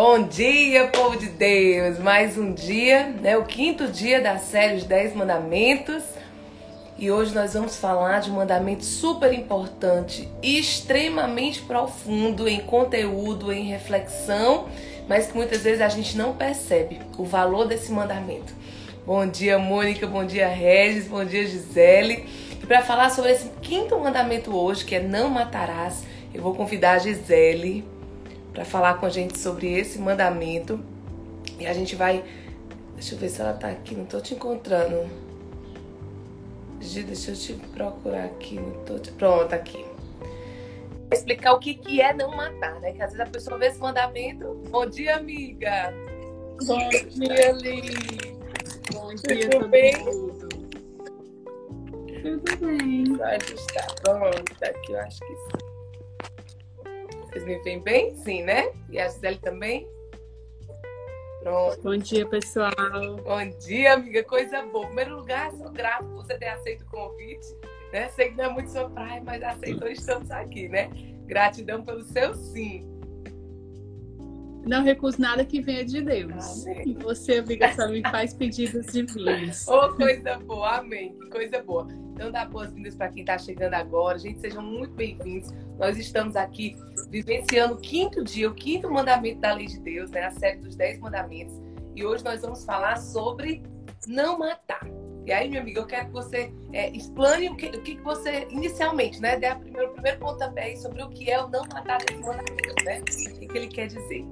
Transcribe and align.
Bom 0.00 0.22
dia, 0.22 0.86
povo 0.86 1.16
de 1.16 1.26
Deus! 1.26 1.98
Mais 1.98 2.38
um 2.38 2.52
dia, 2.52 3.08
né? 3.20 3.36
O 3.36 3.44
quinto 3.44 3.88
dia 3.88 4.20
da 4.20 4.38
série 4.38 4.76
Os 4.76 4.84
Dez 4.84 5.12
Mandamentos. 5.12 6.04
E 6.96 7.10
hoje 7.10 7.34
nós 7.34 7.54
vamos 7.54 7.74
falar 7.74 8.20
de 8.20 8.30
um 8.30 8.34
mandamento 8.34 8.84
super 8.84 9.32
importante, 9.32 10.28
extremamente 10.40 11.62
profundo 11.62 12.46
em 12.46 12.60
conteúdo, 12.60 13.52
em 13.52 13.64
reflexão, 13.64 14.68
mas 15.08 15.26
que 15.26 15.36
muitas 15.36 15.64
vezes 15.64 15.80
a 15.80 15.88
gente 15.88 16.16
não 16.16 16.32
percebe 16.32 17.00
o 17.18 17.24
valor 17.24 17.66
desse 17.66 17.90
mandamento. 17.90 18.52
Bom 19.04 19.26
dia, 19.26 19.58
Mônica, 19.58 20.06
bom 20.06 20.24
dia, 20.24 20.46
Regis, 20.46 21.08
bom 21.08 21.24
dia, 21.24 21.44
Gisele. 21.44 22.24
E 22.52 22.64
para 22.64 22.82
falar 22.82 23.10
sobre 23.10 23.32
esse 23.32 23.50
quinto 23.60 23.98
mandamento 23.98 24.56
hoje, 24.56 24.84
que 24.84 24.94
é 24.94 25.00
não 25.00 25.28
matarás, 25.28 26.04
eu 26.32 26.40
vou 26.40 26.54
convidar 26.54 26.92
a 26.92 26.98
Gisele 26.98 27.97
para 28.52 28.64
falar 28.64 28.94
com 28.98 29.06
a 29.06 29.10
gente 29.10 29.38
sobre 29.38 29.72
esse 29.72 29.98
mandamento. 29.98 30.80
E 31.58 31.66
a 31.66 31.72
gente 31.72 31.96
vai. 31.96 32.24
Deixa 32.94 33.14
eu 33.14 33.18
ver 33.18 33.28
se 33.28 33.40
ela 33.40 33.52
tá 33.52 33.68
aqui, 33.68 33.94
não 33.94 34.04
tô 34.04 34.20
te 34.20 34.34
encontrando. 34.34 35.08
Gi, 36.80 37.02
deixa 37.02 37.32
eu 37.32 37.36
te 37.36 37.54
procurar 37.72 38.24
aqui, 38.24 38.54
não 38.54 38.72
tô 38.84 38.98
te... 38.98 39.10
Pronto, 39.12 39.52
aqui. 39.52 39.84
Explicar 41.12 41.52
o 41.54 41.58
que, 41.58 41.74
que 41.74 42.00
é 42.00 42.12
não 42.12 42.36
matar, 42.36 42.78
né? 42.80 42.92
Que 42.92 43.02
às 43.02 43.12
vezes 43.12 43.26
a 43.26 43.30
pessoa 43.30 43.58
vê 43.58 43.66
esse 43.66 43.78
mandamento. 43.80 44.54
Bom 44.70 44.86
dia, 44.86 45.16
amiga! 45.16 45.92
Bom 46.66 46.88
dia, 46.88 47.52
Li! 47.52 48.38
Bom 48.92 49.14
dia, 49.14 49.50
Tudo 49.50 49.68
bem? 49.68 49.96
mundo. 50.04 50.48
Tudo 52.22 52.56
bem. 52.58 53.16
Vai 53.16 53.36
ajustar. 53.36 53.94
Pronto, 54.02 54.64
aqui 54.64 54.92
eu 54.92 55.00
acho 55.00 55.20
que 55.20 55.34
sim. 55.34 55.67
Vocês 57.28 57.44
me 57.44 57.58
veem 57.58 57.80
bem? 57.80 58.16
Sim, 58.16 58.42
né? 58.42 58.72
E 58.88 58.98
a 58.98 59.08
Gisele 59.08 59.38
também? 59.38 59.86
Pronto. 61.42 61.80
Bom 61.82 61.96
dia, 61.96 62.26
pessoal. 62.26 62.72
Bom 63.22 63.58
dia, 63.58 63.94
amiga. 63.94 64.24
Coisa 64.24 64.62
boa. 64.62 64.84
Em 64.84 64.86
primeiro 64.88 65.16
lugar, 65.16 65.52
sou 65.52 65.70
grata 65.70 66.04
por 66.04 66.24
você 66.24 66.38
ter 66.38 66.48
aceito 66.48 66.82
o 66.82 66.86
convite. 66.86 67.46
Né? 67.92 68.08
Sei 68.10 68.30
que 68.30 68.36
não 68.36 68.44
é 68.44 68.48
muito 68.48 68.70
sua 68.70 68.88
praia, 68.88 69.22
mas 69.24 69.42
aceitou, 69.42 69.88
estamos 69.88 70.30
aqui, 70.30 70.68
né? 70.68 70.90
Gratidão 71.26 71.84
pelo 71.84 72.02
seu 72.02 72.34
sim. 72.34 72.97
Não 74.68 74.84
recuso 74.84 75.18
nada 75.18 75.46
que 75.46 75.62
venha 75.62 75.82
de 75.82 76.02
Deus. 76.02 76.66
Amém. 76.66 76.82
E 76.88 76.94
você, 77.02 77.38
amiga, 77.38 77.72
só 77.72 77.88
me 77.88 78.02
faz 78.02 78.34
pedidos 78.34 78.84
divinos. 78.92 79.66
Ô, 79.66 79.94
coisa 79.94 80.38
boa, 80.40 80.76
amém. 80.76 81.16
Que 81.18 81.30
coisa 81.30 81.62
boa. 81.62 81.88
Então, 82.12 82.30
dá 82.30 82.44
boas-vindas 82.44 82.94
para 82.94 83.08
quem 83.08 83.22
está 83.22 83.38
chegando 83.38 83.72
agora. 83.72 84.18
Gente, 84.18 84.40
sejam 84.40 84.62
muito 84.62 84.92
bem-vindos. 84.92 85.48
Nós 85.78 85.96
estamos 85.96 86.36
aqui 86.36 86.76
vivenciando 87.08 87.74
o 87.74 87.76
quinto 87.78 88.22
dia, 88.22 88.50
o 88.50 88.54
quinto 88.54 88.90
mandamento 88.90 89.40
da 89.40 89.54
lei 89.54 89.64
de 89.64 89.80
Deus, 89.80 90.10
né? 90.10 90.26
A 90.26 90.32
série 90.32 90.58
dos 90.58 90.76
Dez 90.76 90.98
Mandamentos. 90.98 91.54
E 91.96 92.04
hoje 92.04 92.22
nós 92.22 92.42
vamos 92.42 92.62
falar 92.66 92.98
sobre 92.98 93.62
não 94.06 94.38
matar. 94.38 94.86
E 95.24 95.32
aí, 95.32 95.48
minha 95.48 95.62
amiga, 95.62 95.80
eu 95.80 95.86
quero 95.86 96.06
que 96.06 96.12
você 96.12 96.52
é, 96.74 96.90
explane 96.90 97.48
o 97.48 97.56
que, 97.56 97.68
o 97.68 97.80
que 97.80 97.96
você, 98.02 98.46
inicialmente, 98.50 99.18
né? 99.18 99.38
Dê 99.38 99.46
a 99.46 99.56
primeiro, 99.56 99.92
o 99.92 99.92
primeiro 99.94 100.18
pontapé 100.18 100.64
aí 100.64 100.76
sobre 100.76 101.02
o 101.02 101.08
que 101.08 101.30
é 101.30 101.42
o 101.42 101.48
não 101.48 101.62
matar 101.72 101.96
desse 101.98 102.20
mandamento, 102.20 102.84
né? 102.84 103.00
O 103.00 103.38
que, 103.38 103.46
que 103.46 103.56
ele 103.56 103.68
quer 103.68 103.86
dizer. 103.86 104.26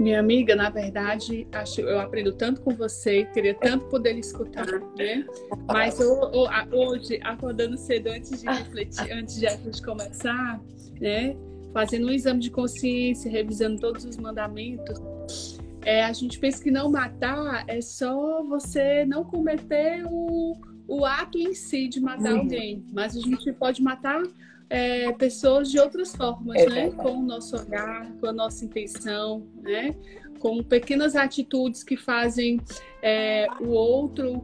Minha 0.00 0.18
amiga, 0.18 0.56
na 0.56 0.70
verdade, 0.70 1.46
acho, 1.52 1.82
eu 1.82 2.00
aprendo 2.00 2.32
tanto 2.32 2.62
com 2.62 2.74
você, 2.74 3.26
queria 3.34 3.52
tanto 3.54 3.84
poder 3.90 4.16
escutar, 4.18 4.64
né? 4.96 5.26
Mas 5.66 6.00
eu, 6.00 6.14
eu- 6.32 6.48
hoje, 6.78 7.20
acordando 7.22 7.76
cedo 7.76 8.06
antes 8.08 8.40
de 8.40 8.46
refletir, 8.46 9.12
antes 9.12 9.38
de 9.38 9.46
a 9.46 9.54
gente 9.56 9.82
começar, 9.82 10.58
né? 10.98 11.36
Fazendo 11.74 12.06
um 12.06 12.10
exame 12.10 12.40
de 12.40 12.50
consciência, 12.50 13.30
revisando 13.30 13.78
todos 13.78 14.02
os 14.06 14.16
mandamentos, 14.16 15.58
é, 15.82 16.02
a 16.02 16.12
gente 16.14 16.38
pensa 16.38 16.62
que 16.62 16.70
não 16.70 16.90
matar 16.90 17.64
é 17.68 17.82
só 17.82 18.42
você 18.42 19.04
não 19.04 19.22
cometer 19.22 20.02
o, 20.10 20.56
o 20.88 21.04
ato 21.04 21.36
em 21.38 21.52
si 21.54 21.88
de 21.88 22.00
matar 22.00 22.32
Uhum. 22.32 22.38
alguém, 22.40 22.82
mas 22.90 23.14
a 23.14 23.20
gente 23.20 23.52
pode 23.52 23.82
matar 23.82 24.22
é, 24.70 25.12
pessoas 25.12 25.68
de 25.68 25.78
outras 25.80 26.14
formas, 26.14 26.56
É 26.56 26.66
né? 26.68 26.90
Com 26.92 27.18
o 27.18 27.22
nosso 27.22 27.56
olhar, 27.56 28.10
com 28.20 28.26
a 28.26 28.32
nossa 28.32 28.64
intenção, 28.64 29.46
né? 29.60 29.94
Com 30.38 30.62
pequenas 30.62 31.16
atitudes 31.16 31.82
que 31.82 31.96
fazem 31.96 32.60
é, 33.02 33.46
o 33.60 33.70
outro 33.70 34.42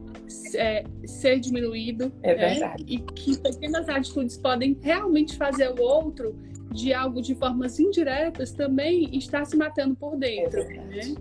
é, 0.53 0.83
ser 1.05 1.39
diminuído, 1.39 2.11
É 2.21 2.35
né? 2.35 2.49
verdade. 2.49 2.83
E 2.85 2.99
que 2.99 3.39
pequenas 3.39 3.87
atitudes 3.87 4.37
podem 4.37 4.77
realmente 4.81 5.37
fazer 5.37 5.69
o 5.69 5.81
outro 5.81 6.35
de 6.73 6.93
algo 6.93 7.21
de 7.21 7.33
formas 7.33 7.79
indiretas 7.79 8.51
também 8.51 9.17
estar 9.17 9.45
se 9.45 9.55
matando 9.55 9.95
por 9.95 10.17
dentro, 10.17 10.59
É 10.59 10.65
né? 10.65 11.15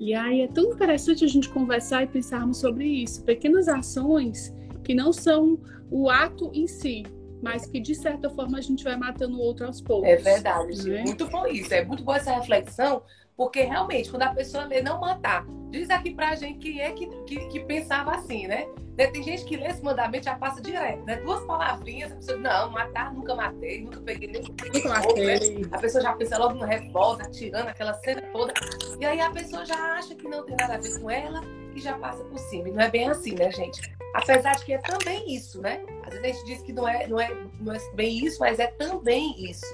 E 0.00 0.14
aí 0.14 0.40
é 0.40 0.48
tão 0.48 0.72
interessante 0.72 1.24
a 1.24 1.28
gente 1.28 1.48
conversar 1.48 2.02
e 2.02 2.08
pensarmos 2.08 2.58
sobre 2.58 2.84
isso. 2.84 3.22
Pequenas 3.22 3.68
ações 3.68 4.52
que 4.82 4.94
não 4.94 5.12
são 5.12 5.60
o 5.88 6.10
ato 6.10 6.50
em 6.52 6.66
si, 6.66 7.04
mas 7.42 7.66
que 7.66 7.80
de 7.80 7.94
certa 7.94 8.30
forma 8.30 8.56
a 8.56 8.60
gente 8.60 8.84
vai 8.84 8.96
matando 8.96 9.36
o 9.36 9.40
outro 9.40 9.66
aos 9.66 9.80
poucos. 9.80 10.08
É 10.08 10.16
verdade, 10.16 10.88
né? 10.88 11.02
Muito 11.02 11.28
bom 11.28 11.44
isso. 11.46 11.74
É 11.74 11.84
muito 11.84 12.04
boa 12.04 12.16
essa 12.16 12.32
reflexão, 12.32 13.02
porque 13.36 13.62
realmente, 13.62 14.08
quando 14.08 14.22
a 14.22 14.32
pessoa 14.32 14.64
lê 14.64 14.80
não 14.80 15.00
matar, 15.00 15.44
diz 15.70 15.90
aqui 15.90 16.14
pra 16.14 16.36
gente 16.36 16.60
quem 16.60 16.80
é 16.80 16.92
que, 16.92 17.08
que, 17.24 17.48
que 17.48 17.60
pensava 17.60 18.14
assim, 18.14 18.46
né? 18.46 18.66
Né, 18.96 19.06
Tem 19.06 19.22
gente 19.22 19.44
que 19.46 19.56
lê 19.56 19.66
esse 19.66 19.82
mandamento 19.82 20.24
e 20.24 20.30
já 20.30 20.36
passa 20.36 20.60
direto, 20.60 21.02
né? 21.04 21.16
Duas 21.16 21.44
palavrinhas, 21.46 22.12
a 22.12 22.16
pessoa 22.16 22.36
diz, 22.36 22.46
não, 22.46 22.70
matar, 22.70 23.12
nunca 23.12 23.34
matei, 23.34 23.82
nunca 23.82 24.00
peguei 24.00 24.28
nem 24.30 24.42
Nunca 24.42 25.02
fogo, 25.02 25.18
né? 25.18 25.34
matei. 25.34 25.66
A 25.72 25.78
pessoa 25.78 26.02
já 26.02 26.12
pensa 26.12 26.38
logo 26.38 26.54
no 26.54 26.64
revólver, 26.64 27.24
atirando 27.24 27.68
aquela 27.68 27.94
cena 27.94 28.22
toda. 28.32 28.52
E 29.00 29.04
aí 29.04 29.20
a 29.20 29.30
pessoa 29.30 29.64
já 29.64 29.94
acha 29.94 30.14
que 30.14 30.28
não 30.28 30.44
tem 30.44 30.54
nada 30.56 30.74
a 30.74 30.78
ver 30.78 31.00
com 31.00 31.10
ela 31.10 31.40
e 31.74 31.80
já 31.80 31.98
passa 31.98 32.22
por 32.24 32.38
cima. 32.38 32.68
E 32.68 32.72
não 32.72 32.82
é 32.82 32.90
bem 32.90 33.08
assim, 33.08 33.34
né, 33.34 33.50
gente? 33.50 33.80
Apesar 34.14 34.56
de 34.56 34.64
que 34.64 34.74
é 34.74 34.78
também 34.78 35.34
isso, 35.34 35.60
né? 35.60 35.84
Às 36.02 36.14
vezes 36.14 36.24
a 36.24 36.28
gente 36.28 36.44
diz 36.44 36.62
que 36.62 36.72
não 36.72 36.86
é, 36.86 37.06
não 37.06 37.20
é, 37.20 37.34
não 37.60 37.72
é 37.72 37.78
bem 37.94 38.24
isso, 38.24 38.38
mas 38.40 38.58
é 38.58 38.66
também 38.66 39.34
isso. 39.50 39.64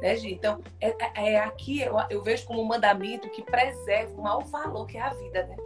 Né, 0.00 0.14
Gi? 0.14 0.32
Então, 0.32 0.60
é, 0.80 0.90
é- 0.90 1.32
é 1.32 1.40
aqui 1.40 1.80
eu, 1.80 1.96
eu 2.08 2.22
vejo 2.22 2.46
como 2.46 2.62
um 2.62 2.64
mandamento 2.64 3.28
que 3.30 3.42
preserva 3.42 4.12
o 4.14 4.22
maior 4.22 4.44
valor 4.44 4.86
que 4.86 4.96
é 4.96 5.00
a 5.00 5.12
vida, 5.12 5.44
né? 5.46 5.56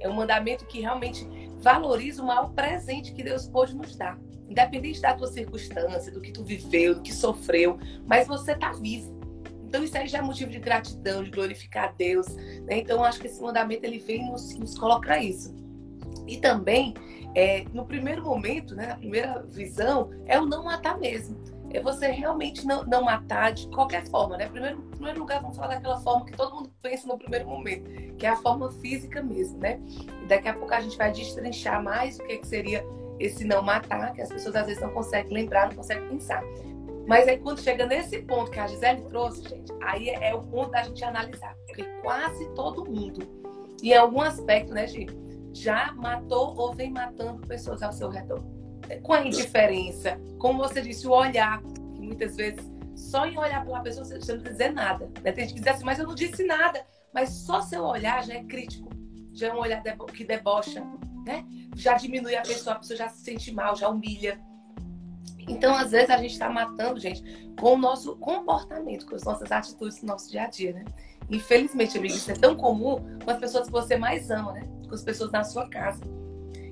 É 0.00 0.08
um 0.08 0.14
mandamento 0.14 0.64
que 0.66 0.80
realmente 0.80 1.24
valoriza 1.58 2.22
o 2.22 2.26
maior 2.26 2.52
presente 2.52 3.12
que 3.12 3.22
Deus 3.22 3.46
pôde 3.46 3.74
nos 3.76 3.96
dar. 3.96 4.18
Independente 4.48 5.00
da 5.00 5.14
tua 5.14 5.26
circunstância, 5.28 6.10
do 6.10 6.20
que 6.20 6.32
tu 6.32 6.42
viveu, 6.42 6.94
do 6.94 7.02
que 7.02 7.12
sofreu, 7.12 7.78
mas 8.06 8.26
você 8.26 8.54
tá 8.54 8.72
vivo. 8.72 9.17
Então 9.68 9.84
isso 9.84 9.96
aí 9.96 10.08
já 10.08 10.18
é 10.18 10.22
motivo 10.22 10.50
de 10.50 10.58
gratidão, 10.58 11.22
de 11.22 11.30
glorificar 11.30 11.84
a 11.84 11.92
Deus. 11.92 12.26
Né? 12.64 12.78
Então 12.78 12.96
eu 12.96 13.04
acho 13.04 13.20
que 13.20 13.26
esse 13.26 13.40
mandamento 13.40 13.84
ele 13.84 13.98
vem 13.98 14.26
nos, 14.26 14.54
nos 14.54 14.76
colocar 14.78 15.18
isso. 15.18 15.54
E 16.26 16.38
também, 16.38 16.94
é, 17.34 17.64
no 17.72 17.84
primeiro 17.84 18.24
momento, 18.24 18.74
né, 18.74 18.88
na 18.88 18.96
primeira 18.96 19.42
visão, 19.50 20.10
é 20.26 20.40
o 20.40 20.46
não 20.46 20.64
matar 20.64 20.98
mesmo. 20.98 21.36
É 21.70 21.82
você 21.82 22.08
realmente 22.08 22.66
não, 22.66 22.82
não 22.84 23.02
matar 23.04 23.52
de 23.52 23.68
qualquer 23.68 24.06
forma, 24.06 24.38
né? 24.38 24.48
Primeiro, 24.48 24.78
em 24.78 24.90
primeiro 24.90 25.20
lugar, 25.20 25.42
vamos 25.42 25.56
falar 25.56 25.74
daquela 25.74 26.00
forma 26.00 26.24
que 26.24 26.32
todo 26.32 26.54
mundo 26.54 26.72
pensa 26.80 27.06
no 27.06 27.18
primeiro 27.18 27.46
momento, 27.46 28.16
que 28.16 28.24
é 28.24 28.30
a 28.30 28.36
forma 28.36 28.70
física 28.72 29.22
mesmo, 29.22 29.58
né? 29.58 29.78
E 30.22 30.26
daqui 30.26 30.48
a 30.48 30.54
pouco 30.54 30.72
a 30.72 30.80
gente 30.80 30.96
vai 30.96 31.12
destrinchar 31.12 31.82
mais 31.82 32.18
o 32.18 32.24
que, 32.24 32.38
que 32.38 32.46
seria 32.46 32.82
esse 33.20 33.44
não 33.44 33.62
matar, 33.62 34.14
que 34.14 34.22
as 34.22 34.30
pessoas 34.30 34.56
às 34.56 34.66
vezes 34.66 34.82
não 34.82 34.90
conseguem 34.90 35.32
lembrar, 35.32 35.68
não 35.68 35.76
conseguem 35.76 36.08
pensar. 36.08 36.42
Mas 37.08 37.26
aí 37.26 37.38
quando 37.38 37.58
chega 37.60 37.86
nesse 37.86 38.18
ponto 38.22 38.50
que 38.50 38.60
a 38.60 38.66
Gisele 38.66 39.00
trouxe, 39.08 39.42
gente, 39.48 39.72
aí 39.82 40.10
é, 40.10 40.28
é 40.28 40.34
o 40.34 40.42
ponto 40.42 40.70
da 40.70 40.82
gente 40.82 41.02
analisar. 41.02 41.56
Porque 41.66 41.82
quase 42.02 42.46
todo 42.54 42.84
mundo, 42.84 43.26
em 43.82 43.94
algum 43.94 44.20
aspecto, 44.20 44.74
né, 44.74 44.86
gente, 44.86 45.16
já 45.54 45.90
matou 45.94 46.54
ou 46.54 46.74
vem 46.74 46.90
matando 46.90 47.46
pessoas 47.46 47.82
ao 47.82 47.92
seu 47.92 48.10
redor. 48.10 48.44
Com 49.02 49.14
a 49.14 49.26
indiferença, 49.26 50.20
como 50.38 50.58
você 50.58 50.82
disse, 50.82 51.06
o 51.06 51.12
olhar, 51.12 51.62
que 51.94 52.00
muitas 52.02 52.36
vezes 52.36 52.60
só 52.94 53.26
em 53.26 53.38
olhar 53.38 53.64
pela 53.64 53.80
pessoa 53.80 54.04
você 54.04 54.14
não 54.14 54.20
precisa 54.20 54.50
dizer 54.50 54.72
nada. 54.72 55.10
Né? 55.22 55.32
Tem 55.32 55.44
gente 55.44 55.54
que 55.54 55.60
diz 55.60 55.68
assim, 55.74 55.84
mas 55.84 55.98
eu 55.98 56.06
não 56.06 56.14
disse 56.14 56.44
nada. 56.44 56.84
Mas 57.12 57.30
só 57.30 57.62
seu 57.62 57.84
olhar 57.84 58.22
já 58.22 58.34
é 58.34 58.44
crítico, 58.44 58.90
já 59.32 59.48
é 59.48 59.54
um 59.54 59.60
olhar 59.60 59.82
que 59.82 60.24
debocha, 60.24 60.84
né? 61.24 61.42
Já 61.74 61.94
diminui 61.94 62.36
a 62.36 62.42
pessoa, 62.42 62.76
a 62.76 62.78
pessoa 62.78 62.98
já 62.98 63.08
se 63.08 63.24
sente 63.24 63.52
mal, 63.54 63.74
já 63.74 63.88
humilha. 63.88 64.38
Então, 65.48 65.74
às 65.74 65.90
vezes, 65.90 66.10
a 66.10 66.16
gente 66.18 66.32
está 66.32 66.48
matando, 66.50 66.98
gente, 67.00 67.22
com 67.58 67.74
o 67.74 67.78
nosso 67.78 68.16
comportamento, 68.16 69.06
com 69.06 69.14
as 69.14 69.24
nossas 69.24 69.50
atitudes 69.50 70.00
no 70.02 70.08
nosso 70.08 70.30
dia 70.30 70.42
a 70.44 70.46
dia, 70.48 70.72
né? 70.72 70.84
Infelizmente, 71.30 72.04
isso 72.06 72.30
é 72.30 72.34
tão 72.34 72.54
comum 72.56 72.96
com 73.24 73.30
as 73.30 73.38
pessoas 73.38 73.66
que 73.66 73.72
você 73.72 73.96
mais 73.96 74.30
ama, 74.30 74.52
né? 74.52 74.62
Com 74.88 74.94
as 74.94 75.02
pessoas 75.02 75.30
na 75.30 75.44
sua 75.44 75.68
casa. 75.68 76.00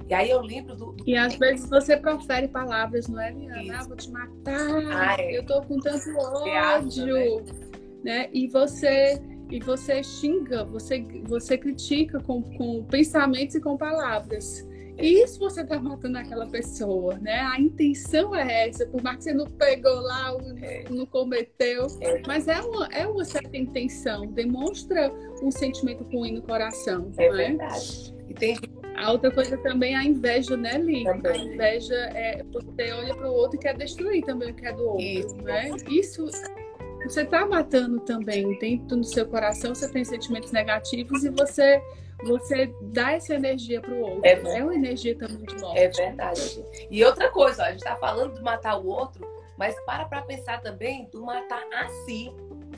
E 0.08 0.14
aí 0.14 0.30
eu 0.30 0.40
lembro 0.40 0.76
do. 0.76 0.92
do- 0.92 1.04
E 1.08 1.16
às 1.16 1.34
vezes 1.36 1.68
você 1.68 1.96
profere 1.96 2.46
palavras, 2.48 3.08
não 3.08 3.20
é, 3.20 3.32
Liana? 3.32 3.80
Ah, 3.80 3.84
vou 3.84 3.96
te 3.96 4.10
matar. 4.10 4.70
Ah, 4.92 5.16
é. 5.18 5.36
Eu 5.38 5.44
tô 5.44 5.60
com 5.62 5.78
tanto 5.80 6.04
Reaça, 6.44 7.02
ódio. 7.02 7.44
né? 8.04 8.28
E 8.32 8.46
você 8.48 9.20
e 9.50 9.60
você 9.60 10.02
xinga, 10.02 10.64
você, 10.64 11.00
você 11.24 11.56
critica 11.56 12.18
com, 12.20 12.42
com 12.42 12.82
pensamentos 12.84 13.54
e 13.56 13.60
com 13.60 13.76
palavras. 13.76 14.66
Isso 14.98 15.38
você 15.38 15.60
está 15.62 15.78
matando 15.78 16.18
aquela 16.18 16.46
pessoa, 16.46 17.18
né? 17.18 17.40
A 17.40 17.60
intenção 17.60 18.34
é 18.34 18.68
essa, 18.68 18.86
por 18.86 19.02
mais 19.02 19.18
que 19.18 19.24
você 19.24 19.34
não 19.34 19.46
pegou 19.46 20.00
lá, 20.00 20.32
não 20.90 21.06
cometeu, 21.06 21.86
mas 22.26 22.48
é 22.48 22.60
uma, 22.60 22.86
é 22.88 23.06
uma 23.06 23.24
certa 23.24 23.56
intenção, 23.56 24.26
demonstra 24.26 25.12
um 25.42 25.50
sentimento 25.50 26.04
ruim 26.04 26.32
no 26.32 26.42
coração. 26.42 27.10
É 27.18 27.30
né? 27.30 27.48
verdade. 27.48 28.14
E 28.28 28.34
tem 28.34 28.56
a 28.96 29.12
outra 29.12 29.30
coisa 29.30 29.58
também 29.58 29.92
é 29.92 29.98
a 29.98 30.04
inveja, 30.04 30.56
né, 30.56 30.78
Li? 30.78 31.04
Também. 31.04 31.32
A 31.32 31.44
inveja 31.44 31.94
é 31.94 32.42
você 32.50 32.92
olha 32.92 33.14
para 33.14 33.30
o 33.30 33.34
outro 33.34 33.58
e 33.58 33.60
quer 33.60 33.76
destruir 33.76 34.24
também 34.24 34.50
o 34.50 34.54
que 34.54 34.66
é 34.66 34.72
do 34.72 34.84
outro, 34.84 35.02
Isso. 35.02 35.36
né? 35.36 35.70
Isso 35.90 36.26
você 37.04 37.22
está 37.22 37.46
matando 37.46 38.00
também. 38.00 38.58
Dentro 38.58 38.96
do 38.96 39.04
seu 39.04 39.26
coração 39.26 39.74
você 39.74 39.88
tem 39.92 40.04
sentimentos 40.04 40.50
negativos 40.50 41.24
e 41.24 41.30
você 41.30 41.80
você 42.24 42.74
dá 42.80 43.12
essa 43.12 43.34
energia 43.34 43.80
para 43.80 43.92
o 43.92 44.00
outro. 44.00 44.20
É, 44.24 44.32
é 44.32 44.62
uma 44.62 44.74
energia 44.74 45.16
também 45.16 45.44
de 45.44 45.60
morte. 45.60 45.78
É 45.78 45.88
verdade. 45.88 46.64
E 46.90 47.04
outra 47.04 47.30
coisa, 47.30 47.62
ó, 47.62 47.66
a 47.66 47.70
gente 47.70 47.80
está 47.80 47.96
falando 47.96 48.34
de 48.34 48.42
matar 48.42 48.76
o 48.76 48.86
outro, 48.86 49.26
mas 49.56 49.78
para 49.84 50.04
para 50.06 50.22
pensar 50.22 50.60
também 50.60 51.08
do 51.10 51.24
matar 51.24 51.62
a 51.72 51.88
si. 52.04 52.32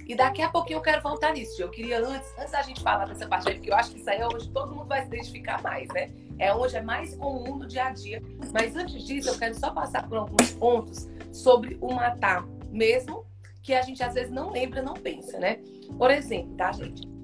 E 0.07 0.15
daqui 0.15 0.43
a 0.43 0.49
pouquinho 0.49 0.79
eu 0.79 0.83
quero 0.83 1.03
voltar 1.03 1.33
nisso. 1.33 1.61
Eu 1.61 1.69
queria 1.69 1.99
antes, 2.01 2.33
antes 2.39 2.53
da 2.53 2.63
gente 2.63 2.83
falar 2.83 3.07
dessa 3.07 3.27
parte 3.27 3.49
aí, 3.49 3.55
porque 3.57 3.71
eu 3.71 3.75
acho 3.75 3.91
que 3.93 4.01
isso 4.01 4.11
aí 4.11 4.21
é 4.21 4.27
onde 4.27 4.49
todo 4.51 4.75
mundo 4.75 4.87
vai 4.87 5.03
se 5.03 5.09
identificar 5.09 5.63
mais, 5.63 5.89
né? 5.89 6.11
É 6.39 6.55
onde 6.55 6.77
é 6.77 6.81
mais 6.81 7.15
comum 7.17 7.57
no 7.57 7.67
dia 7.67 7.85
a 7.85 7.91
dia. 7.91 8.23
Mas 8.53 8.75
antes 8.75 9.03
disso, 9.05 9.29
eu 9.29 9.39
quero 9.39 9.55
só 9.55 9.71
passar 9.71 10.09
por 10.09 10.19
alguns 10.19 10.53
pontos 10.53 11.09
sobre 11.33 11.77
o 11.81 11.93
matar 11.93 12.47
mesmo, 12.71 13.27
que 13.63 13.75
a 13.75 13.83
gente 13.83 14.03
às 14.03 14.15
vezes 14.15 14.31
não 14.31 14.51
lembra, 14.51 14.83
não 14.83 14.95
pensa, 14.95 15.39
né? 15.39 15.59
Por 15.99 16.11
exemplo, 16.11 16.57
tá, 16.57 16.73
gente? 16.73 17.18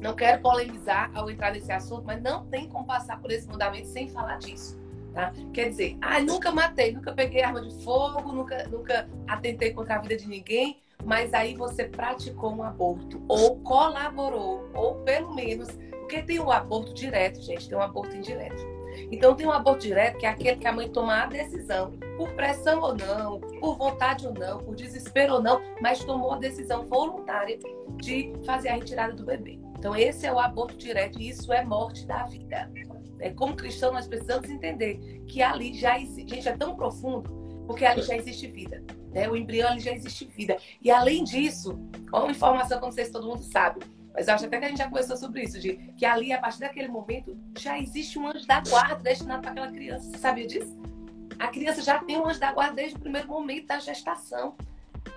Não 0.00 0.14
quero 0.14 0.40
polemizar 0.42 1.10
ao 1.14 1.30
entrar 1.30 1.52
nesse 1.52 1.72
assunto, 1.72 2.04
mas 2.04 2.22
não 2.22 2.46
tem 2.46 2.68
como 2.68 2.86
passar 2.86 3.20
por 3.20 3.30
esse 3.30 3.46
fundamento 3.46 3.86
sem 3.86 4.08
falar 4.08 4.38
disso. 4.38 4.78
Tá? 5.12 5.32
Quer 5.52 5.70
dizer, 5.70 5.96
ah, 6.02 6.20
nunca 6.20 6.52
matei, 6.52 6.92
nunca 6.92 7.12
peguei 7.12 7.42
arma 7.42 7.62
de 7.62 7.82
fogo, 7.82 8.32
nunca, 8.32 8.68
nunca 8.68 9.08
atentei 9.26 9.72
contra 9.72 9.96
a 9.96 9.98
vida 9.98 10.16
de 10.16 10.28
ninguém, 10.28 10.78
mas 11.04 11.32
aí 11.32 11.54
você 11.54 11.84
praticou 11.84 12.52
um 12.52 12.62
aborto, 12.62 13.22
ou 13.26 13.56
colaborou, 13.60 14.68
ou 14.74 14.96
pelo 14.96 15.34
menos, 15.34 15.68
porque 16.00 16.22
tem 16.22 16.38
o 16.38 16.50
aborto 16.52 16.92
direto, 16.92 17.40
gente, 17.40 17.68
tem 17.68 17.78
um 17.78 17.80
aborto 17.80 18.14
indireto. 18.14 18.62
Então 19.10 19.34
tem 19.34 19.46
um 19.46 19.52
aborto 19.52 19.80
direto, 19.80 20.18
que 20.18 20.26
é 20.26 20.28
aquele 20.28 20.56
que 20.56 20.66
a 20.66 20.72
mãe 20.72 20.88
toma 20.88 21.22
a 21.22 21.26
decisão, 21.26 21.92
por 22.16 22.30
pressão 22.32 22.80
ou 22.80 22.94
não, 22.94 23.40
por 23.60 23.76
vontade 23.76 24.26
ou 24.26 24.34
não, 24.34 24.58
por 24.58 24.74
desespero 24.74 25.34
ou 25.34 25.42
não, 25.42 25.60
mas 25.80 26.04
tomou 26.04 26.32
a 26.32 26.38
decisão 26.38 26.86
voluntária 26.86 27.58
de 27.96 28.32
fazer 28.44 28.68
a 28.68 28.74
retirada 28.74 29.12
do 29.12 29.24
bebê. 29.24 29.58
Então 29.86 29.94
esse 29.94 30.26
é 30.26 30.32
o 30.32 30.40
aborto 30.40 30.76
direto 30.76 31.20
e 31.20 31.28
isso 31.28 31.52
é 31.52 31.64
morte 31.64 32.04
da 32.06 32.24
vida. 32.24 32.68
É, 33.20 33.30
como 33.30 33.54
cristão, 33.54 33.92
nós 33.92 34.08
precisamos 34.08 34.50
entender 34.50 35.22
que 35.28 35.40
ali 35.40 35.74
já 35.74 35.96
existe, 35.96 36.34
gente, 36.34 36.48
é 36.48 36.56
tão 36.56 36.74
profundo, 36.74 37.30
porque 37.68 37.84
ali 37.84 38.02
já 38.02 38.16
existe 38.16 38.48
vida. 38.48 38.82
Né? 39.12 39.28
O 39.28 39.36
embrião 39.36 39.68
ali 39.68 39.78
já 39.78 39.92
existe 39.92 40.24
vida. 40.24 40.56
E 40.82 40.90
além 40.90 41.22
disso, 41.22 41.78
uma 42.12 42.32
informação 42.32 42.80
que 42.80 42.84
não 42.84 42.90
sei 42.90 43.04
se 43.04 43.12
todo 43.12 43.28
mundo 43.28 43.44
sabe, 43.44 43.78
mas 44.12 44.26
eu 44.26 44.34
acho 44.34 44.46
até 44.46 44.58
que 44.58 44.64
a 44.64 44.68
gente 44.70 44.78
já 44.78 44.88
conversou 44.88 45.16
sobre 45.16 45.44
isso, 45.44 45.60
de 45.60 45.76
que 45.96 46.04
ali, 46.04 46.32
a 46.32 46.40
partir 46.40 46.58
daquele 46.58 46.88
momento, 46.88 47.38
já 47.56 47.78
existe 47.78 48.18
um 48.18 48.26
anjo 48.26 48.44
da 48.44 48.60
guarda 48.62 48.96
destinado 48.96 49.42
para 49.42 49.52
aquela 49.52 49.70
criança. 49.70 50.10
Você 50.10 50.18
sabia 50.18 50.48
disso? 50.48 50.76
A 51.38 51.46
criança 51.46 51.80
já 51.80 52.00
tem 52.00 52.18
um 52.18 52.26
anjo 52.26 52.40
da 52.40 52.52
guarda 52.52 52.74
desde 52.74 52.96
o 52.96 52.98
primeiro 52.98 53.28
momento 53.28 53.68
da 53.68 53.78
gestação. 53.78 54.56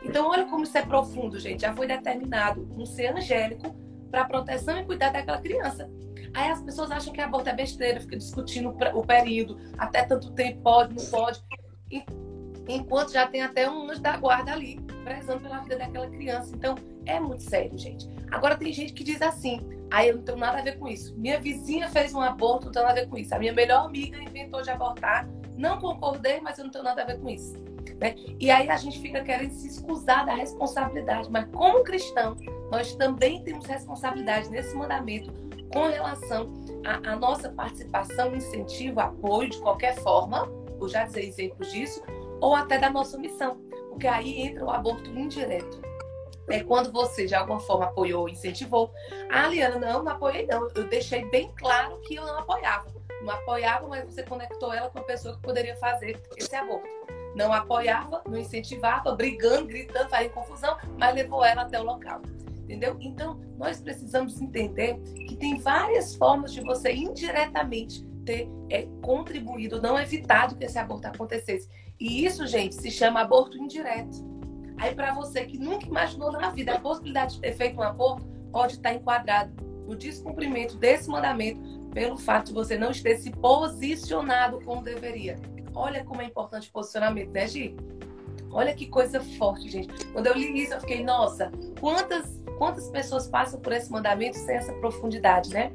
Então, 0.03 0.27
olha 0.27 0.45
como 0.45 0.63
isso 0.63 0.77
é 0.77 0.83
profundo, 0.83 1.39
gente. 1.39 1.61
Já 1.61 1.73
foi 1.75 1.87
determinado 1.87 2.71
um 2.77 2.85
ser 2.85 3.17
angélico 3.17 3.88
para 4.09 4.25
proteção 4.25 4.77
e 4.79 4.85
cuidar 4.85 5.09
daquela 5.09 5.39
criança. 5.39 5.89
Aí 6.33 6.51
as 6.51 6.61
pessoas 6.61 6.91
acham 6.91 7.13
que 7.13 7.21
aborto 7.21 7.49
é 7.49 7.53
besteira, 7.53 7.99
fica 7.99 8.17
discutindo 8.17 8.69
o 8.93 9.05
período, 9.05 9.59
até 9.77 10.03
tanto 10.03 10.31
tempo 10.31 10.61
pode, 10.61 10.93
não 10.93 11.05
pode 11.05 11.41
enquanto 12.69 13.11
já 13.11 13.27
tem 13.27 13.41
até 13.41 13.69
um 13.69 13.89
anjo 13.89 14.01
da 14.01 14.15
guarda 14.17 14.53
ali, 14.53 14.79
prezando 15.03 15.41
pela 15.41 15.59
vida 15.59 15.77
daquela 15.77 16.07
criança. 16.07 16.55
Então, 16.55 16.75
é 17.05 17.19
muito 17.19 17.43
sério, 17.43 17.77
gente. 17.77 18.07
Agora, 18.31 18.55
tem 18.55 18.71
gente 18.71 18.93
que 18.93 19.03
diz 19.03 19.21
assim: 19.21 19.59
aí 19.89 20.07
ah, 20.07 20.11
eu 20.11 20.17
não 20.17 20.23
tenho 20.23 20.37
nada 20.37 20.59
a 20.59 20.61
ver 20.61 20.77
com 20.77 20.87
isso. 20.87 21.15
Minha 21.17 21.39
vizinha 21.39 21.89
fez 21.89 22.13
um 22.13 22.21
aborto, 22.21 22.65
não 22.65 22.71
tenho 22.71 22.85
nada 22.85 22.99
a 22.99 23.03
ver 23.03 23.09
com 23.09 23.17
isso. 23.17 23.33
A 23.33 23.39
minha 23.39 23.53
melhor 23.53 23.85
amiga 23.85 24.17
inventou 24.17 24.61
de 24.61 24.69
abortar, 24.69 25.27
não 25.57 25.79
concordei, 25.79 26.39
mas 26.41 26.57
eu 26.57 26.65
não 26.65 26.71
tenho 26.71 26.83
nada 26.83 27.01
a 27.01 27.05
ver 27.05 27.19
com 27.19 27.29
isso. 27.29 27.53
Né? 27.99 28.15
E 28.39 28.49
aí 28.51 28.69
a 28.69 28.77
gente 28.77 28.99
fica 28.99 29.21
querendo 29.23 29.51
se 29.51 29.67
excusar 29.67 30.25
da 30.25 30.35
responsabilidade. 30.35 31.29
Mas, 31.31 31.47
como 31.51 31.83
cristão, 31.83 32.35
nós 32.71 32.93
também 32.95 33.43
temos 33.43 33.65
responsabilidade 33.65 34.49
nesse 34.49 34.75
mandamento 34.75 35.31
com 35.71 35.87
relação 35.87 36.51
à, 36.85 37.15
nossa 37.15 37.49
participação, 37.49 38.35
incentivo, 38.35 38.99
apoio 38.99 39.49
de 39.49 39.57
qualquer 39.57 39.95
forma. 39.97 40.49
Eu 40.79 40.87
já 40.87 41.05
dei 41.05 41.27
exemplos 41.27 41.71
disso, 41.71 42.01
ou 42.39 42.55
até 42.55 42.77
da 42.77 42.89
nossa 42.89 43.17
missão, 43.17 43.57
porque 43.89 44.07
aí 44.07 44.41
entra 44.41 44.65
o 44.65 44.71
aborto 44.71 45.09
indireto. 45.09 45.81
É 46.47 46.63
quando 46.63 46.91
você 46.91 47.27
de 47.27 47.35
alguma 47.35 47.59
forma 47.59 47.85
apoiou, 47.85 48.27
incentivou. 48.27 48.91
Ah, 49.29 49.47
Liana, 49.47 49.77
não, 49.77 50.03
não 50.03 50.11
apoiei 50.11 50.47
não. 50.47 50.67
Eu 50.73 50.87
deixei 50.87 51.23
bem 51.29 51.51
claro 51.55 51.99
que 52.01 52.15
eu 52.15 52.25
não 52.25 52.39
apoiava. 52.39 52.87
Não 53.21 53.31
apoiava, 53.31 53.87
mas 53.87 54.05
você 54.05 54.23
conectou 54.23 54.73
ela 54.73 54.89
com 54.89 54.97
a 54.97 55.03
pessoa 55.03 55.35
que 55.35 55.41
poderia 55.41 55.75
fazer 55.75 56.19
esse 56.35 56.55
aborto. 56.55 56.87
Não 57.35 57.53
apoiava, 57.53 58.23
não 58.27 58.39
incentivava, 58.39 59.13
brigando, 59.13 59.67
gritando, 59.67 60.09
fazendo 60.09 60.31
confusão, 60.31 60.75
mas 60.97 61.13
levou 61.13 61.45
ela 61.45 61.61
até 61.61 61.79
o 61.79 61.83
local. 61.83 62.21
Entendeu? 62.69 62.97
Então, 63.01 63.41
nós 63.57 63.81
precisamos 63.81 64.39
entender 64.39 64.99
que 65.27 65.35
tem 65.35 65.57
várias 65.57 66.13
formas 66.13 66.53
de 66.53 66.61
você 66.61 66.93
indiretamente 66.93 68.05
ter 68.23 68.47
é, 68.69 68.87
contribuído, 69.01 69.81
não 69.81 69.99
evitado 69.99 70.55
que 70.55 70.65
esse 70.65 70.77
aborto 70.77 71.07
acontecesse. 71.07 71.67
E 71.99 72.23
isso, 72.23 72.45
gente, 72.45 72.75
se 72.75 72.91
chama 72.91 73.21
aborto 73.21 73.57
indireto. 73.57 74.23
Aí, 74.77 74.93
para 74.93 75.15
você 75.15 75.45
que 75.45 75.57
nunca 75.57 75.87
imaginou 75.87 76.31
na 76.31 76.51
vida 76.51 76.73
a 76.73 76.79
possibilidade 76.79 77.35
de 77.35 77.41
ter 77.41 77.53
feito 77.53 77.79
um 77.79 77.81
aborto, 77.81 78.27
pode 78.51 78.73
estar 78.73 78.93
enquadrado 78.93 79.51
no 79.87 79.95
descumprimento 79.95 80.77
desse 80.77 81.09
mandamento 81.09 81.59
pelo 81.91 82.17
fato 82.17 82.49
de 82.49 82.53
você 82.53 82.77
não 82.77 82.91
ter 82.91 83.17
se 83.17 83.31
posicionado 83.31 84.61
como 84.61 84.83
deveria. 84.83 85.37
Olha 85.73 86.03
como 86.03 86.21
é 86.21 86.25
importante 86.25 86.69
o 86.69 86.71
posicionamento, 86.71 87.31
né, 87.31 87.47
Gi? 87.47 87.75
Olha 88.51 88.75
que 88.75 88.87
coisa 88.87 89.19
forte, 89.21 89.69
gente. 89.69 90.05
Quando 90.07 90.27
eu 90.27 90.35
li 90.35 90.63
isso, 90.63 90.73
eu 90.73 90.79
fiquei, 90.79 91.03
nossa, 91.03 91.51
quantas, 91.79 92.39
quantas 92.59 92.89
pessoas 92.89 93.27
passam 93.27 93.59
por 93.59 93.71
esse 93.71 93.89
mandamento 93.89 94.37
sem 94.37 94.55
essa 94.55 94.73
profundidade, 94.73 95.49
né? 95.51 95.71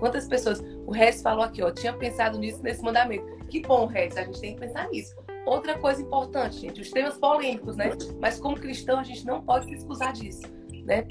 Quantas 0.00 0.28
pessoas? 0.28 0.60
O 0.84 0.90
Regis 0.90 1.22
falou 1.22 1.44
aqui, 1.44 1.62
ó, 1.62 1.70
tinha 1.70 1.92
pensado 1.92 2.36
nisso 2.36 2.62
nesse 2.62 2.82
mandamento. 2.82 3.24
Que 3.46 3.60
bom, 3.60 3.86
Regis, 3.86 4.18
a 4.18 4.24
gente 4.24 4.40
tem 4.40 4.54
que 4.54 4.60
pensar 4.60 4.88
nisso. 4.88 5.14
Outra 5.46 5.78
coisa 5.78 6.02
importante, 6.02 6.58
gente, 6.58 6.80
os 6.80 6.90
temas 6.90 7.16
polêmicos, 7.16 7.76
né? 7.76 7.90
Mas 8.20 8.40
como 8.40 8.56
cristão, 8.56 8.98
a 8.98 9.04
gente 9.04 9.24
não 9.24 9.40
pode 9.40 9.66
se 9.66 9.74
excusar 9.74 10.12
disso, 10.12 10.42
né? 10.84 11.06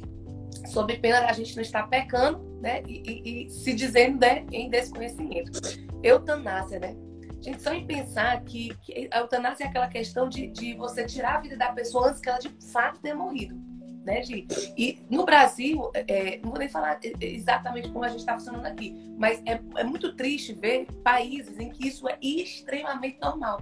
Sob 0.67 0.95
pena 0.97 1.25
a 1.25 1.33
gente 1.33 1.55
não 1.55 1.63
estar 1.63 1.87
pecando, 1.87 2.43
né? 2.61 2.83
E, 2.85 3.01
e, 3.05 3.45
e 3.45 3.49
se 3.49 3.73
dizendo 3.73 4.19
né, 4.19 4.45
em 4.51 4.69
desconhecimento. 4.69 5.61
Eutanásia, 6.03 6.79
né? 6.79 6.95
Gente, 7.39 7.61
só 7.61 7.73
em 7.73 7.87
pensar 7.87 8.43
que, 8.43 8.75
que 8.81 9.07
a 9.11 9.19
eutanásia 9.19 9.63
é 9.63 9.67
aquela 9.67 9.87
questão 9.87 10.27
de, 10.27 10.47
de 10.47 10.73
você 10.73 11.05
tirar 11.05 11.37
a 11.37 11.39
vida 11.39 11.55
da 11.55 11.71
pessoa 11.71 12.09
antes 12.09 12.19
que 12.19 12.27
ela 12.27 12.39
de 12.39 12.49
fato 12.71 12.99
tenha 12.99 13.15
morrido 13.15 13.64
né, 14.05 14.21
Gi? 14.23 14.47
E 14.77 14.99
no 15.09 15.25
Brasil, 15.25 15.91
é, 15.93 16.39
não 16.41 16.51
vou 16.51 16.59
nem 16.59 16.69
falar 16.69 16.99
exatamente 17.19 17.89
como 17.89 18.05
a 18.05 18.09
gente 18.09 18.19
está 18.19 18.33
funcionando 18.33 18.65
aqui, 18.65 18.95
mas 19.17 19.41
é, 19.45 19.59
é, 19.77 19.83
muito 19.83 20.15
triste 20.15 20.53
ver 20.53 20.85
países 21.03 21.59
em 21.59 21.69
que 21.69 21.87
isso 21.87 22.07
é 22.07 22.17
extremamente 22.21 23.19
normal. 23.19 23.61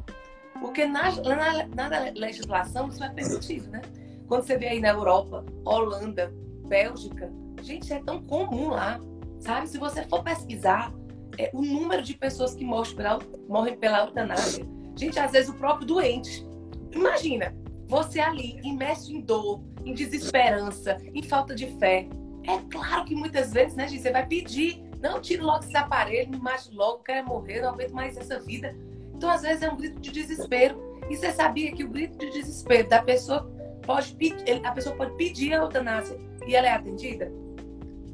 Porque 0.59 0.85
na, 0.85 1.11
na, 1.11 1.89
na 1.89 1.99
legislação 2.15 2.89
isso 2.89 3.03
é 3.03 3.09
permitido, 3.09 3.69
né? 3.71 3.81
Quando 4.27 4.43
você 4.43 4.57
vê 4.57 4.67
aí 4.67 4.79
na 4.79 4.89
Europa, 4.89 5.45
Holanda, 5.65 6.33
Bélgica, 6.67 7.31
gente, 7.61 7.91
é 7.91 8.01
tão 8.01 8.21
comum 8.23 8.69
lá, 8.69 8.99
sabe? 9.39 9.67
Se 9.67 9.77
você 9.77 10.03
for 10.03 10.23
pesquisar, 10.23 10.93
é, 11.37 11.49
o 11.53 11.61
número 11.61 12.01
de 12.01 12.13
pessoas 12.13 12.53
que 12.53 12.63
morrem 12.63 12.95
pela, 12.95 13.19
morrem 13.47 13.77
pela 13.77 13.99
eutanásia, 14.05 14.65
gente, 14.95 15.19
às 15.19 15.31
vezes 15.31 15.49
o 15.49 15.55
próprio 15.55 15.85
doente. 15.85 16.45
Imagina, 16.91 17.53
você 17.93 18.19
ali, 18.19 18.59
imerso 18.63 19.13
em 19.13 19.21
dor, 19.21 19.61
em 19.85 19.93
desesperança, 19.93 20.97
em 21.13 21.21
falta 21.21 21.53
de 21.53 21.67
fé. 21.77 22.07
É 22.43 22.57
claro 22.71 23.05
que 23.05 23.13
muitas 23.13 23.53
vezes, 23.53 23.75
né, 23.75 23.87
gente, 23.87 24.01
você 24.01 24.11
vai 24.11 24.25
pedir, 24.25 24.83
não, 24.99 25.21
tire 25.21 25.43
logo 25.43 25.63
esse 25.63 25.77
aparelho, 25.77 26.31
me 26.31 26.39
mate 26.39 26.73
logo, 26.73 27.03
quero 27.03 27.27
morrer, 27.27 27.61
não 27.61 27.69
aguento 27.69 27.91
mais 27.91 28.17
essa 28.17 28.39
vida. 28.39 28.75
Então, 29.13 29.29
às 29.29 29.43
vezes, 29.43 29.61
é 29.61 29.69
um 29.69 29.77
grito 29.77 29.99
de 30.01 30.11
desespero. 30.11 30.81
E 31.07 31.15
você 31.15 31.31
sabia 31.33 31.71
que 31.71 31.83
o 31.83 31.87
grito 31.87 32.17
de 32.17 32.31
desespero 32.31 32.89
da 32.89 33.03
pessoa 33.03 33.47
pode 33.83 34.15
pedir, 34.15 34.65
a 34.65 34.71
pessoa 34.71 34.95
pode 34.95 35.15
pedir 35.15 35.53
a 35.53 35.57
eutanásia 35.57 36.17
e 36.47 36.55
ela 36.55 36.67
é 36.67 36.71
atendida? 36.71 37.31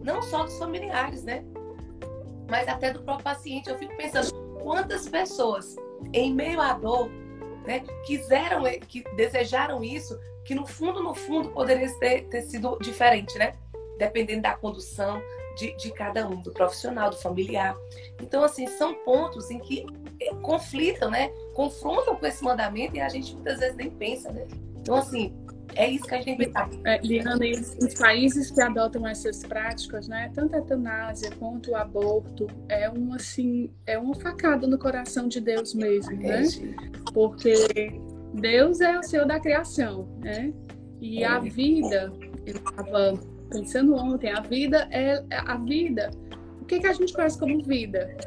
Não 0.04 0.22
só 0.22 0.44
dos 0.44 0.58
familiares, 0.58 1.24
né? 1.24 1.46
Mas 2.50 2.68
até 2.68 2.92
do 2.92 3.02
próprio 3.02 3.24
paciente. 3.24 3.70
Eu 3.70 3.78
fico 3.78 3.96
pensando, 3.96 4.34
quantas 4.62 5.08
pessoas, 5.08 5.78
em 6.12 6.34
meio 6.34 6.60
à 6.60 6.74
dor, 6.74 7.10
né, 7.66 7.84
quiseram, 8.06 8.64
que 8.88 9.04
desejaram 9.16 9.84
isso, 9.84 10.20
que 10.46 10.56
no 10.56 10.66
fundo, 10.66 11.04
no 11.04 11.14
fundo, 11.14 11.50
poderia 11.50 11.88
ter, 12.00 12.24
ter 12.24 12.42
sido 12.44 12.78
diferente, 12.80 13.38
né? 13.38 13.56
Dependendo 13.98 14.44
da 14.44 14.56
condução, 14.56 15.22
de, 15.60 15.76
de 15.76 15.92
cada 15.92 16.28
um, 16.28 16.42
do 16.42 16.52
profissional, 16.52 17.10
do 17.10 17.18
familiar. 17.18 17.76
Então, 18.22 18.44
assim, 18.44 18.66
são 18.66 18.94
pontos 19.04 19.52
em 19.52 19.60
que 19.60 19.86
é, 20.22 20.34
conflitam, 20.36 21.12
né? 21.12 21.30
Confrontam 21.54 22.16
com 22.16 22.26
esse 22.26 22.44
mandamento 22.44 22.96
e 22.96 23.02
a 23.02 23.10
gente 23.10 23.34
muitas 23.34 23.60
vezes 23.60 23.76
nem 23.76 23.90
pensa, 23.90 24.32
né? 24.32 24.48
Então, 24.78 24.96
assim, 24.96 25.36
é 25.80 25.90
isso 25.92 26.04
que 26.04 26.14
a 26.14 26.18
gente 26.18 26.26
tem 26.26 26.38
que 26.38 26.46
pensar. 26.48 26.70
É, 26.84 26.98
Liana, 27.00 27.38
os 27.82 27.94
países 27.94 28.52
que 28.52 28.62
adotam 28.62 29.08
essas 29.08 29.42
práticas, 29.44 30.10
né, 30.10 30.30
tanto 30.36 30.54
a 30.54 30.58
eutanásia 30.58 31.32
quanto 31.40 31.72
o 31.72 31.76
aborto, 31.78 32.48
é 32.68 32.90
um 32.90 33.14
assim, 33.14 33.72
é 33.86 33.98
uma 33.98 34.14
facada 34.14 34.68
no 34.68 34.78
coração 34.78 35.30
de 35.30 35.40
Deus 35.40 35.74
mesmo, 35.74 36.18
né? 36.18 36.44
É, 36.44 37.12
Porque 37.14 37.54
Deus 38.34 38.82
é 38.82 39.00
o 39.00 39.04
Senhor 39.04 39.26
da 39.26 39.40
criação, 39.40 40.06
né? 40.20 40.54
E 41.00 41.24
é. 41.24 41.28
a 41.28 41.40
vida, 41.40 42.12
eu 42.46 42.56
estava 42.56 43.18
pensando 43.50 43.96
ontem, 43.96 44.34
a 44.34 44.42
vida 44.42 44.86
é 44.92 45.24
a 45.32 45.56
vida. 45.56 46.12
O 46.62 46.66
que, 46.66 46.82
que 46.82 46.88
a 46.88 46.94
gente 46.94 47.14
conhece 47.14 47.40
como 47.40 47.64
vida? 47.64 48.18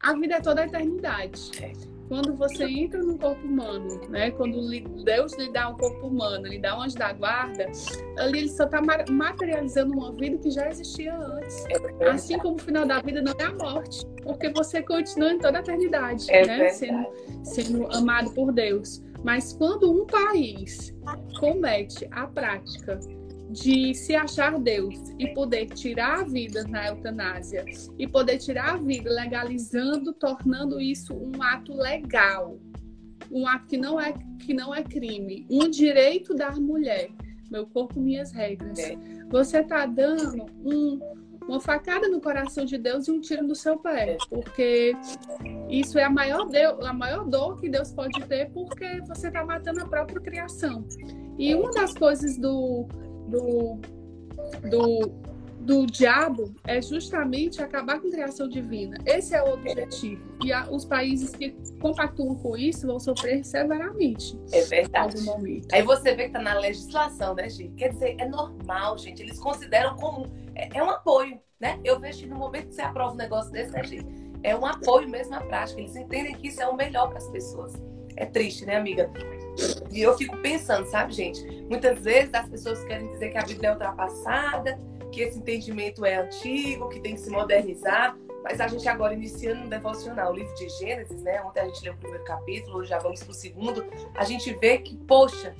A 0.00 0.12
vida 0.12 0.34
é 0.34 0.40
toda 0.40 0.62
a 0.62 0.66
eternidade. 0.66 1.52
Quando 2.08 2.34
você 2.34 2.64
entra 2.64 3.02
no 3.02 3.18
corpo 3.18 3.44
humano, 3.46 4.00
né? 4.08 4.30
Quando 4.30 4.68
Deus 5.04 5.32
lhe 5.36 5.52
dá 5.52 5.68
um 5.68 5.76
corpo 5.76 6.06
humano, 6.06 6.46
lhe 6.46 6.58
dá 6.58 6.78
um 6.78 6.82
anjo 6.82 6.96
da 6.96 7.12
guarda, 7.12 7.70
ali 8.18 8.40
ele 8.40 8.48
só 8.48 8.64
está 8.64 8.80
materializando 9.10 9.92
uma 9.92 10.12
vida 10.12 10.38
que 10.38 10.50
já 10.50 10.68
existia 10.68 11.16
antes. 11.16 11.64
É 12.00 12.08
assim 12.08 12.38
como 12.38 12.56
o 12.56 12.58
final 12.58 12.86
da 12.86 13.00
vida 13.00 13.20
não 13.20 13.34
é 13.38 13.44
a 13.44 13.52
morte, 13.52 14.06
porque 14.22 14.50
você 14.50 14.82
continua 14.82 15.32
em 15.32 15.38
toda 15.38 15.58
a 15.58 15.60
eternidade, 15.60 16.30
é 16.30 16.46
né? 16.46 16.68
Sendo, 16.70 17.06
sendo 17.42 17.96
amado 17.96 18.30
por 18.32 18.52
Deus. 18.52 19.02
Mas 19.24 19.52
quando 19.52 19.90
um 19.90 20.06
país 20.06 20.94
comete 21.40 22.06
a 22.12 22.26
prática 22.28 23.00
de 23.50 23.94
se 23.94 24.14
achar 24.14 24.58
Deus 24.58 24.94
e 25.18 25.28
poder 25.28 25.66
tirar 25.66 26.20
a 26.20 26.24
vida 26.24 26.64
na 26.64 26.88
eutanásia 26.88 27.64
e 27.98 28.06
poder 28.06 28.38
tirar 28.38 28.74
a 28.74 28.76
vida 28.76 29.10
legalizando, 29.10 30.12
tornando 30.12 30.80
isso 30.80 31.14
um 31.14 31.42
ato 31.42 31.74
legal, 31.74 32.58
um 33.30 33.46
ato 33.46 33.66
que 33.66 33.76
não 33.76 34.00
é 34.00 34.12
que 34.40 34.52
não 34.52 34.74
é 34.74 34.82
crime, 34.82 35.46
um 35.50 35.68
direito 35.68 36.34
da 36.34 36.50
mulher, 36.52 37.10
meu 37.50 37.66
corpo, 37.66 38.00
minhas 38.00 38.32
regras. 38.32 38.78
É. 38.78 38.96
Você 39.30 39.58
está 39.58 39.86
dando 39.86 40.46
um, 40.64 41.00
uma 41.48 41.60
facada 41.60 42.08
no 42.08 42.20
coração 42.20 42.64
de 42.64 42.76
Deus 42.76 43.06
e 43.06 43.10
um 43.10 43.20
tiro 43.20 43.44
no 43.44 43.54
seu 43.54 43.78
pé, 43.78 44.16
porque 44.28 44.92
isso 45.68 45.98
é 45.98 46.04
a 46.04 46.10
maior, 46.10 46.48
Deus, 46.48 46.84
a 46.84 46.92
maior 46.92 47.24
dor 47.24 47.60
que 47.60 47.68
Deus 47.68 47.92
pode 47.92 48.20
ter, 48.26 48.50
porque 48.50 49.00
você 49.02 49.28
está 49.28 49.44
matando 49.44 49.80
a 49.80 49.86
própria 49.86 50.20
criação. 50.20 50.84
E 51.38 51.54
uma 51.54 51.70
das 51.70 51.94
coisas 51.94 52.36
do 52.36 52.86
do, 53.26 53.78
do, 54.68 55.12
do 55.60 55.86
diabo 55.86 56.54
é 56.64 56.80
justamente 56.80 57.62
acabar 57.62 58.00
com 58.00 58.08
a 58.08 58.10
criação 58.10 58.48
divina. 58.48 58.96
Esse 59.04 59.34
é 59.34 59.42
o 59.42 59.54
objetivo. 59.54 60.22
E 60.44 60.52
a, 60.52 60.68
os 60.70 60.84
países 60.84 61.30
que 61.30 61.56
compactuam 61.80 62.34
com 62.36 62.56
isso 62.56 62.86
vão 62.86 63.00
sofrer 63.00 63.44
severamente. 63.44 64.38
É 64.52 64.62
verdade. 64.62 65.16
Aí 65.72 65.82
você 65.82 66.14
vê 66.14 66.24
que 66.24 66.28
está 66.28 66.40
na 66.40 66.54
legislação, 66.54 67.34
né, 67.34 67.48
gente? 67.48 67.74
Quer 67.74 67.88
dizer, 67.88 68.16
é 68.18 68.28
normal, 68.28 68.96
gente. 68.98 69.22
Eles 69.22 69.38
consideram 69.38 69.96
comum. 69.96 70.26
É, 70.54 70.78
é 70.78 70.82
um 70.82 70.90
apoio, 70.90 71.40
né? 71.60 71.80
Eu 71.84 71.98
vejo 71.98 72.20
que 72.20 72.26
no 72.26 72.36
momento 72.36 72.68
que 72.68 72.74
você 72.74 72.82
aprova 72.82 73.12
um 73.12 73.16
negócio 73.16 73.50
desse, 73.50 73.72
né, 73.72 73.82
gente? 73.82 74.06
É 74.42 74.54
um 74.54 74.64
apoio 74.64 75.08
mesmo 75.08 75.34
à 75.34 75.40
prática. 75.40 75.80
Eles 75.80 75.96
entendem 75.96 76.34
que 76.36 76.48
isso 76.48 76.62
é 76.62 76.68
o 76.68 76.76
melhor 76.76 77.08
para 77.08 77.18
as 77.18 77.28
pessoas. 77.28 77.72
É 78.16 78.24
triste, 78.24 78.64
né, 78.64 78.76
amiga? 78.76 79.10
E 79.90 80.00
eu 80.02 80.16
fico 80.16 80.36
pensando, 80.38 80.86
sabe, 80.86 81.12
gente? 81.12 81.44
Muitas 81.68 82.00
vezes 82.00 82.32
as 82.34 82.48
pessoas 82.48 82.84
querem 82.84 83.08
dizer 83.08 83.30
que 83.30 83.38
a 83.38 83.42
Bíblia 83.42 83.70
é 83.70 83.72
ultrapassada, 83.72 84.78
que 85.10 85.22
esse 85.22 85.38
entendimento 85.38 86.04
é 86.04 86.16
antigo, 86.16 86.88
que 86.88 87.00
tem 87.00 87.14
que 87.14 87.20
se 87.20 87.30
modernizar. 87.30 88.16
Mas 88.42 88.60
a 88.60 88.68
gente 88.68 88.88
agora 88.88 89.14
iniciando 89.14 89.62
um 89.62 89.68
devocional, 89.68 90.32
o 90.32 90.36
livro 90.36 90.54
de 90.54 90.68
Gênesis, 90.68 91.20
né? 91.22 91.42
Ontem 91.42 91.60
a 91.60 91.64
gente 91.64 91.82
leu 91.82 91.94
o 91.94 91.96
primeiro 91.96 92.24
capítulo, 92.24 92.78
hoje 92.78 92.90
já 92.90 92.98
vamos 92.98 93.22
para 93.22 93.32
o 93.32 93.34
segundo. 93.34 93.84
A 94.14 94.24
gente 94.24 94.52
vê 94.54 94.78
que, 94.78 94.96
poxa, 94.98 95.54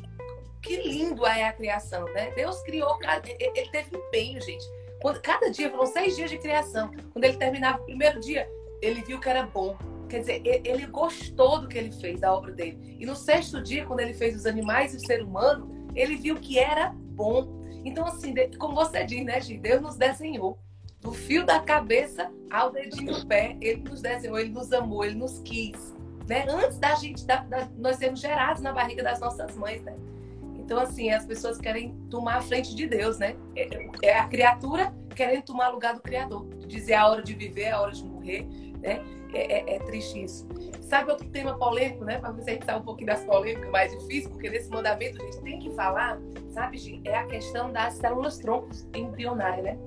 que 0.62 0.76
lindo 0.76 1.26
é 1.26 1.44
a 1.44 1.52
criação, 1.52 2.04
né? 2.12 2.30
Deus 2.36 2.62
criou, 2.62 2.96
ele 3.28 3.68
teve 3.70 3.96
empenho, 3.96 4.40
gente. 4.40 4.64
Quando, 5.00 5.20
cada 5.20 5.50
dia 5.50 5.70
foram 5.70 5.86
seis 5.86 6.16
dias 6.16 6.30
de 6.30 6.38
criação. 6.38 6.90
Quando 7.12 7.24
ele 7.24 7.36
terminava 7.36 7.78
o 7.78 7.84
primeiro 7.84 8.20
dia, 8.20 8.48
ele 8.80 9.02
viu 9.02 9.18
que 9.18 9.28
era 9.28 9.44
bom. 9.44 9.76
Quer 10.08 10.20
dizer, 10.20 10.42
ele 10.44 10.86
gostou 10.86 11.60
do 11.60 11.68
que 11.68 11.76
ele 11.76 11.90
fez, 11.90 12.20
da 12.20 12.32
obra 12.32 12.52
dele. 12.52 12.96
E 12.98 13.04
no 13.04 13.16
sexto 13.16 13.62
dia, 13.62 13.84
quando 13.84 14.00
ele 14.00 14.14
fez 14.14 14.36
os 14.36 14.46
animais 14.46 14.94
e 14.94 14.96
o 14.96 15.00
ser 15.00 15.22
humano, 15.22 15.88
ele 15.94 16.16
viu 16.16 16.36
que 16.36 16.58
era 16.58 16.94
bom. 16.94 17.64
Então, 17.84 18.04
assim, 18.04 18.34
como 18.58 18.75
você 18.75 19.04
diz, 19.04 19.25
né, 19.25 19.40
Gi? 19.40 19.58
Deus 19.58 19.80
nos 19.80 19.96
desenhou. 19.96 20.58
Do 21.00 21.12
fio 21.12 21.44
da 21.44 21.60
cabeça 21.60 22.30
ao 22.50 22.70
dedinho 22.70 23.14
do 23.14 23.26
pé, 23.26 23.56
ele 23.60 23.82
nos 23.82 24.00
desenhou, 24.00 24.38
ele 24.38 24.50
nos 24.50 24.72
amou, 24.72 25.04
ele 25.04 25.14
nos 25.14 25.38
quis. 25.40 25.94
Né? 26.28 26.44
Antes 26.48 26.78
da 26.78 26.94
gente, 26.96 27.25
da, 27.25 27.36
da, 27.44 27.68
nós 27.76 27.96
sermos 27.96 28.20
gerados 28.20 28.60
na 28.60 28.72
barriga 28.72 29.02
das 29.02 29.20
nossas 29.20 29.54
mães, 29.54 29.82
né? 29.82 29.94
Então, 30.58 30.80
assim, 30.80 31.10
as 31.10 31.25
pessoas 31.25 31.58
querem 31.58 31.94
tomar 32.10 32.38
a 32.38 32.42
frente 32.42 32.75
de 32.75 32.88
Deus, 32.88 33.18
né? 33.18 33.36
É, 33.54 33.68
é 34.02 34.18
a 34.18 34.26
criatura 34.26 34.92
querendo 35.14 35.44
tomar 35.44 35.68
lugar 35.68 35.94
do 35.94 36.02
Criador. 36.02 36.44
Dizer 36.66 36.94
a 36.94 37.08
hora 37.08 37.22
de 37.22 37.34
viver, 37.34 37.62
é 37.62 37.70
a 37.70 37.80
hora 37.80 37.92
de 37.92 38.04
morrer, 38.04 38.48
né? 38.80 39.00
É, 39.33 39.59
é, 39.59 39.76
é, 39.76 39.78
triste 39.80 40.25
isso. 40.25 40.47
Sabe 40.83 41.11
outro 41.11 41.28
tema 41.28 41.59
polêmico, 41.59 42.04
né? 42.04 42.18
Para 42.18 42.30
você 42.30 42.59
sair 42.64 42.78
um 42.78 42.83
pouquinho 42.83 43.09
das 43.09 43.25
polêmicas 43.25 43.71
mais 43.71 43.90
difíceis, 43.92 44.28
porque 44.28 44.49
nesse 44.49 44.71
mandamento 44.71 45.21
a 45.21 45.25
gente 45.25 45.40
tem 45.42 45.59
que 45.59 45.71
falar, 45.73 46.18
sabe, 46.50 46.78
Gi? 46.78 47.00
É 47.04 47.16
a 47.16 47.26
questão 47.26 47.73
das 47.73 47.95
células 47.95 48.38
troncos 48.38 48.87
embrionárias, 48.95 49.64
né? 49.64 49.78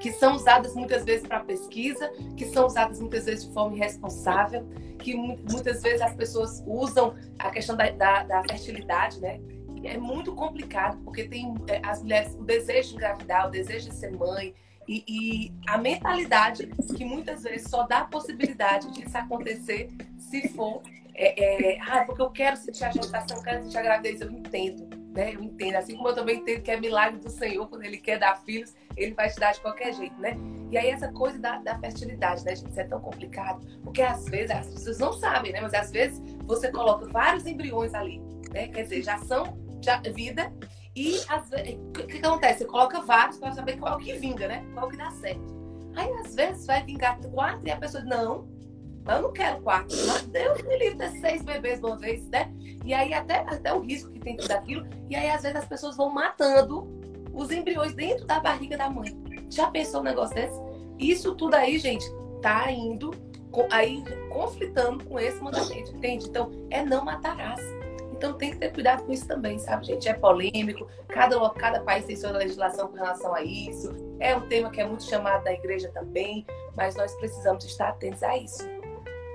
Que 0.00 0.12
são 0.12 0.36
usadas 0.36 0.74
muitas 0.74 1.04
vezes 1.04 1.26
para 1.26 1.40
pesquisa, 1.40 2.10
que 2.36 2.46
são 2.46 2.66
usadas 2.66 3.00
muitas 3.00 3.24
vezes 3.24 3.46
de 3.46 3.52
forma 3.52 3.74
irresponsável, 3.74 4.66
que 4.98 5.14
muitas 5.14 5.82
vezes 5.82 6.00
as 6.00 6.14
pessoas 6.14 6.62
usam 6.66 7.14
a 7.38 7.50
questão 7.50 7.76
da, 7.76 7.90
da, 7.90 8.22
da 8.22 8.42
fertilidade, 8.42 9.20
né? 9.20 9.40
é 9.84 9.98
muito 9.98 10.34
complicado, 10.34 10.98
porque 11.04 11.24
tem 11.24 11.54
é, 11.66 11.80
as 11.84 12.02
mulheres, 12.02 12.34
o 12.34 12.44
desejo 12.44 12.90
de 12.90 12.94
engravidar, 12.96 13.48
o 13.48 13.50
desejo 13.50 13.90
de 13.90 13.96
ser 13.96 14.12
mãe, 14.12 14.54
e, 14.88 15.04
e, 15.08 15.52
a 15.66 15.78
mentalidade 15.78 16.66
que 16.96 17.04
muitas 17.04 17.42
vezes 17.42 17.68
só 17.68 17.86
dá 17.86 17.98
a 17.98 18.04
possibilidade 18.04 18.90
disso 18.92 19.16
acontecer 19.16 19.90
se 20.18 20.48
for. 20.48 20.82
É, 21.14 21.74
é, 21.74 21.80
ah, 21.80 22.04
porque 22.04 22.22
eu 22.22 22.30
quero 22.30 22.56
sentir 22.56 22.84
a 22.84 22.90
gestação, 22.90 23.36
eu 23.36 23.42
quero 23.42 23.62
sentir 23.62 23.78
a 23.78 23.82
gravidez, 23.82 24.20
eu 24.22 24.30
entendo, 24.30 24.88
né? 25.14 25.34
Eu 25.34 25.42
entendo. 25.42 25.76
Assim 25.76 25.94
como 25.94 26.08
eu 26.08 26.14
também 26.14 26.38
entendo 26.38 26.62
que 26.62 26.70
é 26.70 26.80
milagre 26.80 27.20
do 27.20 27.30
Senhor, 27.30 27.68
quando 27.68 27.84
Ele 27.84 27.98
quer 27.98 28.18
dar 28.18 28.36
filhos, 28.44 28.74
Ele 28.96 29.12
vai 29.12 29.28
te 29.28 29.38
dar 29.38 29.52
de 29.52 29.60
qualquer 29.60 29.92
jeito, 29.92 30.18
né? 30.18 30.36
E 30.70 30.78
aí 30.78 30.88
essa 30.88 31.12
coisa 31.12 31.38
da, 31.38 31.58
da 31.58 31.78
fertilidade, 31.78 32.44
né, 32.44 32.56
gente? 32.56 32.70
Isso 32.70 32.80
é 32.80 32.84
tão 32.84 33.00
complicado, 33.00 33.60
porque 33.84 34.00
às 34.00 34.24
vezes 34.24 34.50
as 34.50 34.66
pessoas 34.68 34.98
não 34.98 35.12
sabem, 35.12 35.52
né? 35.52 35.60
Mas 35.60 35.74
às 35.74 35.90
vezes 35.90 36.20
você 36.44 36.72
coloca 36.72 37.06
vários 37.08 37.46
embriões 37.46 37.92
ali, 37.92 38.20
né? 38.50 38.68
Quer 38.68 38.84
dizer, 38.84 39.02
já 39.02 39.18
são 39.18 39.62
já, 39.82 39.98
vida 39.98 40.50
e 40.94 41.20
às 41.28 41.48
vezes, 41.48 41.74
o 41.74 41.92
que, 41.92 42.02
que, 42.04 42.26
acontece? 42.26 42.60
Você 42.60 42.64
coloca 42.66 43.00
vários 43.00 43.38
para 43.38 43.52
saber 43.52 43.78
qual 43.78 43.98
que 43.98 44.12
vinga, 44.14 44.46
né? 44.46 44.64
Qual 44.74 44.88
que 44.88 44.96
dá 44.96 45.10
certo. 45.10 45.62
Aí 45.96 46.10
às 46.24 46.34
vezes 46.34 46.66
vai 46.66 46.82
vingar 46.84 47.18
quatro 47.30 47.66
e 47.66 47.70
a 47.70 47.76
pessoa 47.76 48.02
diz, 48.02 48.10
não, 48.10 48.46
eu 49.08 49.22
não 49.22 49.32
quero 49.32 49.60
quatro. 49.62 49.96
Mas 50.06 50.22
Deus 50.22 50.62
me 50.62 50.78
livre 50.78 50.98
ter 50.98 51.10
seis 51.20 51.42
bebês 51.42 51.80
de 51.80 51.86
uma 51.86 51.96
vez, 51.96 52.28
né? 52.28 52.52
E 52.84 52.92
aí 52.92 53.12
até, 53.14 53.38
até 53.38 53.72
o 53.72 53.80
risco 53.80 54.10
que 54.10 54.20
tem 54.20 54.36
daquilo. 54.36 54.86
E 55.08 55.16
aí 55.16 55.30
às 55.30 55.42
vezes 55.42 55.56
as 55.56 55.66
pessoas 55.66 55.96
vão 55.96 56.10
matando 56.10 56.88
os 57.32 57.50
embriões 57.50 57.94
dentro 57.94 58.26
da 58.26 58.40
barriga 58.40 58.76
da 58.76 58.90
mãe. 58.90 59.16
Já 59.50 59.70
pensou 59.70 60.00
um 60.00 60.04
negócio 60.04 60.34
desse? 60.34 60.60
Isso 60.98 61.34
tudo 61.34 61.54
aí, 61.54 61.78
gente, 61.78 62.04
tá 62.40 62.70
indo 62.70 63.10
aí 63.70 64.02
conflitando 64.30 65.04
com 65.04 65.18
esse 65.18 65.40
mandamento, 65.42 65.94
entende? 65.96 66.26
Então, 66.28 66.50
é 66.70 66.84
não 66.84 67.04
matarás. 67.04 67.60
Então 68.22 68.34
tem 68.34 68.52
que 68.52 68.58
ter 68.58 68.72
cuidado 68.72 69.02
com 69.02 69.12
isso 69.12 69.26
também, 69.26 69.58
sabe, 69.58 69.84
gente? 69.84 70.08
É 70.08 70.14
polêmico, 70.14 70.88
cada, 71.08 71.50
cada 71.50 71.80
país 71.80 72.04
tem 72.04 72.14
sua 72.14 72.30
legislação 72.30 72.86
com 72.86 72.94
relação 72.94 73.34
a 73.34 73.42
isso. 73.42 73.92
É 74.20 74.36
um 74.36 74.46
tema 74.46 74.70
que 74.70 74.80
é 74.80 74.86
muito 74.86 75.02
chamado 75.02 75.42
da 75.42 75.52
igreja 75.52 75.90
também, 75.92 76.46
mas 76.76 76.94
nós 76.94 77.12
precisamos 77.16 77.64
estar 77.64 77.88
atentos 77.88 78.22
a 78.22 78.38
isso. 78.38 78.62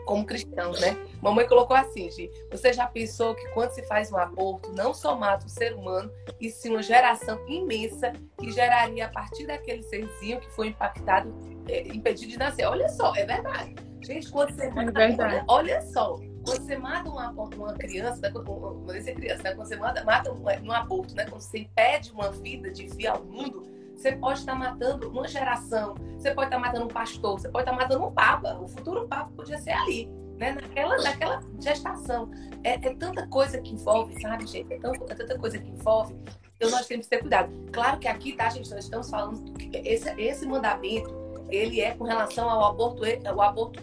Como 0.06 0.26
cristãos, 0.26 0.80
né? 0.80 0.96
Mamãe 1.22 1.46
colocou 1.46 1.76
assim, 1.76 2.10
Gi, 2.10 2.32
você 2.50 2.72
já 2.72 2.88
pensou 2.88 3.36
que 3.36 3.46
quando 3.50 3.72
se 3.72 3.84
faz 3.84 4.10
um 4.10 4.16
aborto, 4.16 4.72
não 4.72 4.94
só 4.94 5.18
mata 5.18 5.46
o 5.46 5.50
ser 5.50 5.74
humano, 5.74 6.10
e 6.40 6.50
sim 6.50 6.70
uma 6.70 6.82
geração 6.82 7.46
imensa 7.46 8.14
que 8.40 8.50
geraria 8.54 9.08
a 9.08 9.10
partir 9.10 9.46
daquele 9.48 9.84
serzinho 9.84 10.40
que 10.40 10.50
foi 10.52 10.68
impactado, 10.70 11.36
é, 11.68 11.90
impedido 11.90 12.32
de 12.32 12.40
nascer. 12.40 12.64
Olha 12.66 12.88
só, 12.88 13.14
é 13.18 13.26
verdade. 13.26 13.76
Gente, 14.02 14.32
quando 14.32 14.56
você 14.56 14.70
mata, 14.70 15.04
é 15.04 15.12
olha, 15.12 15.46
olha 15.50 15.82
só, 15.82 16.18
você 16.56 16.78
mata 16.78 17.10
uma, 17.10 17.32
uma 17.32 17.74
criança, 17.74 18.22
né, 18.22 18.30
é 18.30 19.14
criança, 19.14 19.44
né? 19.44 19.54
quando 19.54 19.68
você 19.68 19.76
mata, 19.76 20.04
mata 20.04 20.32
um, 20.32 20.44
um 20.64 20.72
aborto, 20.72 21.16
né? 21.16 21.26
quando 21.26 21.42
você 21.42 21.60
impede 21.60 22.12
uma 22.12 22.32
vida 22.32 22.72
de 22.72 22.88
vir 22.88 23.08
ao 23.08 23.24
mundo, 23.24 23.64
você 23.96 24.12
pode 24.14 24.40
estar 24.40 24.56
matando 24.56 25.10
uma 25.10 25.28
geração, 25.28 25.96
você 26.18 26.32
pode 26.32 26.48
estar 26.48 26.60
matando 26.60 26.86
um 26.86 26.90
pastor, 26.90 27.40
você 27.40 27.50
pode 27.50 27.64
estar 27.68 27.76
matando 27.76 28.06
um 28.06 28.12
papa, 28.12 28.58
o 28.60 28.68
futuro 28.68 29.08
papa 29.08 29.32
podia 29.36 29.58
ser 29.58 29.72
ali, 29.72 30.08
né? 30.38 30.54
naquela, 30.54 30.98
naquela 30.98 31.44
gestação. 31.60 32.30
É, 32.64 32.74
é 32.74 32.94
tanta 32.96 33.28
coisa 33.28 33.60
que 33.60 33.74
envolve, 33.74 34.20
sabe, 34.22 34.46
gente? 34.46 34.72
É, 34.72 34.78
tão, 34.78 34.94
é 34.94 35.16
tanta 35.16 35.38
coisa 35.38 35.58
que 35.58 35.70
envolve 35.70 36.16
Então 36.56 36.70
nós 36.70 36.86
temos 36.86 37.08
que 37.08 37.10
ter 37.10 37.20
cuidado. 37.20 37.52
Claro 37.72 38.00
que 38.00 38.08
aqui, 38.08 38.34
tá, 38.34 38.50
gente, 38.50 38.70
nós 38.70 38.84
estamos 38.84 39.10
falando 39.10 39.52
que 39.54 39.76
esse, 39.78 40.10
esse 40.22 40.46
mandamento, 40.46 41.27
ele 41.50 41.82
é 41.82 41.94
com 41.96 42.04
relação 42.04 42.50
ao 42.50 42.72
aborto, 42.72 43.04
o 43.04 43.42
aborto 43.42 43.82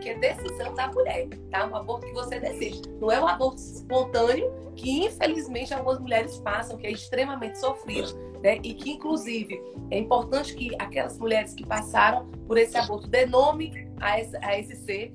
que 0.00 0.08
é 0.08 0.18
decisão 0.18 0.74
da 0.74 0.88
mulher, 0.88 1.28
tá? 1.50 1.66
Um 1.66 1.76
aborto 1.76 2.06
que 2.06 2.12
você 2.12 2.40
decide. 2.40 2.82
Não 3.00 3.10
é 3.10 3.20
um 3.20 3.26
aborto 3.26 3.60
espontâneo 3.60 4.52
que, 4.74 5.04
infelizmente, 5.04 5.72
algumas 5.72 6.00
mulheres 6.00 6.38
passam, 6.38 6.76
que 6.76 6.86
é 6.86 6.90
extremamente 6.90 7.58
sofrido, 7.58 8.14
né? 8.42 8.58
E 8.62 8.74
que, 8.74 8.92
inclusive, 8.92 9.62
é 9.90 9.98
importante 9.98 10.54
que 10.54 10.74
aquelas 10.78 11.18
mulheres 11.18 11.54
que 11.54 11.64
passaram 11.64 12.26
por 12.46 12.58
esse 12.58 12.76
aborto 12.76 13.06
dê 13.06 13.26
nome 13.26 13.88
a 14.00 14.18
esse, 14.18 14.36
a 14.38 14.58
esse 14.58 14.76
ser 14.76 15.14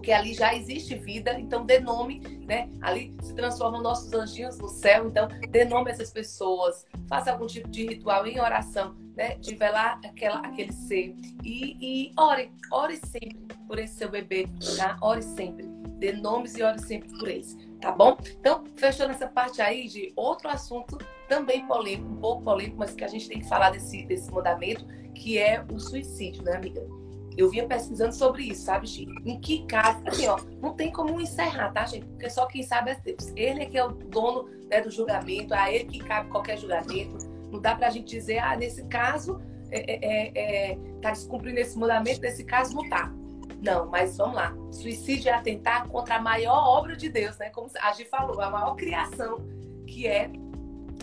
porque 0.00 0.12
ali 0.12 0.32
já 0.32 0.54
existe 0.54 0.94
vida, 0.94 1.38
então 1.38 1.66
dê 1.66 1.78
nome, 1.78 2.20
né? 2.46 2.70
Ali 2.80 3.14
se 3.20 3.34
transformam 3.34 3.82
nossos 3.82 4.10
anjinhos 4.14 4.56
no 4.56 4.66
céu, 4.66 5.06
então 5.06 5.28
dê 5.50 5.66
nome 5.66 5.90
a 5.90 5.92
essas 5.92 6.10
pessoas, 6.10 6.86
faça 7.06 7.30
algum 7.30 7.46
tipo 7.46 7.68
de 7.68 7.86
ritual 7.86 8.26
em 8.26 8.40
oração, 8.40 8.96
né? 9.20 9.36
De 9.36 9.54
velar 9.54 10.00
aquela, 10.02 10.38
aquele 10.38 10.72
ser 10.72 11.14
e, 11.44 11.76
e 11.78 12.12
ore, 12.18 12.50
ore 12.72 12.96
sempre 12.96 13.38
por 13.66 13.78
esse 13.78 13.94
seu 13.96 14.08
bebê, 14.08 14.48
tá? 14.78 14.96
Ore 15.02 15.20
sempre, 15.20 15.66
dê 15.98 16.12
nomes 16.12 16.56
e 16.56 16.62
ore 16.62 16.78
sempre 16.78 17.10
por 17.18 17.28
eles, 17.28 17.54
tá 17.82 17.92
bom? 17.92 18.16
Então, 18.40 18.64
fechando 18.76 19.12
essa 19.12 19.28
parte 19.28 19.60
aí 19.60 19.86
de 19.86 20.10
outro 20.16 20.48
assunto 20.48 20.96
também 21.28 21.66
polêmico, 21.66 22.10
um 22.10 22.16
pouco 22.16 22.42
polêmico, 22.42 22.78
mas 22.78 22.94
que 22.94 23.04
a 23.04 23.08
gente 23.08 23.28
tem 23.28 23.40
que 23.40 23.48
falar 23.48 23.68
desse, 23.70 24.06
desse 24.06 24.32
mandamento, 24.32 24.86
que 25.14 25.36
é 25.36 25.62
o 25.70 25.78
suicídio, 25.78 26.42
né, 26.42 26.56
amiga? 26.56 26.82
Eu 27.36 27.50
vinha 27.50 27.66
pesquisando 27.66 28.14
sobre 28.14 28.44
isso, 28.44 28.62
sabe, 28.62 28.88
Chico? 28.88 29.12
Em 29.24 29.38
que 29.38 29.66
caso, 29.66 30.02
assim, 30.06 30.26
ó, 30.28 30.38
não 30.62 30.74
tem 30.74 30.90
como 30.90 31.20
encerrar, 31.20 31.70
tá, 31.72 31.84
gente? 31.84 32.06
Porque 32.06 32.28
só 32.30 32.46
quem 32.46 32.62
sabe 32.62 32.90
é 32.90 32.94
Deus. 32.94 33.32
Ele 33.36 33.62
é 33.62 33.66
que 33.66 33.78
é 33.78 33.84
o 33.84 33.92
dono 33.92 34.48
né, 34.68 34.80
do 34.80 34.90
julgamento, 34.90 35.54
a 35.54 35.70
ele 35.70 35.84
que 35.84 35.98
cabe 36.00 36.28
qualquer 36.30 36.58
julgamento. 36.58 37.29
Não 37.50 37.60
dá 37.60 37.74
pra 37.74 37.90
gente 37.90 38.08
dizer, 38.08 38.38
ah, 38.38 38.56
nesse 38.56 38.84
caso, 38.84 39.40
é, 39.70 39.94
é, 39.94 40.70
é, 40.72 40.78
tá 41.00 41.10
descumprindo 41.10 41.58
esse 41.58 41.78
mandamento, 41.78 42.20
nesse 42.20 42.44
caso 42.44 42.74
não 42.74 42.88
tá. 42.88 43.12
Não, 43.62 43.86
mas 43.86 44.16
vamos 44.16 44.36
lá. 44.36 44.56
Suicídio 44.70 45.28
é 45.28 45.32
atentar 45.32 45.86
contra 45.88 46.16
a 46.16 46.20
maior 46.20 46.78
obra 46.78 46.96
de 46.96 47.08
Deus, 47.08 47.36
né? 47.38 47.50
Como 47.50 47.68
a 47.80 47.92
gente 47.92 48.08
falou, 48.08 48.40
a 48.40 48.50
maior 48.50 48.74
criação 48.74 49.38
que 49.86 50.06
é 50.06 50.30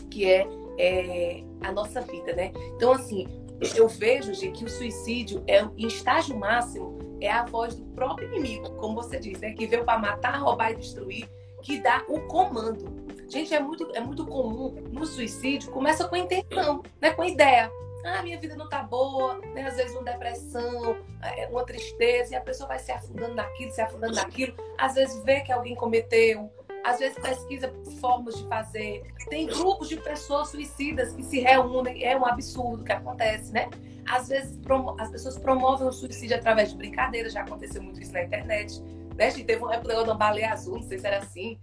que 0.09 0.25
é, 0.25 0.47
é 0.79 1.43
a 1.61 1.71
nossa 1.71 2.01
vida, 2.01 2.33
né? 2.33 2.51
Então, 2.75 2.93
assim, 2.93 3.27
eu 3.75 3.87
vejo, 3.87 4.33
gente, 4.33 4.59
que 4.59 4.65
o 4.65 4.69
suicídio 4.69 5.43
é, 5.47 5.63
em 5.77 5.87
estágio 5.87 6.35
máximo, 6.37 6.97
é 7.19 7.31
a 7.31 7.43
voz 7.43 7.75
do 7.75 7.83
próprio 7.93 8.27
inimigo, 8.29 8.69
como 8.75 8.95
você 8.95 9.19
disse, 9.19 9.41
né? 9.41 9.53
Que 9.53 9.67
veio 9.67 9.83
para 9.83 9.99
matar, 9.99 10.37
roubar 10.39 10.71
e 10.71 10.75
destruir, 10.75 11.29
que 11.61 11.79
dá 11.79 12.03
o 12.07 12.21
comando. 12.21 13.06
Gente, 13.29 13.53
é 13.53 13.59
muito, 13.59 13.89
é 13.93 13.99
muito 13.99 14.25
comum 14.25 14.69
no 14.91 15.05
suicídio, 15.05 15.71
começa 15.71 16.07
com 16.07 16.15
intenção, 16.15 16.81
né? 17.01 17.11
Com 17.11 17.23
ideia. 17.23 17.71
Ah, 18.05 18.21
minha 18.23 18.39
vida 18.39 18.55
não 18.55 18.69
tá 18.69 18.83
boa, 18.83 19.39
né? 19.53 19.63
Às 19.63 19.75
vezes 19.75 19.93
uma 19.93 20.03
depressão, 20.03 20.97
é, 21.21 21.47
uma 21.47 21.65
tristeza, 21.65 22.33
e 22.33 22.37
a 22.37 22.41
pessoa 22.41 22.67
vai 22.69 22.79
se 22.79 22.91
afundando 22.91 23.35
naquilo, 23.35 23.71
se 23.71 23.81
afundando 23.81 24.15
naquilo. 24.15 24.55
Às 24.77 24.95
vezes 24.95 25.21
vê 25.23 25.41
que 25.41 25.51
alguém 25.51 25.75
cometeu, 25.75 26.49
às 26.85 26.99
vezes 26.99 27.19
pesquisa 27.19 27.73
formas 27.99 28.37
de 28.37 28.47
fazer. 28.47 29.03
Tem 29.29 29.45
grupos 29.45 29.89
de 29.89 29.97
pessoas 29.97 30.49
suicidas 30.49 31.11
que 31.13 31.23
se 31.23 31.41
reúnem, 31.41 32.01
é 32.03 32.17
um 32.17 32.25
absurdo 32.25 32.83
que 32.83 32.93
acontece, 32.93 33.51
né? 33.51 33.69
Às 34.09 34.29
vezes 34.29 34.57
as 34.99 35.11
pessoas 35.11 35.37
promovem 35.37 35.85
o 35.85 35.91
suicídio 35.91 36.37
através 36.37 36.69
de 36.69 36.77
brincadeiras, 36.77 37.33
já 37.33 37.41
aconteceu 37.41 37.83
muito 37.83 38.01
isso 38.01 38.13
na 38.13 38.23
internet. 38.23 38.81
Né? 39.17 39.31
Teve 39.31 39.63
uma 39.63 39.75
época 39.75 40.03
da 40.03 40.13
baleia 40.13 40.53
azul, 40.53 40.75
não 40.75 40.83
sei 40.83 40.99
se 40.99 41.07
era 41.07 41.17
assim. 41.17 41.57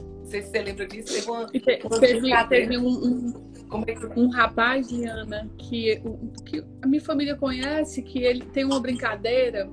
Não 0.00 0.26
sei 0.26 0.42
se 0.42 0.50
você 0.50 0.62
lembra 0.62 0.86
disso. 0.86 1.14
Teve 1.14 1.30
uma, 1.30 1.40
uma 1.40 2.00
teve, 2.00 2.46
teve 2.48 2.78
um, 2.78 2.88
um, 2.88 3.48
é 3.86 4.18
um 4.20 4.28
rapaz, 4.30 4.88
Diana, 4.88 5.48
que, 5.56 6.02
que 6.44 6.64
a 6.82 6.86
minha 6.86 7.00
família 7.00 7.36
conhece, 7.36 8.02
que 8.02 8.24
ele 8.24 8.44
tem 8.46 8.64
uma 8.64 8.80
brincadeira 8.80 9.68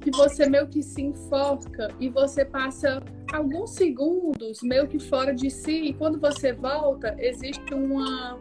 que 0.00 0.10
você 0.10 0.48
meio 0.48 0.66
que 0.66 0.82
se 0.82 1.00
enfoca 1.00 1.88
e 2.00 2.08
você 2.08 2.44
passa 2.44 3.00
alguns 3.32 3.70
segundos 3.70 4.60
meio 4.62 4.88
que 4.88 4.98
fora 4.98 5.32
de 5.32 5.48
si 5.48 5.90
e 5.90 5.94
quando 5.94 6.18
você 6.18 6.52
volta 6.52 7.14
existe 7.18 7.72
uma 7.72 8.36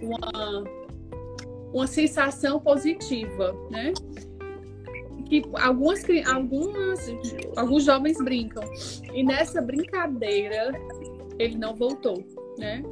uma, 0.00 0.64
uma 1.72 1.86
sensação 1.86 2.58
positiva, 2.58 3.54
né? 3.70 3.92
Que 5.26 5.42
algumas, 5.54 6.04
algumas 6.26 7.00
alguns 7.56 7.84
jovens 7.84 8.18
brincam 8.18 8.62
e 9.12 9.22
nessa 9.24 9.60
brincadeira 9.60 10.72
ele 11.38 11.56
não 11.56 11.74
voltou, 11.74 12.24
né? 12.58 12.82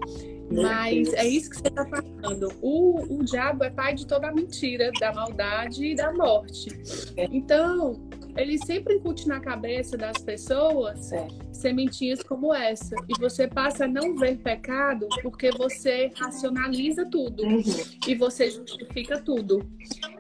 Mas 0.50 1.12
é 1.14 1.26
isso 1.26 1.50
que 1.50 1.56
você 1.56 1.68
está 1.68 1.86
falando. 1.86 2.52
O, 2.60 3.18
o 3.20 3.24
diabo 3.24 3.64
é 3.64 3.70
pai 3.70 3.94
de 3.94 4.06
toda 4.06 4.28
a 4.28 4.32
mentira, 4.32 4.90
da 5.00 5.12
maldade 5.12 5.86
e 5.86 5.94
da 5.94 6.12
morte. 6.12 6.68
É. 7.16 7.26
Então, 7.32 7.98
ele 8.36 8.58
sempre 8.58 8.94
incute 8.96 9.26
na 9.28 9.40
cabeça 9.40 9.96
das 9.96 10.18
pessoas 10.18 11.12
é. 11.12 11.26
sementinhas 11.52 12.22
como 12.22 12.52
essa. 12.52 12.94
E 13.08 13.18
você 13.18 13.46
passa 13.46 13.84
a 13.84 13.88
não 13.88 14.14
ver 14.16 14.38
pecado 14.38 15.06
porque 15.22 15.50
você 15.50 16.10
racionaliza 16.16 17.06
tudo 17.06 17.42
uhum. 17.44 17.62
e 18.06 18.14
você 18.14 18.50
justifica 18.50 19.20
tudo. 19.20 19.66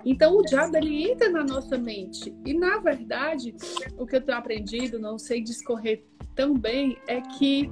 Então 0.04 0.36
o 0.36 0.42
diabo 0.42 0.76
ele 0.76 1.10
entra 1.10 1.30
na 1.30 1.44
nossa 1.44 1.78
mente. 1.78 2.34
E 2.44 2.54
na 2.54 2.78
verdade, 2.78 3.54
o 3.96 4.06
que 4.06 4.16
eu 4.16 4.20
tenho 4.20 4.38
aprendido, 4.38 4.98
não 4.98 5.18
sei 5.18 5.40
discorrer 5.40 6.04
tão 6.34 6.54
bem, 6.54 6.96
é 7.06 7.20
que 7.20 7.70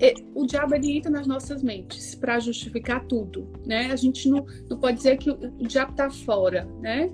é, 0.00 0.14
o 0.34 0.46
diabo 0.46 0.74
ele 0.74 0.96
entra 0.96 1.10
nas 1.10 1.26
nossas 1.26 1.62
mentes 1.62 2.14
para 2.14 2.40
justificar 2.40 3.04
tudo, 3.06 3.46
né? 3.66 3.92
A 3.92 3.96
gente 3.96 4.28
não, 4.28 4.46
não 4.68 4.78
pode 4.78 4.96
dizer 4.96 5.18
que 5.18 5.30
o, 5.30 5.34
o 5.34 5.66
diabo 5.66 5.90
está 5.92 6.10
fora, 6.10 6.64
né? 6.80 7.10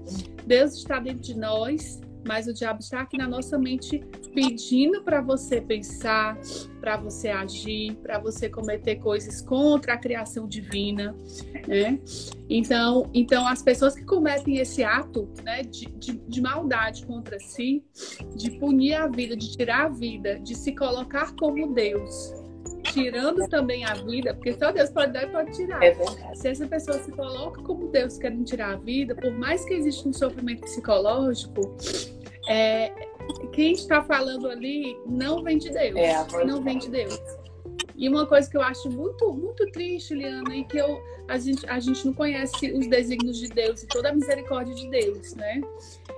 Deus 0.47 0.75
está 0.75 1.01
dentro 1.01 1.23
de 1.23 1.37
nós 1.37 2.01
mas 2.27 2.47
o 2.47 2.53
diabo 2.53 2.81
está 2.81 3.01
aqui 3.01 3.17
na 3.17 3.29
nossa 3.29 3.59
mente 3.59 4.01
pedindo 4.35 5.03
para 5.03 5.21
você 5.21 5.61
pensar, 5.61 6.39
para 6.81 6.97
você 6.97 7.29
agir, 7.29 7.95
para 8.03 8.19
você 8.19 8.49
cometer 8.49 8.97
coisas 8.97 9.41
contra 9.41 9.95
a 9.95 9.97
criação 9.97 10.47
divina, 10.47 11.17
né? 11.67 11.99
Então, 12.49 13.11
então 13.15 13.47
as 13.47 13.63
pessoas 13.63 13.95
que 13.95 14.05
cometem 14.05 14.59
esse 14.59 14.85
ato, 14.85 15.29
né, 15.43 15.63
de, 15.63 15.87
de, 15.87 16.13
de 16.19 16.41
maldade 16.41 17.07
contra 17.07 17.39
si, 17.39 17.85
de 18.35 18.51
punir 18.53 18.95
a 18.95 19.07
vida, 19.07 19.37
de 19.37 19.57
tirar 19.57 19.87
a 19.87 19.89
vida, 19.89 20.39
de 20.41 20.55
se 20.55 20.75
colocar 20.75 21.35
como 21.37 21.73
Deus, 21.73 22.33
tirando 22.93 23.49
também 23.49 23.85
a 23.85 23.95
vida, 23.95 24.35
porque 24.35 24.53
só 24.55 24.71
Deus 24.71 24.91
pode 24.91 25.13
dar 25.13 25.25
e 25.25 25.29
pode 25.29 25.53
tirar. 25.53 25.83
É 25.83 25.95
se 26.35 26.49
essa 26.49 26.67
pessoa 26.67 26.99
se 26.99 27.11
coloca 27.13 27.63
como 27.63 27.89
Deus 27.89 28.19
querendo 28.19 28.45
tirar 28.45 28.75
a 28.75 28.77
vida, 28.77 29.15
por 29.15 29.33
mais 29.33 29.65
que 29.65 29.75
exista 29.75 30.09
um 30.09 30.13
sofrimento 30.13 30.63
psicológico, 30.63 31.77
é, 32.49 32.93
quem 33.53 33.73
está 33.73 34.03
falando 34.03 34.49
ali 34.49 34.97
não 35.07 35.43
vem 35.43 35.59
de 35.59 35.71
Deus. 35.71 35.97
É, 35.97 36.45
não 36.45 36.63
vem 36.63 36.79
de 36.79 36.89
Deus. 36.89 37.21
E 37.97 38.09
uma 38.09 38.27
coisa 38.27 38.49
que 38.49 38.57
eu 38.57 38.63
acho 38.63 38.91
muito, 38.91 39.33
muito 39.33 39.65
triste, 39.73 40.15
Liana, 40.15 40.55
e 40.55 40.65
que 40.65 40.77
eu, 40.77 41.01
a, 41.29 41.39
gente, 41.39 41.67
a 41.67 41.81
gente 41.81 42.05
não 42.05 42.13
conhece 42.13 42.71
os 42.73 42.87
desígnios 42.87 43.39
de 43.39 43.49
Deus 43.49 43.83
e 43.83 43.87
toda 43.87 44.11
a 44.11 44.15
misericórdia 44.15 44.75
de 44.75 44.89
Deus, 44.91 45.35
né? 45.35 45.63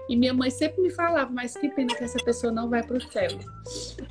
E 0.09 0.17
minha 0.17 0.35
mãe 0.35 0.51
sempre 0.51 0.83
me 0.83 0.91
falava, 0.91 1.31
mas 1.31 1.57
que 1.57 1.69
pena 1.69 1.95
que 1.95 2.03
essa 2.03 2.19
pessoa 2.25 2.53
não 2.53 2.69
vai 2.69 2.83
para 2.83 2.97
o 2.97 3.01
céu. 3.01 3.29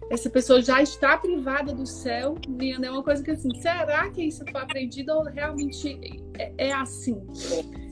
Essa 0.09 0.29
pessoa 0.29 0.61
já 0.61 0.81
está 0.81 1.17
privada 1.17 1.73
do 1.73 1.85
céu. 1.85 2.35
Liana, 2.47 2.87
é 2.87 2.91
uma 2.91 3.03
coisa 3.03 3.21
que 3.21 3.31
assim, 3.31 3.53
será 3.59 4.09
que 4.11 4.23
isso 4.23 4.45
foi 4.49 4.61
aprendido 4.61 5.11
ou 5.11 5.23
realmente 5.23 5.99
é, 6.39 6.53
é 6.57 6.73
assim? 6.73 7.21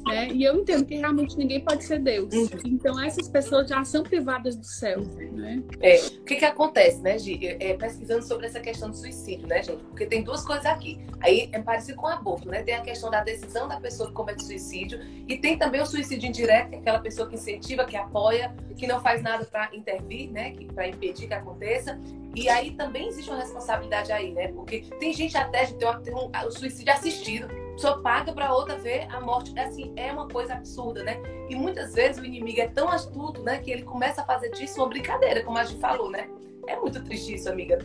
Né? 0.05 0.27
E 0.31 0.43
eu 0.43 0.59
entendo 0.59 0.85
que 0.85 0.95
realmente 0.95 1.35
ninguém 1.35 1.61
pode 1.61 1.83
ser 1.83 1.99
Deus. 1.99 2.33
Uhum. 2.33 2.47
Então 2.65 3.01
essas 3.03 3.27
pessoas 3.27 3.67
já 3.67 3.83
são 3.83 4.03
privadas 4.03 4.55
do 4.55 4.65
céu. 4.65 5.01
Né? 5.01 5.63
É. 5.81 5.97
O 5.97 6.23
que, 6.23 6.35
que 6.35 6.45
acontece, 6.45 7.01
né, 7.01 7.17
Gi? 7.17 7.57
É, 7.59 7.73
pesquisando 7.73 8.23
sobre 8.23 8.45
essa 8.45 8.59
questão 8.59 8.89
do 8.89 8.95
suicídio, 8.95 9.47
né, 9.47 9.63
gente? 9.63 9.83
Porque 9.83 10.05
tem 10.05 10.23
duas 10.23 10.45
coisas 10.45 10.65
aqui. 10.65 10.99
Aí 11.21 11.49
é 11.51 11.59
parecido 11.59 11.97
com 11.97 12.05
o 12.05 12.09
aborto, 12.09 12.47
né? 12.47 12.61
Tem 12.61 12.75
a 12.75 12.81
questão 12.81 13.09
da 13.09 13.23
decisão 13.23 13.67
da 13.67 13.79
pessoa 13.79 14.09
que 14.09 14.15
comete 14.15 14.43
suicídio 14.43 14.99
e 15.27 15.37
tem 15.37 15.57
também 15.57 15.81
o 15.81 15.85
suicídio 15.85 16.29
indireto, 16.29 16.69
que 16.69 16.75
é 16.75 16.79
aquela 16.79 16.99
pessoa 16.99 17.27
que 17.27 17.35
incentiva, 17.35 17.85
que 17.85 17.97
apoia, 17.97 18.55
que 18.77 18.85
não 18.85 19.01
faz 19.01 19.23
nada 19.23 19.43
para 19.45 19.75
intervir, 19.75 20.31
né? 20.31 20.53
Para 20.73 20.87
impedir 20.87 21.27
que 21.27 21.33
aconteça. 21.33 21.99
E 22.35 22.47
aí 22.49 22.71
também 22.71 23.07
existe 23.07 23.29
uma 23.31 23.39
responsabilidade 23.39 24.11
aí, 24.11 24.33
né? 24.33 24.49
Porque 24.49 24.81
tem 24.99 25.13
gente 25.13 25.35
até 25.37 25.65
de 25.65 25.73
ter, 25.75 25.85
um, 25.87 26.25
um, 26.25 26.47
o 26.47 26.51
suicídio 26.51 26.93
assistido 26.93 27.64
só 27.77 27.97
paga 27.99 28.33
para 28.33 28.53
outra 28.53 28.77
ver 28.77 29.07
a 29.11 29.19
morte. 29.19 29.53
É 29.55 29.65
assim, 29.65 29.93
é 29.95 30.11
uma 30.11 30.27
coisa 30.27 30.53
absurda, 30.53 31.03
né? 31.03 31.21
E 31.49 31.55
muitas 31.55 31.93
vezes 31.93 32.21
o 32.21 32.25
inimigo 32.25 32.59
é 32.59 32.67
tão 32.67 32.89
astuto, 32.89 33.41
né, 33.43 33.59
que 33.59 33.71
ele 33.71 33.83
começa 33.83 34.21
a 34.21 34.25
fazer 34.25 34.49
disso 34.51 34.79
uma 34.79 34.89
brincadeira, 34.89 35.43
como 35.43 35.57
a 35.57 35.63
gente 35.63 35.79
falou, 35.79 36.09
né? 36.09 36.29
É 36.67 36.75
muito 36.79 37.03
triste 37.03 37.35
isso, 37.35 37.49
amiga. 37.49 37.77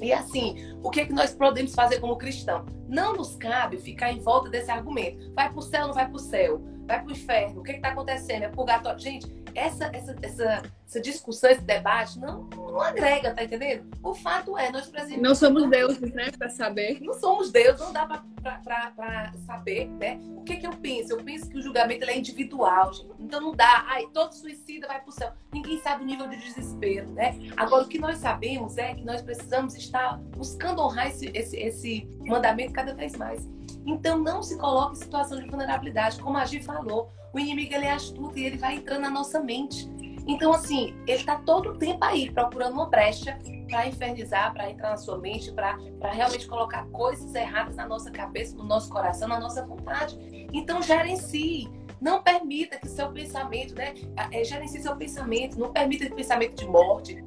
E 0.00 0.12
assim, 0.12 0.76
o 0.82 0.90
que, 0.90 1.00
é 1.00 1.06
que 1.06 1.12
nós 1.12 1.32
podemos 1.34 1.74
fazer 1.74 2.00
como 2.00 2.16
cristão? 2.16 2.64
Não 2.88 3.12
nos 3.14 3.36
cabe 3.36 3.76
ficar 3.78 4.12
em 4.12 4.20
volta 4.20 4.48
desse 4.48 4.70
argumento. 4.70 5.32
Vai 5.34 5.50
para 5.50 5.58
o 5.58 5.62
céu, 5.62 5.86
não 5.86 5.94
vai 5.94 6.06
para 6.06 6.16
o 6.16 6.20
céu. 6.20 6.62
Vai 6.86 7.02
pro 7.02 7.12
inferno, 7.12 7.60
o 7.60 7.62
que 7.62 7.72
está 7.72 7.88
acontecendo? 7.88 8.42
É 8.42 8.48
purgatório. 8.48 8.98
Gente, 8.98 9.44
essa, 9.54 9.90
essa, 9.92 10.16
essa, 10.20 10.62
essa 10.86 11.00
discussão, 11.00 11.50
esse 11.50 11.62
debate 11.62 12.18
não, 12.18 12.44
não 12.56 12.80
agrega, 12.80 13.32
tá 13.32 13.44
entendendo? 13.44 13.88
O 14.02 14.14
fato 14.14 14.58
é, 14.58 14.70
nós 14.70 14.86
precisamos. 14.86 15.22
Não 15.22 15.34
somos 15.34 15.68
deuses, 15.70 16.12
né, 16.12 16.30
para 16.36 16.48
saber. 16.48 17.00
Não 17.00 17.14
somos 17.14 17.50
deuses, 17.52 17.80
não 17.80 17.92
dá 17.92 18.06
para 18.06 19.32
saber, 19.46 19.88
né? 19.88 20.18
O 20.36 20.42
que, 20.42 20.56
que 20.56 20.66
eu 20.66 20.72
penso? 20.72 21.12
Eu 21.12 21.22
penso 21.22 21.48
que 21.48 21.58
o 21.58 21.62
julgamento 21.62 22.04
é 22.04 22.18
individual, 22.18 22.92
gente. 22.92 23.14
Então 23.20 23.40
não 23.40 23.54
dá, 23.54 23.84
ai, 23.88 24.06
todo 24.12 24.32
suicida 24.32 24.86
vai 24.86 25.00
pro 25.00 25.12
céu. 25.12 25.32
Ninguém 25.52 25.78
sabe 25.80 26.02
o 26.02 26.06
nível 26.06 26.28
de 26.28 26.36
desespero, 26.36 27.10
né? 27.12 27.38
Agora, 27.56 27.84
o 27.84 27.88
que 27.88 27.98
nós 27.98 28.18
sabemos 28.18 28.76
é 28.76 28.94
que 28.94 29.04
nós 29.04 29.22
precisamos 29.22 29.74
estar 29.76 30.18
buscando 30.36 30.82
honrar 30.82 31.08
esse, 31.08 31.30
esse, 31.34 31.56
esse 31.56 32.08
mandamento 32.26 32.72
cada 32.72 32.92
vez 32.92 33.14
mais. 33.16 33.48
Então, 33.86 34.18
não 34.18 34.42
se 34.42 34.56
coloque 34.58 34.96
em 34.96 35.00
situação 35.00 35.38
de 35.38 35.48
vulnerabilidade. 35.48 36.20
Como 36.20 36.36
a 36.36 36.44
Gi 36.44 36.62
falou, 36.62 37.12
o 37.32 37.38
inimigo 37.38 37.74
ele 37.74 37.86
é 37.86 37.92
astuto 37.92 38.38
e 38.38 38.44
ele 38.44 38.56
vai 38.56 38.76
entrando 38.76 39.02
na 39.02 39.10
nossa 39.10 39.40
mente. 39.40 39.90
Então, 40.26 40.52
assim, 40.52 40.94
ele 41.06 41.18
está 41.18 41.36
todo 41.36 41.70
o 41.70 41.78
tempo 41.78 42.02
aí 42.02 42.30
procurando 42.30 42.72
uma 42.74 42.88
brecha 42.88 43.38
para 43.68 43.86
infernizar, 43.86 44.54
para 44.54 44.70
entrar 44.70 44.90
na 44.90 44.96
sua 44.96 45.18
mente, 45.18 45.52
para 45.52 45.76
realmente 46.12 46.46
colocar 46.46 46.86
coisas 46.86 47.34
erradas 47.34 47.76
na 47.76 47.86
nossa 47.86 48.10
cabeça, 48.10 48.56
no 48.56 48.64
nosso 48.64 48.88
coração, 48.88 49.28
na 49.28 49.38
nossa 49.38 49.64
vontade. 49.66 50.18
Então, 50.52 50.82
gerencie. 50.82 51.70
Não 52.00 52.22
permita 52.22 52.78
que 52.78 52.88
seu 52.88 53.10
pensamento, 53.12 53.74
né? 53.74 53.94
É, 54.30 54.44
gerencie 54.44 54.82
seu 54.82 54.94
pensamento. 54.94 55.58
Não 55.58 55.72
permita 55.72 56.14
pensamento 56.14 56.54
de 56.54 56.66
morte. 56.66 57.24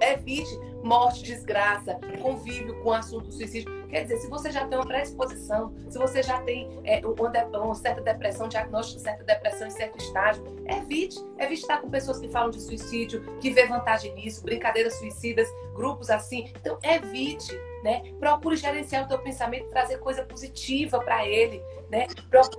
Evite 0.00 0.58
morte, 0.82 1.22
desgraça, 1.22 1.98
convívio 2.20 2.82
com 2.82 2.92
assunto 2.92 3.30
suicídio. 3.32 3.79
Quer 3.90 4.02
dizer, 4.04 4.18
se 4.18 4.28
você 4.28 4.50
já 4.52 4.66
tem 4.66 4.78
uma 4.78 4.86
predisposição, 4.86 5.74
se 5.88 5.98
você 5.98 6.22
já 6.22 6.40
tem 6.42 6.70
é, 6.84 7.00
uma, 7.04 7.58
uma, 7.58 7.74
certa 7.74 8.00
depressão, 8.00 8.48
diagnóstico 8.48 8.98
de 8.98 9.02
certa 9.02 9.24
depressão 9.24 9.66
em 9.66 9.70
certo 9.70 9.98
estágio, 9.98 10.44
evite. 10.68 11.18
Evite 11.38 11.62
estar 11.62 11.80
com 11.80 11.90
pessoas 11.90 12.18
que 12.18 12.28
falam 12.28 12.50
de 12.50 12.60
suicídio, 12.60 13.22
que 13.40 13.50
vê 13.50 13.66
vantagem 13.66 14.14
nisso, 14.14 14.42
brincadeiras 14.44 14.94
suicidas, 14.94 15.48
grupos 15.74 16.08
assim. 16.08 16.52
Então, 16.60 16.78
evite. 16.82 17.52
Né? 17.82 18.12
Procure 18.20 18.56
gerenciar 18.56 19.06
o 19.06 19.08
teu 19.08 19.18
pensamento, 19.18 19.70
trazer 19.70 19.98
coisa 20.00 20.22
positiva 20.22 21.00
para 21.00 21.26
ele, 21.26 21.62
né? 21.88 22.06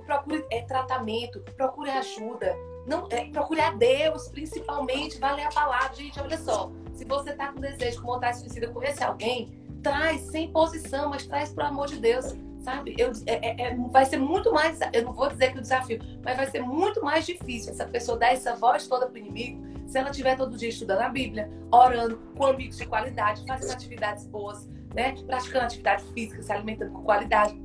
Procure 0.04 0.44
é, 0.50 0.62
tratamento, 0.62 1.38
procure 1.56 1.90
ajuda, 1.90 2.56
não, 2.86 3.06
é, 3.10 3.26
procure 3.26 3.60
a 3.60 3.70
Deus, 3.70 4.28
principalmente, 4.28 5.18
vale 5.18 5.42
a 5.42 5.48
palavra. 5.48 5.94
Gente, 5.94 6.20
olha 6.20 6.36
só, 6.36 6.70
se 6.92 7.04
você 7.04 7.30
está 7.30 7.52
com 7.52 7.60
desejo 7.60 7.98
de 7.98 8.02
vontade 8.02 8.38
suicida, 8.38 8.68
conhece 8.68 9.02
alguém, 9.02 9.61
traz 9.82 10.20
sem 10.22 10.50
posição, 10.50 11.10
mas 11.10 11.26
traz 11.26 11.52
pro 11.52 11.64
amor 11.64 11.88
de 11.88 11.98
Deus, 11.98 12.34
sabe? 12.60 12.94
Eu, 12.98 13.12
é, 13.26 13.48
é, 13.48 13.68
é, 13.68 13.76
vai 13.90 14.04
ser 14.04 14.18
muito 14.18 14.52
mais, 14.52 14.78
eu 14.92 15.02
não 15.04 15.12
vou 15.12 15.28
dizer 15.28 15.52
que 15.52 15.58
o 15.58 15.62
desafio, 15.62 15.98
mas 16.24 16.36
vai 16.36 16.50
ser 16.50 16.60
muito 16.62 17.04
mais 17.04 17.26
difícil 17.26 17.72
essa 17.72 17.86
pessoa 17.86 18.18
dar 18.18 18.32
essa 18.32 18.54
voz 18.54 18.86
toda 18.86 19.06
pro 19.06 19.18
inimigo 19.18 19.72
se 19.86 19.98
ela 19.98 20.10
estiver 20.10 20.36
todo 20.36 20.56
dia 20.56 20.70
estudando 20.70 21.00
a 21.00 21.08
Bíblia, 21.08 21.50
orando 21.70 22.16
com 22.36 22.46
amigos 22.46 22.78
de 22.78 22.86
qualidade, 22.86 23.44
fazendo 23.46 23.72
atividades 23.72 24.26
boas, 24.26 24.66
né? 24.94 25.14
Praticando 25.26 25.66
atividade 25.66 26.04
física, 26.14 26.42
se 26.42 26.50
alimentando 26.50 26.92
com 26.92 27.02
qualidade 27.02 27.60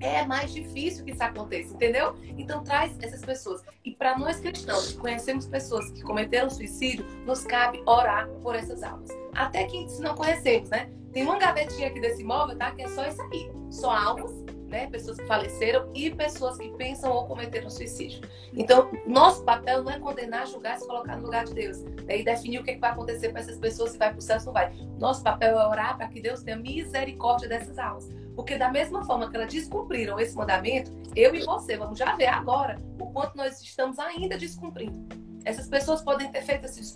é 0.00 0.24
mais 0.24 0.52
difícil 0.52 1.04
que 1.04 1.12
isso 1.12 1.22
aconteça, 1.22 1.74
entendeu? 1.74 2.14
Então 2.36 2.62
traz 2.62 2.96
essas 3.00 3.20
pessoas. 3.20 3.62
E 3.84 3.92
para 3.92 4.16
nós 4.18 4.38
cristãos 4.38 4.92
que 4.92 4.98
conhecemos 4.98 5.46
pessoas 5.46 5.90
que 5.90 6.02
cometeram 6.02 6.48
suicídio, 6.48 7.04
nos 7.26 7.44
cabe 7.44 7.82
orar 7.86 8.28
por 8.42 8.54
essas 8.54 8.82
almas. 8.82 9.10
Até 9.34 9.64
que 9.64 9.88
se 9.88 10.00
não 10.00 10.14
conhecemos, 10.14 10.70
né? 10.70 10.88
Tem 11.12 11.22
uma 11.22 11.38
gavetinha 11.38 11.88
aqui 11.88 12.00
desse 12.00 12.22
imóvel, 12.22 12.56
tá? 12.56 12.70
Que 12.72 12.82
é 12.82 12.88
só 12.88 13.06
isso 13.06 13.20
aqui. 13.22 13.50
Só 13.70 13.90
almas, 13.90 14.32
né? 14.68 14.86
Pessoas 14.88 15.18
que 15.18 15.26
faleceram 15.26 15.90
e 15.94 16.10
pessoas 16.10 16.58
que 16.58 16.68
pensam 16.76 17.10
ou 17.10 17.26
cometeram 17.26 17.70
suicídio. 17.70 18.20
Então, 18.52 18.90
nosso 19.06 19.42
papel 19.44 19.82
não 19.82 19.90
é 19.90 19.98
condenar, 19.98 20.46
julgar, 20.46 20.78
se 20.78 20.86
colocar 20.86 21.16
no 21.16 21.24
lugar 21.24 21.44
de 21.44 21.54
Deus. 21.54 21.82
Né? 21.82 22.18
E 22.18 22.24
definir 22.24 22.60
o 22.60 22.64
que, 22.64 22.72
é 22.72 22.74
que 22.74 22.80
vai 22.80 22.90
acontecer 22.90 23.30
com 23.30 23.38
essas 23.38 23.58
pessoas, 23.58 23.90
se 23.90 23.98
vai 23.98 24.10
para 24.10 24.18
o 24.18 24.22
céu 24.22 24.38
ou 24.38 24.46
não 24.46 24.52
vai. 24.52 24.72
Nosso 24.98 25.22
papel 25.22 25.58
é 25.58 25.66
orar 25.66 25.96
para 25.96 26.08
que 26.08 26.20
Deus 26.20 26.42
tenha 26.42 26.56
misericórdia 26.56 27.48
dessas 27.48 27.78
almas. 27.78 28.08
Porque 28.36 28.56
da 28.56 28.70
mesma 28.70 29.04
forma 29.04 29.28
que 29.30 29.36
elas 29.36 29.52
descumpriram 29.52 30.20
esse 30.20 30.36
mandamento, 30.36 30.92
eu 31.16 31.34
e 31.34 31.44
você 31.44 31.76
vamos 31.76 31.98
já 31.98 32.14
ver 32.14 32.28
agora 32.28 32.78
o 33.00 33.10
quanto 33.10 33.36
nós 33.36 33.60
estamos 33.60 33.98
ainda 33.98 34.36
descumprindo. 34.36 35.27
Essas 35.48 35.66
pessoas 35.66 36.02
podem 36.02 36.30
ter 36.30 36.42
feito 36.42 36.66
esse, 36.66 36.94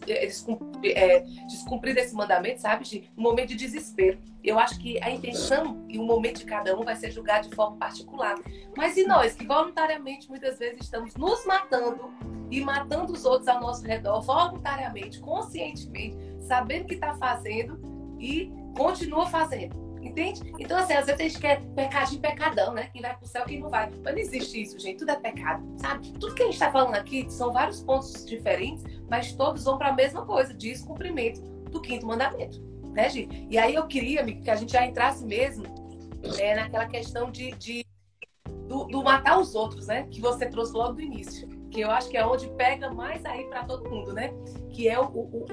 é, 0.94 1.20
descumprido 1.48 1.98
esse 1.98 2.14
mandamento, 2.14 2.60
sabe, 2.60 2.84
de 2.84 3.10
um 3.16 3.22
momento 3.22 3.48
de 3.48 3.56
desespero. 3.56 4.18
Eu 4.44 4.58
acho 4.58 4.78
que 4.78 5.02
a 5.02 5.10
intenção 5.10 5.86
e 5.88 5.98
o 5.98 6.04
momento 6.04 6.40
de 6.40 6.44
cada 6.44 6.78
um 6.78 6.84
vai 6.84 6.94
ser 6.94 7.10
julgado 7.10 7.48
de 7.48 7.56
forma 7.56 7.78
particular. 7.78 8.34
Mas 8.76 8.94
e 8.98 9.06
nós, 9.06 9.34
que 9.34 9.46
voluntariamente 9.46 10.28
muitas 10.28 10.58
vezes 10.58 10.82
estamos 10.82 11.14
nos 11.14 11.46
matando 11.46 12.12
e 12.50 12.60
matando 12.60 13.14
os 13.14 13.24
outros 13.24 13.48
ao 13.48 13.58
nosso 13.58 13.86
redor, 13.86 14.20
voluntariamente, 14.20 15.18
conscientemente, 15.18 16.14
sabendo 16.40 16.84
o 16.84 16.88
que 16.88 16.94
está 16.94 17.14
fazendo 17.14 17.80
e 18.20 18.52
continua 18.76 19.24
fazendo. 19.30 19.91
Entende? 20.02 20.52
Então, 20.58 20.76
assim, 20.78 20.94
às 20.94 21.06
vezes 21.06 21.20
a 21.20 21.22
gente 21.24 21.38
quer 21.38 21.62
pecadinho, 21.76 22.20
pecadão, 22.20 22.74
né? 22.74 22.88
Quem 22.92 23.00
vai 23.00 23.16
pro 23.16 23.26
céu, 23.26 23.44
quem 23.44 23.60
não 23.60 23.70
vai. 23.70 23.88
Mas 24.02 24.14
não 24.14 24.20
existe 24.20 24.60
isso, 24.60 24.78
gente. 24.78 24.98
Tudo 24.98 25.12
é 25.12 25.16
pecado, 25.16 25.64
sabe? 25.78 26.12
Tudo 26.12 26.34
que 26.34 26.42
a 26.42 26.46
gente 26.46 26.58
tá 26.58 26.72
falando 26.72 26.94
aqui 26.96 27.30
são 27.30 27.52
vários 27.52 27.82
pontos 27.82 28.24
diferentes, 28.26 28.84
mas 29.08 29.32
todos 29.32 29.64
vão 29.64 29.78
para 29.78 29.90
a 29.90 29.92
mesma 29.92 30.26
coisa, 30.26 30.52
descumprimento 30.52 31.40
do 31.70 31.80
quinto 31.80 32.04
mandamento. 32.04 32.60
Né, 32.92 33.08
Gi? 33.08 33.46
E 33.48 33.56
aí 33.56 33.74
eu 33.74 33.86
queria, 33.86 34.24
que 34.24 34.50
a 34.50 34.56
gente 34.56 34.72
já 34.72 34.84
entrasse 34.84 35.24
mesmo 35.24 35.64
é, 36.38 36.54
naquela 36.54 36.86
questão 36.86 37.30
de, 37.30 37.52
de 37.52 37.86
do, 38.66 38.84
do, 38.84 39.02
matar 39.02 39.38
os 39.38 39.54
outros, 39.54 39.86
né? 39.86 40.06
Que 40.10 40.20
você 40.20 40.46
trouxe 40.46 40.72
logo 40.72 40.94
do 40.94 41.00
início 41.00 41.48
que 41.72 41.80
eu 41.80 41.90
acho 41.90 42.10
que 42.10 42.16
é 42.18 42.24
onde 42.24 42.48
pega 42.50 42.90
mais 42.90 43.24
aí 43.24 43.44
para 43.44 43.64
todo 43.64 43.88
mundo, 43.88 44.12
né? 44.12 44.32
Que 44.70 44.88
é 44.88 45.00
o, 45.00 45.04
o, 45.04 45.46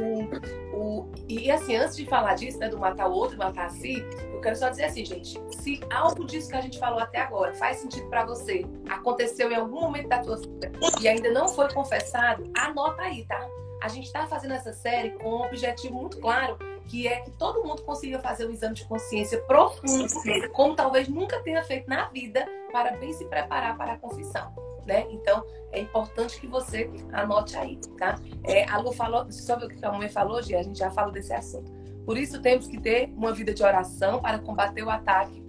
o, 0.74 0.78
o, 0.78 1.12
E 1.28 1.50
assim, 1.50 1.78
antes 1.78 1.96
de 1.96 2.06
falar 2.06 2.36
disso, 2.36 2.60
né, 2.60 2.68
do 2.68 2.78
matar 2.78 3.08
o 3.08 3.14
outro 3.14 3.36
e 3.36 3.40
matar 3.40 3.68
a 3.68 3.70
si, 3.70 4.06
eu 4.34 4.42
quero 4.42 4.56
só 4.56 4.70
dizer 4.70 4.84
assim, 4.84 5.06
gente: 5.06 5.42
se 5.56 5.80
algo 5.90 6.26
disso 6.26 6.50
que 6.50 6.58
a 6.58 6.62
gente 6.62 6.78
falou 6.78 7.00
até 7.00 7.20
agora 7.20 7.54
faz 7.56 7.78
sentido 7.78 8.08
para 8.10 8.26
você, 8.26 8.66
aconteceu 8.90 9.50
em 9.50 9.56
algum 9.56 9.80
momento 9.80 10.10
da 10.10 10.20
tua 10.20 10.36
vida 10.36 10.72
e 11.02 11.08
ainda 11.08 11.32
não 11.32 11.48
foi 11.48 11.72
confessado, 11.72 12.52
anota 12.58 13.02
aí, 13.02 13.26
tá? 13.26 13.48
A 13.82 13.88
gente 13.88 14.08
está 14.08 14.28
fazendo 14.28 14.54
essa 14.54 14.74
série 14.74 15.12
com 15.12 15.30
um 15.30 15.46
objetivo 15.46 15.96
muito 15.96 16.20
claro, 16.20 16.58
que 16.86 17.08
é 17.08 17.22
que 17.22 17.32
todo 17.32 17.64
mundo 17.64 17.82
consiga 17.84 18.20
fazer 18.20 18.46
um 18.46 18.52
exame 18.52 18.76
de 18.76 18.84
consciência 18.84 19.40
profundo, 19.44 20.06
como 20.52 20.76
talvez 20.76 21.08
nunca 21.08 21.42
tenha 21.44 21.64
feito 21.64 21.88
na 21.88 22.10
vida, 22.10 22.46
para 22.74 22.98
bem 22.98 23.14
se 23.14 23.24
preparar 23.26 23.78
para 23.78 23.94
a 23.94 23.98
confissão 23.98 24.69
né? 24.90 25.06
Então, 25.12 25.46
é 25.72 25.80
importante 25.80 26.42
que 26.42 26.48
você 26.48 26.90
anote 27.14 27.56
aí, 27.56 27.80
tá? 27.98 28.20
É, 28.44 28.68
a 28.68 28.80
Lu 28.80 28.92
falou, 28.92 29.26
ver 29.26 29.66
o 29.66 29.70
que 29.70 29.86
a 29.86 29.92
mãe 29.92 30.10
falou, 30.10 30.42
Gia, 30.42 30.60
a 30.60 30.64
gente 30.64 30.80
já 30.80 30.90
fala 30.90 31.12
desse 31.12 31.32
assunto. 31.32 31.72
Por 32.06 32.18
isso, 32.18 32.42
temos 32.42 32.68
que 32.68 32.82
ter 32.82 33.14
uma 33.16 33.32
vida 33.32 33.54
de 33.54 33.64
oração 33.64 34.20
para 34.20 34.40
combater 34.40 34.84
o 34.84 34.90
ataque 34.90 35.44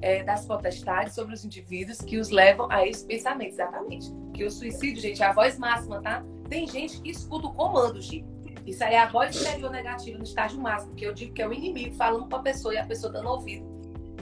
é, 0.00 0.22
das 0.24 0.46
potestades 0.46 1.14
sobre 1.14 1.34
os 1.34 1.44
indivíduos 1.44 1.98
que 1.98 2.16
os 2.18 2.30
levam 2.30 2.66
a 2.70 2.86
esse 2.86 3.04
pensamento, 3.04 3.52
exatamente. 3.52 4.10
Que 4.32 4.44
o 4.44 4.50
suicídio, 4.50 5.02
gente, 5.02 5.22
é 5.22 5.26
a 5.26 5.32
voz 5.32 5.58
máxima, 5.58 6.00
tá? 6.00 6.24
Tem 6.48 6.66
gente 6.66 7.02
que 7.02 7.10
escuta 7.10 7.48
o 7.48 7.52
comando, 7.52 8.00
Gi. 8.00 8.24
Isso 8.64 8.82
aí 8.82 8.94
é 8.94 8.98
a 8.98 9.06
voz 9.06 9.38
interior 9.38 9.70
negativa 9.70 10.16
no 10.16 10.24
estágio 10.24 10.58
máximo, 10.58 10.94
que 10.94 11.04
eu 11.04 11.12
digo 11.12 11.34
que 11.34 11.42
é 11.42 11.46
o 11.46 11.52
inimigo 11.52 11.94
falando 11.94 12.28
com 12.28 12.36
a 12.36 12.40
pessoa 12.40 12.74
e 12.74 12.78
a 12.78 12.86
pessoa 12.86 13.12
dando 13.12 13.28
ouvido. 13.28 13.75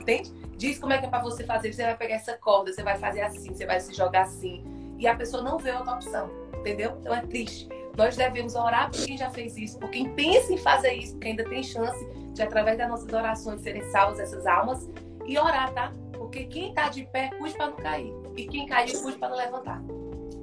Entende? 0.04 0.30
Diz 0.58 0.78
como 0.78 0.92
é 0.92 0.98
que 0.98 1.06
é 1.06 1.08
para 1.08 1.22
você 1.22 1.44
fazer. 1.44 1.72
Você 1.72 1.82
vai 1.82 1.96
pegar 1.96 2.16
essa 2.16 2.36
corda, 2.36 2.70
você 2.70 2.82
vai 2.82 2.96
fazer 2.98 3.22
assim, 3.22 3.54
você 3.54 3.64
vai 3.64 3.80
se 3.80 3.94
jogar 3.94 4.22
assim. 4.22 4.62
E 4.98 5.06
a 5.06 5.16
pessoa 5.16 5.42
não 5.42 5.58
vê 5.58 5.72
outra 5.72 5.94
opção. 5.94 6.30
Entendeu? 6.58 6.98
Então 7.00 7.14
é 7.14 7.22
triste. 7.22 7.68
Nós 7.96 8.16
devemos 8.16 8.54
orar 8.54 8.90
por 8.90 9.02
quem 9.04 9.16
já 9.16 9.30
fez 9.30 9.56
isso, 9.56 9.78
por 9.78 9.88
quem 9.88 10.10
pensa 10.14 10.52
em 10.52 10.58
fazer 10.58 10.92
isso, 10.92 11.12
porque 11.12 11.28
ainda 11.28 11.44
tem 11.44 11.62
chance 11.62 12.04
de, 12.32 12.42
através 12.42 12.76
das 12.76 12.88
nossas 12.88 13.10
orações, 13.12 13.60
serem 13.62 13.82
salvas 13.90 14.20
essas 14.20 14.46
almas. 14.46 14.88
E 15.26 15.38
orar, 15.38 15.72
tá? 15.72 15.92
Porque 16.12 16.44
quem 16.44 16.68
está 16.68 16.88
de 16.90 17.04
pé, 17.06 17.30
cuide 17.38 17.56
para 17.56 17.68
não 17.68 17.76
cair. 17.76 18.12
E 18.36 18.46
quem 18.46 18.66
caiu, 18.66 19.00
cuide 19.00 19.16
para 19.16 19.30
não 19.30 19.36
levantar. 19.36 19.82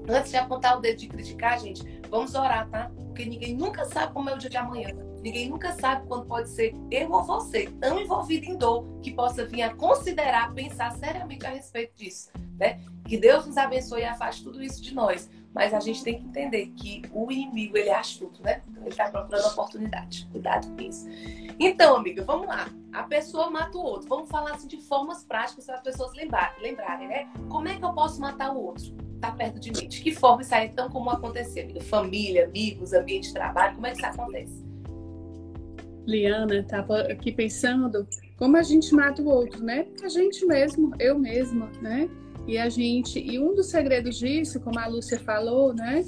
Antes 0.09 0.31
de 0.31 0.37
apontar 0.37 0.77
o 0.77 0.81
dedo 0.81 0.97
de 0.97 1.07
criticar, 1.07 1.59
gente, 1.59 1.83
vamos 2.09 2.33
orar, 2.33 2.67
tá? 2.69 2.89
Porque 2.95 3.25
ninguém 3.25 3.55
nunca 3.55 3.85
sabe 3.85 4.11
como 4.11 4.27
é 4.29 4.33
o 4.33 4.37
dia 4.39 4.49
de 4.49 4.57
amanhã. 4.57 4.89
Ninguém 5.21 5.49
nunca 5.49 5.73
sabe 5.73 6.07
quando 6.07 6.25
pode 6.25 6.49
ser 6.49 6.73
eu 6.89 7.11
ou 7.11 7.23
você 7.23 7.67
tão 7.79 7.99
envolvido 7.99 8.45
em 8.45 8.57
dor 8.57 8.85
que 9.01 9.11
possa 9.11 9.45
vir 9.45 9.61
a 9.61 9.73
considerar, 9.73 10.53
pensar 10.53 10.91
seriamente 10.97 11.45
a 11.45 11.49
respeito 11.49 11.95
disso, 11.95 12.31
né? 12.59 12.83
Que 13.05 13.17
Deus 13.17 13.45
nos 13.45 13.57
abençoe 13.57 14.01
e 14.01 14.05
afaste 14.05 14.43
tudo 14.43 14.63
isso 14.63 14.81
de 14.81 14.93
nós. 14.93 15.29
Mas 15.53 15.73
a 15.73 15.81
gente 15.81 16.01
tem 16.03 16.17
que 16.17 16.25
entender 16.25 16.67
que 16.67 17.01
o 17.11 17.29
inimigo, 17.29 17.77
ele 17.77 17.89
é 17.89 17.95
astuto, 17.95 18.41
né? 18.41 18.61
Então, 18.69 18.83
ele 18.83 18.89
está 18.89 19.09
procurando 19.09 19.47
oportunidade. 19.47 20.25
Cuidado 20.31 20.67
com 20.73 20.81
isso. 20.81 21.05
Então, 21.59 21.97
amiga, 21.97 22.23
vamos 22.23 22.47
lá. 22.47 22.69
A 22.93 23.03
pessoa 23.03 23.49
mata 23.49 23.77
o 23.77 23.81
outro. 23.81 24.07
Vamos 24.07 24.29
falar 24.29 24.51
assim 24.51 24.67
de 24.67 24.77
formas 24.77 25.25
práticas 25.25 25.65
para 25.65 25.75
as 25.75 25.81
pessoas 25.81 26.13
lembrarem, 26.13 27.07
né? 27.07 27.29
Como 27.49 27.67
é 27.67 27.75
que 27.75 27.83
eu 27.83 27.91
posso 27.93 28.21
matar 28.21 28.55
o 28.55 28.63
outro? 28.63 28.95
Tá 29.19 29.31
perto 29.31 29.59
de 29.59 29.71
mim. 29.71 29.89
De 29.89 30.01
que 30.01 30.15
forma 30.15 30.41
isso 30.41 30.55
aí 30.55 30.67
é 30.67 30.69
tão 30.69 30.89
comum 30.89 31.09
acontecer, 31.09 31.63
amiga? 31.63 31.81
Família, 31.81 32.45
amigos, 32.45 32.93
ambiente 32.93 33.27
de 33.27 33.33
trabalho, 33.33 33.75
como 33.75 33.87
é 33.87 33.91
que 33.91 33.97
isso 33.97 34.05
acontece? 34.05 34.60
Liana 36.05 36.57
estava 36.59 37.01
aqui 37.01 37.31
pensando 37.31 38.07
como 38.37 38.57
a 38.57 38.63
gente 38.63 38.93
mata 38.93 39.21
o 39.21 39.27
outro, 39.27 39.63
né? 39.63 39.85
A 40.03 40.09
gente 40.09 40.45
mesmo, 40.45 40.91
eu 40.99 41.17
mesma, 41.17 41.71
né? 41.81 42.09
E 42.47 42.57
a 42.57 42.69
gente, 42.69 43.19
e 43.19 43.39
um 43.39 43.53
dos 43.53 43.67
segredos 43.69 44.17
disso, 44.17 44.59
como 44.59 44.79
a 44.79 44.87
Lúcia 44.87 45.19
falou, 45.19 45.73
né? 45.73 46.03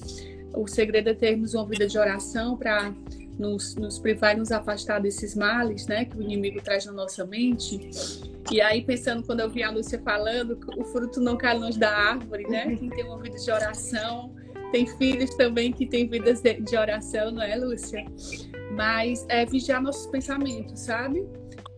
O 0.53 0.67
segredo 0.67 1.09
é 1.09 1.13
termos 1.13 1.53
uma 1.53 1.67
vida 1.67 1.87
de 1.87 1.97
oração 1.97 2.57
para 2.57 2.93
nos, 3.37 3.75
nos 3.75 3.99
privar 3.99 4.35
e 4.35 4.39
nos 4.39 4.51
afastar 4.51 4.99
desses 4.99 5.35
males, 5.35 5.87
né? 5.87 6.05
Que 6.05 6.17
o 6.17 6.21
inimigo 6.21 6.61
traz 6.61 6.85
na 6.85 6.91
nossa 6.91 7.25
mente. 7.25 7.79
E 8.51 8.61
aí, 8.61 8.83
pensando, 8.83 9.23
quando 9.23 9.41
eu 9.41 9.49
vi 9.49 9.63
a 9.63 9.71
Lúcia 9.71 9.99
falando, 10.03 10.59
o 10.77 10.83
fruto 10.83 11.21
não 11.21 11.37
cai 11.37 11.57
longe 11.57 11.79
da 11.79 11.95
árvore, 11.95 12.47
né? 12.47 12.75
Quem 12.75 12.89
tem 12.89 13.05
uma 13.05 13.21
vida 13.21 13.37
de 13.37 13.51
oração, 13.51 14.33
tem 14.71 14.87
filhos 14.87 15.29
também 15.35 15.71
que 15.71 15.85
têm 15.85 16.07
vidas 16.07 16.41
de, 16.41 16.55
de 16.61 16.75
oração, 16.75 17.31
não 17.31 17.43
é, 17.43 17.55
Lúcia? 17.55 18.03
Mas 18.75 19.25
é 19.29 19.45
vigiar 19.45 19.81
nossos 19.81 20.07
pensamentos, 20.07 20.79
sabe? 20.81 21.27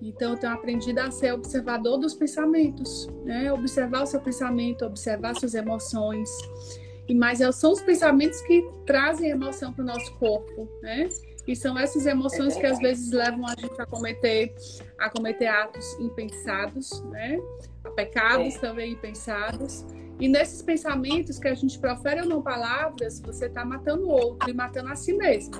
Então, 0.01 0.33
eu 0.33 0.37
tenho 0.37 0.53
aprendido 0.53 0.99
a 0.99 1.09
ser 1.09 1.33
observador 1.33 1.97
dos 1.97 2.13
pensamentos, 2.13 3.07
né? 3.23 3.51
Observar 3.51 4.03
o 4.03 4.05
seu 4.05 4.19
pensamento, 4.19 4.85
observar 4.85 5.35
suas 5.35 5.55
emoções. 5.55 6.29
E 7.07 7.13
mas 7.13 7.41
é, 7.41 7.51
são 7.51 7.71
os 7.71 7.81
pensamentos 7.81 8.41
que 8.41 8.67
trazem 8.85 9.29
emoção 9.29 9.73
para 9.73 9.83
o 9.83 9.85
nosso 9.85 10.13
corpo, 10.15 10.69
né? 10.81 11.09
E 11.47 11.55
são 11.55 11.77
essas 11.77 12.05
emoções 12.05 12.55
que 12.55 12.65
às 12.65 12.79
vezes 12.79 13.11
levam 13.11 13.45
a 13.45 13.55
gente 13.59 13.79
a 13.79 13.85
cometer, 13.85 14.53
a 14.97 15.09
cometer 15.09 15.47
atos 15.47 15.85
impensados, 15.99 17.03
né? 17.05 17.39
A 17.83 17.89
pecados 17.91 18.55
é. 18.55 18.59
também 18.59 18.93
impensados. 18.93 19.85
E 20.19 20.27
nesses 20.27 20.61
pensamentos 20.61 21.37
que 21.37 21.47
a 21.47 21.55
gente 21.55 21.77
profere 21.77 22.21
ou 22.21 22.27
não 22.27 22.41
palavras, 22.41 23.19
você 23.19 23.47
está 23.47 23.65
matando 23.65 24.03
o 24.03 24.09
outro 24.09 24.49
e 24.49 24.53
matando 24.53 24.89
a 24.89 24.95
si 24.95 25.13
mesmo. 25.13 25.55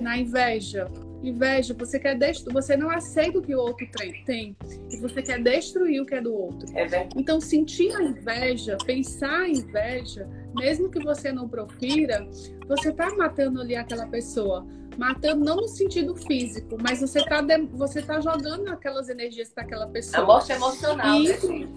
Na 0.00 0.16
inveja. 0.16 0.90
Inveja, 1.22 1.72
você 1.72 2.00
quer 2.00 2.18
destruir, 2.18 2.52
você 2.52 2.76
não 2.76 2.90
aceita 2.90 3.38
o 3.38 3.42
que 3.42 3.54
o 3.54 3.58
outro 3.58 3.86
tem 4.26 4.56
e 4.90 4.96
você 4.96 5.22
quer 5.22 5.40
destruir 5.40 6.02
o 6.02 6.06
que 6.06 6.16
é 6.16 6.20
do 6.20 6.34
outro. 6.34 6.66
É 6.76 7.08
então, 7.16 7.40
sentir 7.40 7.94
a 7.94 8.02
inveja, 8.02 8.76
pensar 8.84 9.42
a 9.42 9.48
inveja, 9.48 10.28
mesmo 10.56 10.90
que 10.90 10.98
você 10.98 11.30
não 11.30 11.48
profira, 11.48 12.26
você 12.66 12.90
está 12.90 13.14
matando 13.14 13.60
ali 13.60 13.76
aquela 13.76 14.06
pessoa 14.06 14.66
matando 14.98 15.42
não 15.42 15.56
no 15.56 15.68
sentido 15.68 16.14
físico, 16.14 16.76
mas 16.82 17.00
você 17.00 17.20
está 17.20 17.42
você 17.72 18.02
tá 18.02 18.20
jogando 18.20 18.68
aquelas 18.68 19.08
energias 19.08 19.48
para 19.48 19.62
aquela 19.62 19.86
pessoa. 19.86 20.22
A 20.22 20.26
morte 20.26 20.52
emocional. 20.52 21.18
E 21.18 21.28
né? 21.28 21.68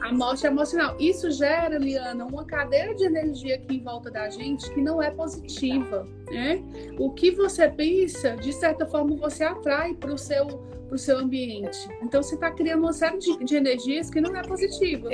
A 0.00 0.12
morte 0.12 0.46
emocional. 0.46 0.96
Isso 0.98 1.30
gera, 1.30 1.78
Liana, 1.78 2.24
uma 2.24 2.44
cadeia 2.44 2.94
de 2.94 3.04
energia 3.04 3.56
aqui 3.56 3.76
em 3.76 3.82
volta 3.82 4.10
da 4.10 4.28
gente 4.28 4.70
que 4.72 4.80
não 4.80 5.02
é 5.02 5.10
positiva. 5.10 6.06
Né? 6.30 6.62
O 6.98 7.10
que 7.10 7.30
você 7.30 7.68
pensa, 7.68 8.36
de 8.36 8.52
certa 8.52 8.86
forma, 8.86 9.16
você 9.16 9.44
atrai 9.44 9.94
para 9.94 10.12
o 10.12 10.18
seu, 10.18 10.46
pro 10.88 10.98
seu 10.98 11.18
ambiente. 11.18 11.78
Então, 12.02 12.22
você 12.22 12.34
está 12.34 12.50
criando 12.50 12.80
uma 12.80 12.92
série 12.92 13.18
de, 13.18 13.44
de 13.44 13.56
energias 13.56 14.10
que 14.10 14.20
não 14.20 14.36
é 14.36 14.42
positiva. 14.42 15.08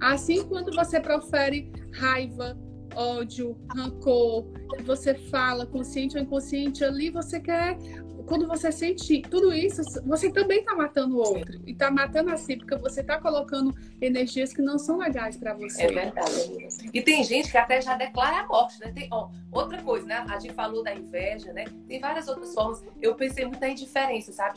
Assim, 0.00 0.44
quando 0.44 0.74
você 0.74 1.00
profere 1.00 1.70
raiva, 1.92 2.56
ódio, 2.94 3.56
rancor, 3.74 4.46
você 4.84 5.14
fala 5.14 5.66
consciente 5.66 6.16
ou 6.16 6.22
inconsciente, 6.22 6.84
ali 6.84 7.10
você 7.10 7.38
quer. 7.38 7.78
Quando 8.26 8.46
você 8.46 8.72
sente 8.72 9.22
tudo 9.22 9.52
isso, 9.52 9.82
você 10.04 10.30
também 10.30 10.60
está 10.60 10.74
matando 10.74 11.16
o 11.16 11.18
outro. 11.18 11.60
E 11.66 11.72
está 11.72 11.90
matando 11.90 12.30
assim, 12.30 12.58
porque 12.58 12.76
você 12.76 13.00
está 13.00 13.18
colocando 13.20 13.74
energias 14.00 14.52
que 14.52 14.60
não 14.60 14.78
são 14.78 14.98
legais 14.98 15.36
para 15.36 15.54
você. 15.54 15.84
É 15.84 15.92
verdade. 15.92 16.88
E 16.92 17.02
tem 17.02 17.22
gente 17.24 17.50
que 17.50 17.56
até 17.56 17.80
já 17.80 17.96
declara 17.96 18.40
a 18.40 18.46
morte, 18.46 18.80
né? 18.80 18.92
Tem, 18.92 19.08
ó, 19.10 19.28
outra 19.52 19.82
coisa, 19.82 20.06
né? 20.06 20.24
A 20.28 20.38
gente 20.38 20.54
falou 20.54 20.82
da 20.82 20.94
inveja, 20.94 21.52
né? 21.52 21.64
Tem 21.88 22.00
várias 22.00 22.28
outras 22.28 22.52
formas. 22.52 22.82
Eu 23.00 23.14
pensei 23.14 23.44
muito 23.44 23.60
na 23.60 23.68
indiferença, 23.68 24.32
sabe? 24.32 24.56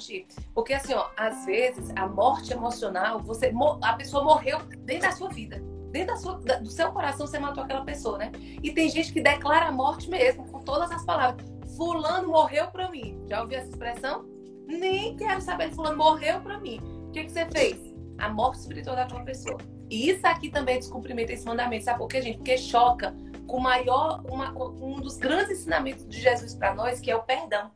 Porque 0.54 0.74
assim, 0.74 0.94
ó, 0.94 1.10
às 1.18 1.46
vezes 1.46 1.92
a 1.96 2.08
morte 2.08 2.52
emocional, 2.54 3.20
você, 3.20 3.52
a 3.82 3.94
pessoa 3.94 4.24
morreu 4.24 4.60
dentro 4.86 5.10
da 5.10 5.12
sua 5.12 5.30
vida 5.30 5.62
dentro 5.92 6.16
sua, 6.18 6.36
do 6.36 6.70
seu 6.70 6.92
coração 6.92 7.26
você 7.26 7.40
matou 7.40 7.64
aquela 7.64 7.84
pessoa, 7.84 8.18
né? 8.18 8.32
E 8.62 8.72
tem 8.72 8.90
gente 8.90 9.12
que 9.12 9.22
declara 9.22 9.68
a 9.68 9.72
morte 9.72 10.10
mesmo, 10.10 10.46
com 10.60 10.64
todas 10.64 10.92
as 10.92 11.06
palavras. 11.06 11.46
Fulano 11.76 12.28
morreu 12.28 12.68
pra 12.68 12.90
mim. 12.90 13.20
Já 13.28 13.42
ouviu 13.42 13.58
essa 13.58 13.70
expressão? 13.70 14.26
Nem 14.68 15.16
quero 15.16 15.42
saber, 15.42 15.72
fulano 15.72 15.98
morreu 15.98 16.42
pra 16.42 16.60
mim. 16.60 16.80
O 17.08 17.12
que, 17.12 17.24
que 17.24 17.32
você 17.32 17.46
fez? 17.46 17.96
A 18.18 18.30
morte 18.30 18.60
espiritual 18.60 18.96
daquela 18.96 19.24
pessoa. 19.24 19.58
E 19.90 20.10
isso 20.10 20.26
aqui 20.28 20.50
também 20.50 20.76
é 20.76 20.80
descumprimento 20.80 21.32
esse 21.32 21.46
mandamento. 21.46 21.86
Sabe 21.86 21.98
por 21.98 22.08
quê, 22.08 22.22
gente? 22.22 22.38
Porque 22.38 22.58
choca 22.58 23.16
com 23.48 23.58
o 23.58 23.62
maior, 23.62 24.22
uma, 24.30 24.52
um 24.52 25.00
dos 25.00 25.18
grandes 25.18 25.60
ensinamentos 25.60 26.08
de 26.08 26.22
Jesus 26.22 26.54
para 26.54 26.76
nós, 26.76 27.00
que 27.00 27.10
é 27.10 27.16
o 27.16 27.24
perdão. 27.24 27.72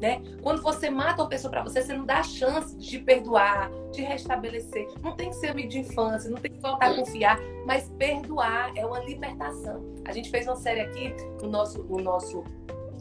Né? 0.00 0.22
Quando 0.42 0.60
você 0.60 0.90
mata 0.90 1.22
uma 1.22 1.28
pessoa 1.28 1.50
para 1.50 1.62
você, 1.62 1.80
você 1.80 1.94
não 1.94 2.04
dá 2.04 2.18
a 2.18 2.22
chance 2.22 2.76
de 2.76 2.98
perdoar, 2.98 3.70
de 3.92 4.02
restabelecer. 4.02 4.86
Não 5.00 5.16
tem 5.16 5.30
que 5.30 5.36
ser 5.36 5.48
amigo 5.48 5.68
de 5.68 5.78
infância, 5.78 6.30
não 6.30 6.36
tem 6.36 6.52
que 6.52 6.60
voltar 6.60 6.90
a 6.90 6.94
confiar, 6.94 7.38
mas 7.64 7.88
perdoar 7.98 8.72
é 8.76 8.84
uma 8.84 9.00
libertação. 9.00 9.82
A 10.04 10.12
gente 10.12 10.30
fez 10.30 10.46
uma 10.46 10.56
série 10.56 10.80
aqui 10.80 11.14
no 11.40 11.48
nosso, 11.48 11.82
no 11.84 11.98
nosso 11.98 12.44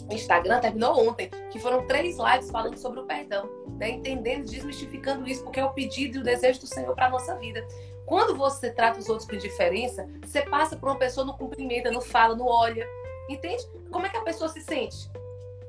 Instagram, 0.10 0.60
terminou 0.60 1.10
ontem, 1.10 1.30
que 1.52 1.60
foram 1.60 1.86
três 1.86 2.18
lives 2.18 2.50
falando 2.50 2.78
sobre 2.78 3.00
o 3.00 3.04
perdão, 3.04 3.50
né? 3.78 3.90
entendendo, 3.90 4.46
desmistificando 4.46 5.28
isso, 5.28 5.44
porque 5.44 5.60
é 5.60 5.66
o 5.66 5.74
pedido 5.74 6.18
e 6.18 6.22
o 6.22 6.24
desejo 6.24 6.62
do 6.62 6.68
Senhor 6.68 6.94
para 6.96 7.10
nossa 7.10 7.36
vida. 7.36 7.66
Quando 8.06 8.36
você 8.36 8.72
trata 8.72 9.00
os 9.00 9.10
outros 9.10 9.28
com 9.28 9.36
indiferença, 9.36 10.08
você 10.24 10.42
passa 10.44 10.76
por 10.76 10.90
uma 10.90 10.98
pessoa, 10.98 11.26
não 11.26 11.34
cumprimenta, 11.34 11.90
não 11.92 12.02
fala, 12.02 12.36
não 12.36 12.46
olha. 12.46 12.88
Entende? 13.28 13.66
Como 13.92 14.06
é 14.06 14.10
que 14.10 14.18
a 14.18 14.22
pessoa 14.22 14.48
se 14.48 14.62
sente? 14.62 15.10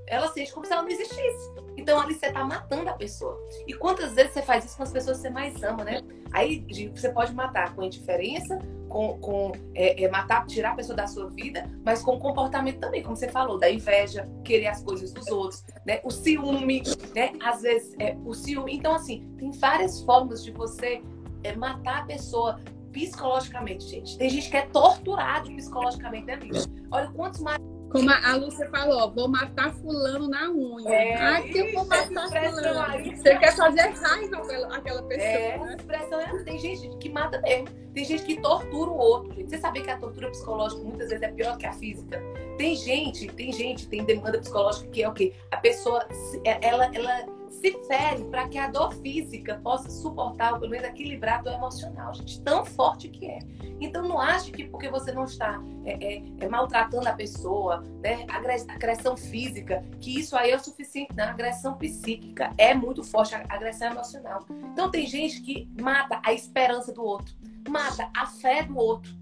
Ela 0.07 0.29
sente 0.29 0.53
como 0.53 0.66
se 0.66 0.73
ela 0.73 0.83
não 0.83 0.88
existisse. 0.88 1.51
Então 1.77 2.01
ali 2.01 2.14
você 2.14 2.33
tá 2.33 2.45
matando 2.45 2.88
a 2.88 2.95
pessoa. 2.95 3.38
E 3.66 3.75
quantas 3.75 4.14
vezes 4.14 4.33
você 4.33 4.42
faz 4.42 4.64
isso 4.64 4.77
com 4.77 4.83
as 4.83 4.92
pessoas 4.92 5.19
que 5.19 5.23
você 5.25 5.31
mais 5.31 5.62
ama, 5.62 5.85
né? 5.85 6.01
Aí 6.33 6.64
você 6.95 7.11
pode 7.11 7.35
matar 7.35 7.75
com 7.75 7.83
indiferença, 7.83 8.59
com, 8.88 9.19
com 9.19 9.53
é, 9.75 10.03
é, 10.03 10.09
matar, 10.09 10.47
tirar 10.47 10.73
a 10.73 10.75
pessoa 10.75 10.97
da 10.97 11.07
sua 11.07 11.29
vida, 11.31 11.69
mas 11.85 12.03
com 12.03 12.19
comportamento 12.19 12.79
também, 12.79 13.03
como 13.03 13.16
você 13.16 13.29
falou, 13.29 13.59
da 13.59 13.71
inveja, 13.71 14.29
querer 14.45 14.69
as 14.69 14.83
coisas 14.83 15.12
dos 15.12 15.27
outros, 15.29 15.64
né? 15.85 16.01
O 16.03 16.11
ciúme, 16.11 16.83
né? 17.14 17.33
Às 17.42 17.62
vezes 17.62 17.95
é, 17.99 18.16
o 18.25 18.35
ciúme. 18.35 18.77
Então, 18.77 18.95
assim, 18.95 19.29
tem 19.38 19.51
várias 19.53 20.03
formas 20.03 20.42
de 20.42 20.51
você 20.51 21.03
é, 21.42 21.55
matar 21.55 22.03
a 22.03 22.05
pessoa 22.05 22.59
psicologicamente, 22.92 23.85
gente. 23.85 24.16
Tem 24.16 24.31
gente 24.31 24.51
que 24.51 24.57
é 24.57 24.62
torturado 24.62 25.51
psicologicamente, 25.55 26.27
né, 26.27 26.35
amiga? 26.35 26.59
Olha 26.90 27.11
quantos 27.11 27.40
mais 27.40 27.61
como 27.96 28.11
a 28.11 28.37
Lúcia 28.37 28.68
falou, 28.70 29.11
vou 29.12 29.28
matar 29.28 29.72
fulano 29.72 30.28
na 30.28 30.50
unha. 30.50 30.88
É, 30.88 31.14
Ai, 31.16 31.42
que 31.44 31.59
eu 31.59 31.72
vou 31.72 31.87
matar 31.87 32.28
fulano. 32.28 33.16
Você 33.16 33.37
quer 33.37 33.56
fazer 33.56 33.80
raiva 33.80 34.37
àquela 34.74 35.02
pessoa, 35.02 35.28
é, 35.28 35.59
né? 35.59 35.76
expressão 35.78 36.20
é, 36.20 36.44
tem 36.44 36.59
gente 36.59 36.88
que 36.98 37.09
mata 37.09 37.40
mesmo. 37.40 37.68
Tem 37.94 38.04
gente 38.04 38.24
que 38.24 38.40
tortura 38.40 38.90
o 38.90 38.96
outro. 38.98 39.35
Gente. 39.35 39.50
Você 39.50 39.59
sabia 39.59 39.82
que 39.82 39.90
a 39.90 39.96
tortura 39.96 40.30
psicológica 40.30 40.82
muitas 40.82 41.09
vezes 41.09 41.22
é 41.22 41.28
pior 41.28 41.56
que 41.56 41.66
a 41.66 41.72
física? 41.72 42.22
Tem 42.59 42.74
gente, 42.74 43.26
tem 43.28 43.52
gente, 43.52 43.88
tem 43.88 44.04
demanda 44.04 44.38
psicológica 44.38 44.88
que 44.88 45.02
é 45.02 45.09
o 45.09 45.12
quê? 45.12 45.32
A 45.50 45.56
pessoa, 45.56 46.06
ela, 46.44 46.90
ela 46.94 47.36
se 47.61 47.73
fere 47.87 48.25
para 48.25 48.49
que 48.49 48.59
a 48.59 48.69
dor 48.69 48.92
física 48.95 49.61
possa 49.62 49.90
suportar, 49.90 50.55
ou 50.55 50.61
pelo 50.61 50.71
menos 50.71 50.88
equilibrar 50.88 51.40
a 51.40 51.42
dor 51.42 51.53
emocional, 51.55 52.14
gente, 52.14 52.40
tão 52.42 52.64
forte 52.64 53.09
que 53.09 53.27
é. 53.27 53.38
Então 53.81 54.03
não 54.03 54.21
ache 54.21 54.51
que 54.51 54.64
porque 54.64 54.88
você 54.88 55.12
não 55.12 55.25
está 55.25 55.61
é, 55.85 56.16
é, 56.16 56.23
é 56.40 56.49
maltratando 56.49 57.09
a 57.09 57.12
pessoa, 57.12 57.85
né, 58.03 58.27
agressão 58.29 59.16
física, 59.16 59.85
que 60.01 60.19
isso 60.21 60.37
aí 60.37 60.51
é 60.51 60.57
o 60.57 60.61
suficiente. 60.61 61.14
Não, 61.14 61.25
agressão 61.25 61.75
psíquica 61.75 62.53
é 62.57 62.75
muito 62.75 63.03
forte, 63.05 63.35
a 63.35 63.45
agressão 63.49 63.90
emocional. 63.90 64.45
Então 64.73 64.90
tem 64.90 65.07
gente 65.07 65.40
que 65.40 65.69
mata 65.81 66.21
a 66.25 66.33
esperança 66.33 66.92
do 66.92 67.03
outro, 67.03 67.35
mata 67.69 68.11
a 68.16 68.27
fé 68.27 68.62
do 68.62 68.77
outro 68.77 69.14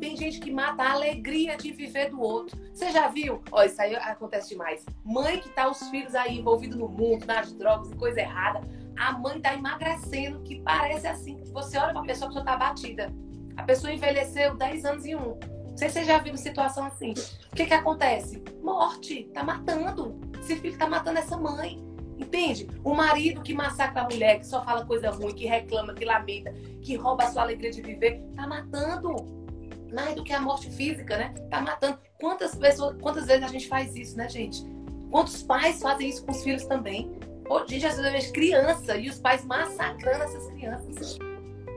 tem 0.00 0.16
gente 0.16 0.40
que 0.40 0.50
mata 0.50 0.82
a 0.82 0.92
alegria 0.92 1.56
de 1.56 1.72
viver 1.72 2.10
do 2.10 2.20
outro. 2.20 2.58
Você 2.72 2.90
já 2.90 3.08
viu? 3.08 3.42
Ó, 3.50 3.62
isso 3.62 3.80
aí 3.80 3.94
acontece 3.94 4.50
demais. 4.50 4.84
Mãe 5.04 5.40
que 5.40 5.48
tá 5.48 5.68
os 5.70 5.88
filhos 5.88 6.14
aí 6.14 6.38
envolvidos 6.38 6.76
no 6.76 6.88
mundo, 6.88 7.24
nas 7.26 7.52
drogas 7.52 7.90
e 7.90 7.96
coisa 7.96 8.20
errada. 8.20 8.60
A 8.98 9.12
mãe 9.12 9.40
tá 9.40 9.54
emagrecendo, 9.54 10.40
que 10.42 10.60
parece 10.60 11.06
assim. 11.06 11.42
Você 11.52 11.78
olha 11.78 11.92
pra 11.92 12.02
pessoa, 12.02 12.26
a 12.26 12.28
pessoa 12.28 12.44
tá 12.44 12.56
batida. 12.56 13.12
A 13.56 13.62
pessoa 13.62 13.92
envelheceu 13.92 14.56
10 14.56 14.84
anos 14.84 15.04
em 15.04 15.14
um. 15.14 15.38
Não 15.74 15.76
sei 15.76 15.88
se 15.88 16.00
você 16.00 16.04
já 16.04 16.18
viu 16.18 16.36
situação 16.36 16.84
assim. 16.84 17.12
O 17.52 17.56
que 17.56 17.66
que 17.66 17.74
acontece? 17.74 18.42
Morte. 18.62 19.30
Tá 19.32 19.42
matando. 19.42 20.20
Esse 20.40 20.56
filho 20.56 20.76
tá 20.76 20.88
matando 20.88 21.18
essa 21.18 21.36
mãe. 21.36 21.82
Entende? 22.16 22.68
O 22.84 22.94
marido 22.94 23.42
que 23.42 23.52
massacra 23.52 24.02
a 24.02 24.04
mulher, 24.04 24.38
que 24.38 24.46
só 24.46 24.64
fala 24.64 24.86
coisa 24.86 25.10
ruim, 25.10 25.34
que 25.34 25.46
reclama, 25.46 25.94
que 25.94 26.04
lamenta, 26.04 26.52
que 26.80 26.94
rouba 26.94 27.24
a 27.24 27.30
sua 27.30 27.42
alegria 27.42 27.72
de 27.72 27.82
viver, 27.82 28.22
tá 28.36 28.46
matando 28.46 29.43
mais 29.94 30.14
do 30.14 30.24
que 30.24 30.32
a 30.32 30.40
morte 30.40 30.70
física, 30.70 31.16
né? 31.16 31.34
Tá 31.50 31.60
matando. 31.60 31.98
Quantas 32.20 32.54
pessoas, 32.54 32.96
quantas 33.00 33.26
vezes 33.26 33.44
a 33.44 33.48
gente 33.48 33.68
faz 33.68 33.94
isso, 33.94 34.16
né, 34.16 34.28
gente? 34.28 34.64
Quantos 35.10 35.42
pais 35.42 35.80
fazem 35.80 36.08
isso 36.08 36.24
com 36.24 36.32
os 36.32 36.42
filhos 36.42 36.66
também? 36.66 37.12
Pô, 37.44 37.64
gente, 37.66 37.86
às 37.86 37.98
vezes 37.98 38.30
criança 38.30 38.96
e 38.96 39.08
os 39.08 39.18
pais 39.18 39.44
massacrando 39.44 40.24
essas 40.24 40.46
crianças. 40.52 41.18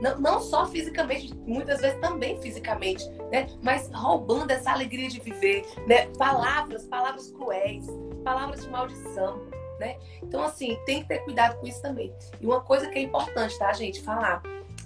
Não, 0.00 0.18
não 0.18 0.40
só 0.40 0.64
fisicamente, 0.66 1.34
muitas 1.46 1.80
vezes 1.80 2.00
também 2.00 2.40
fisicamente, 2.40 3.08
né? 3.30 3.48
Mas 3.62 3.90
roubando 3.92 4.50
essa 4.50 4.72
alegria 4.72 5.08
de 5.08 5.20
viver, 5.20 5.66
né? 5.86 6.06
Palavras, 6.16 6.84
palavras 6.86 7.30
cruéis, 7.32 7.86
palavras 8.24 8.64
de 8.64 8.70
maldição, 8.70 9.40
né? 9.78 9.98
Então, 10.22 10.42
assim, 10.42 10.78
tem 10.86 11.02
que 11.02 11.08
ter 11.08 11.18
cuidado 11.20 11.58
com 11.60 11.66
isso 11.66 11.82
também. 11.82 12.14
E 12.40 12.46
uma 12.46 12.60
coisa 12.60 12.88
que 12.88 12.98
é 12.98 13.02
importante, 13.02 13.58
tá, 13.58 13.72
gente? 13.72 14.00
Falar 14.00 14.40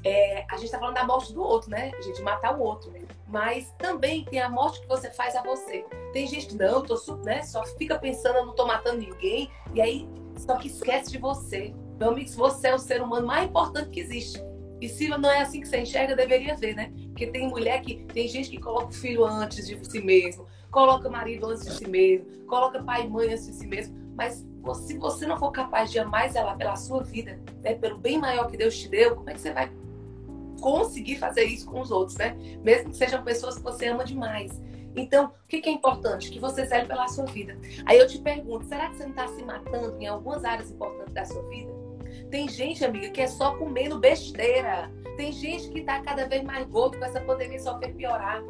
é, 0.05 0.45
a 0.49 0.57
gente 0.57 0.67
está 0.67 0.79
falando 0.79 0.95
da 0.95 1.05
morte 1.05 1.33
do 1.33 1.43
outro, 1.43 1.71
né? 1.71 1.93
A 1.97 2.01
gente 2.03 2.21
matar 2.23 2.57
o 2.57 2.61
outro. 2.61 2.93
Mas 3.33 3.73
também 3.79 4.27
tem 4.27 4.41
a 4.41 4.51
morte 4.51 4.83
que 4.83 4.87
você 4.87 5.11
faz 5.11 5.35
a 5.35 5.43
você. 5.43 5.87
Tem 6.13 6.27
gente 6.27 6.49
que 6.49 6.55
não, 6.55 6.83
tô, 6.83 6.95
né, 7.25 7.43
só 7.43 7.65
fica 7.79 7.99
pensando, 7.99 8.45
não 8.45 8.55
tô 8.55 8.67
matando 8.67 8.99
ninguém, 8.99 9.51
e 9.75 9.81
aí 9.81 10.07
só 10.37 10.57
que 10.57 10.69
esquece 10.69 11.11
de 11.11 11.17
você. 11.17 11.75
Meu 11.99 12.11
amigo, 12.11 12.29
você 12.31 12.69
é 12.69 12.75
o 12.75 12.79
ser 12.79 13.01
humano 13.01 13.27
mais 13.27 13.49
importante 13.49 13.89
que 13.89 14.01
existe. 14.01 14.39
E 14.83 14.89
se 14.89 15.09
não 15.09 15.31
é 15.31 15.41
assim 15.41 15.61
que 15.63 15.69
você 15.69 15.81
enxerga, 15.81 16.15
deveria 16.15 16.57
ver, 16.57 16.75
né? 16.75 16.93
Porque 17.07 17.29
tem 17.29 17.49
mulher 17.49 17.81
que. 17.81 18.05
Tem 18.05 18.29
gente 18.29 18.51
que 18.51 18.59
coloca 18.59 18.89
o 18.89 18.93
filho 18.93 19.25
antes 19.25 19.67
de 19.67 19.83
si 19.89 20.03
mesmo, 20.03 20.47
coloca 20.71 21.09
marido 21.09 21.47
antes 21.47 21.65
de 21.65 21.73
si 21.73 21.89
mesmo, 21.89 22.27
coloca 22.47 22.83
pai 22.83 23.07
e 23.07 23.09
mãe 23.09 23.29
antes 23.33 23.47
de 23.47 23.55
si 23.55 23.67
mesmo. 23.67 23.97
Mas 24.15 24.45
se 24.75 24.99
você 24.99 25.27
não 25.27 25.39
for 25.39 25.53
capaz 25.53 25.91
de 25.91 25.99
amar 25.99 26.35
ela 26.37 26.55
pela 26.55 26.77
sua 26.77 27.03
vida, 27.03 27.41
né, 27.63 27.75
pelo 27.75 27.97
bem 27.97 28.19
maior 28.19 28.51
que 28.51 28.59
Deus 28.59 28.77
te 28.77 28.89
deu, 28.89 29.17
como 29.17 29.31
é 29.31 29.33
que 29.33 29.41
você 29.41 29.53
vai 29.53 29.71
conseguir 30.63 31.17
fazer 31.17 31.45
isso 31.45 31.67
com 31.67 31.81
os 31.81 31.91
outros, 31.91 32.17
né? 32.17 32.35
Mesmo 32.63 32.91
que 32.91 32.97
sejam 32.97 33.23
pessoas 33.23 33.57
que 33.57 33.63
você 33.63 33.89
ama 33.89 34.05
demais. 34.05 34.63
Então, 34.95 35.27
o 35.27 35.49
que 35.49 35.69
é 35.69 35.73
importante? 35.73 36.31
Que 36.31 36.39
você 36.39 36.65
zele 36.65 36.87
pela 36.87 37.09
sua 37.09 37.25
vida. 37.27 37.59
Aí 37.85 37.99
eu 37.99 38.07
te 38.07 38.19
pergunto, 38.19 38.65
será 38.67 38.89
que 38.89 38.97
você 38.97 39.03
não 39.03 39.11
está 39.11 39.27
se 39.27 39.43
matando 39.43 39.97
em 40.01 40.07
algumas 40.07 40.45
áreas 40.45 40.71
importantes 40.71 41.13
da 41.13 41.25
sua 41.25 41.43
vida? 41.49 41.73
Tem 42.31 42.49
gente, 42.49 42.85
amiga, 42.85 43.11
que 43.11 43.21
é 43.21 43.27
só 43.27 43.57
comendo 43.57 43.99
besteira. 43.99 44.91
Tem 45.17 45.33
gente 45.33 45.69
que 45.71 45.81
está 45.81 46.01
cada 46.01 46.27
vez 46.27 46.43
mais 46.43 46.67
gordo 46.69 46.99
com 46.99 47.05
essa 47.05 47.21
pandemia 47.21 47.59
só 47.59 47.79
piorar. 47.79 48.43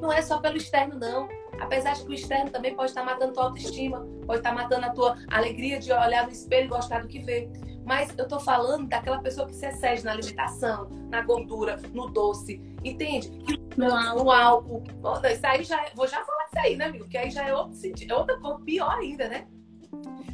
Não 0.00 0.12
é 0.12 0.22
só 0.22 0.38
pelo 0.38 0.56
externo, 0.56 0.98
não. 0.98 1.28
Apesar 1.60 1.94
de 1.94 2.04
que 2.04 2.10
o 2.10 2.14
externo 2.14 2.50
também 2.50 2.74
pode 2.74 2.90
estar 2.90 3.04
matando 3.04 3.32
tua 3.32 3.44
autoestima, 3.44 4.06
pode 4.26 4.40
estar 4.40 4.52
matando 4.52 4.86
a 4.86 4.90
tua 4.90 5.16
alegria 5.28 5.78
de 5.78 5.92
olhar 5.92 6.26
no 6.26 6.32
espelho 6.32 6.66
e 6.66 6.68
gostar 6.68 7.02
do 7.02 7.08
que 7.08 7.20
vê. 7.20 7.48
Mas 7.84 8.12
eu 8.16 8.26
tô 8.26 8.40
falando 8.40 8.88
daquela 8.88 9.18
pessoa 9.18 9.46
que 9.46 9.54
se 9.54 9.66
excede 9.66 10.04
na 10.04 10.12
alimentação, 10.12 10.88
na 11.10 11.20
gordura, 11.20 11.80
no 11.92 12.08
doce, 12.08 12.60
entende? 12.82 13.30
No, 13.76 13.88
no 13.88 14.30
álcool. 14.30 14.82
Isso 15.30 15.46
aí 15.46 15.62
já 15.64 15.84
é, 15.84 15.92
vou 15.94 16.06
já 16.06 16.24
falar 16.24 16.46
isso 16.46 16.58
aí, 16.58 16.76
né, 16.76 16.86
amigo? 16.86 17.08
Que 17.08 17.18
aí 17.18 17.30
já 17.30 17.44
é 17.44 17.54
outro 17.54 17.74
sentido, 17.74 18.12
é 18.12 18.16
outra 18.16 18.38
coisa 18.38 18.58
pior 18.60 18.90
ainda, 18.90 19.28
né? 19.28 19.46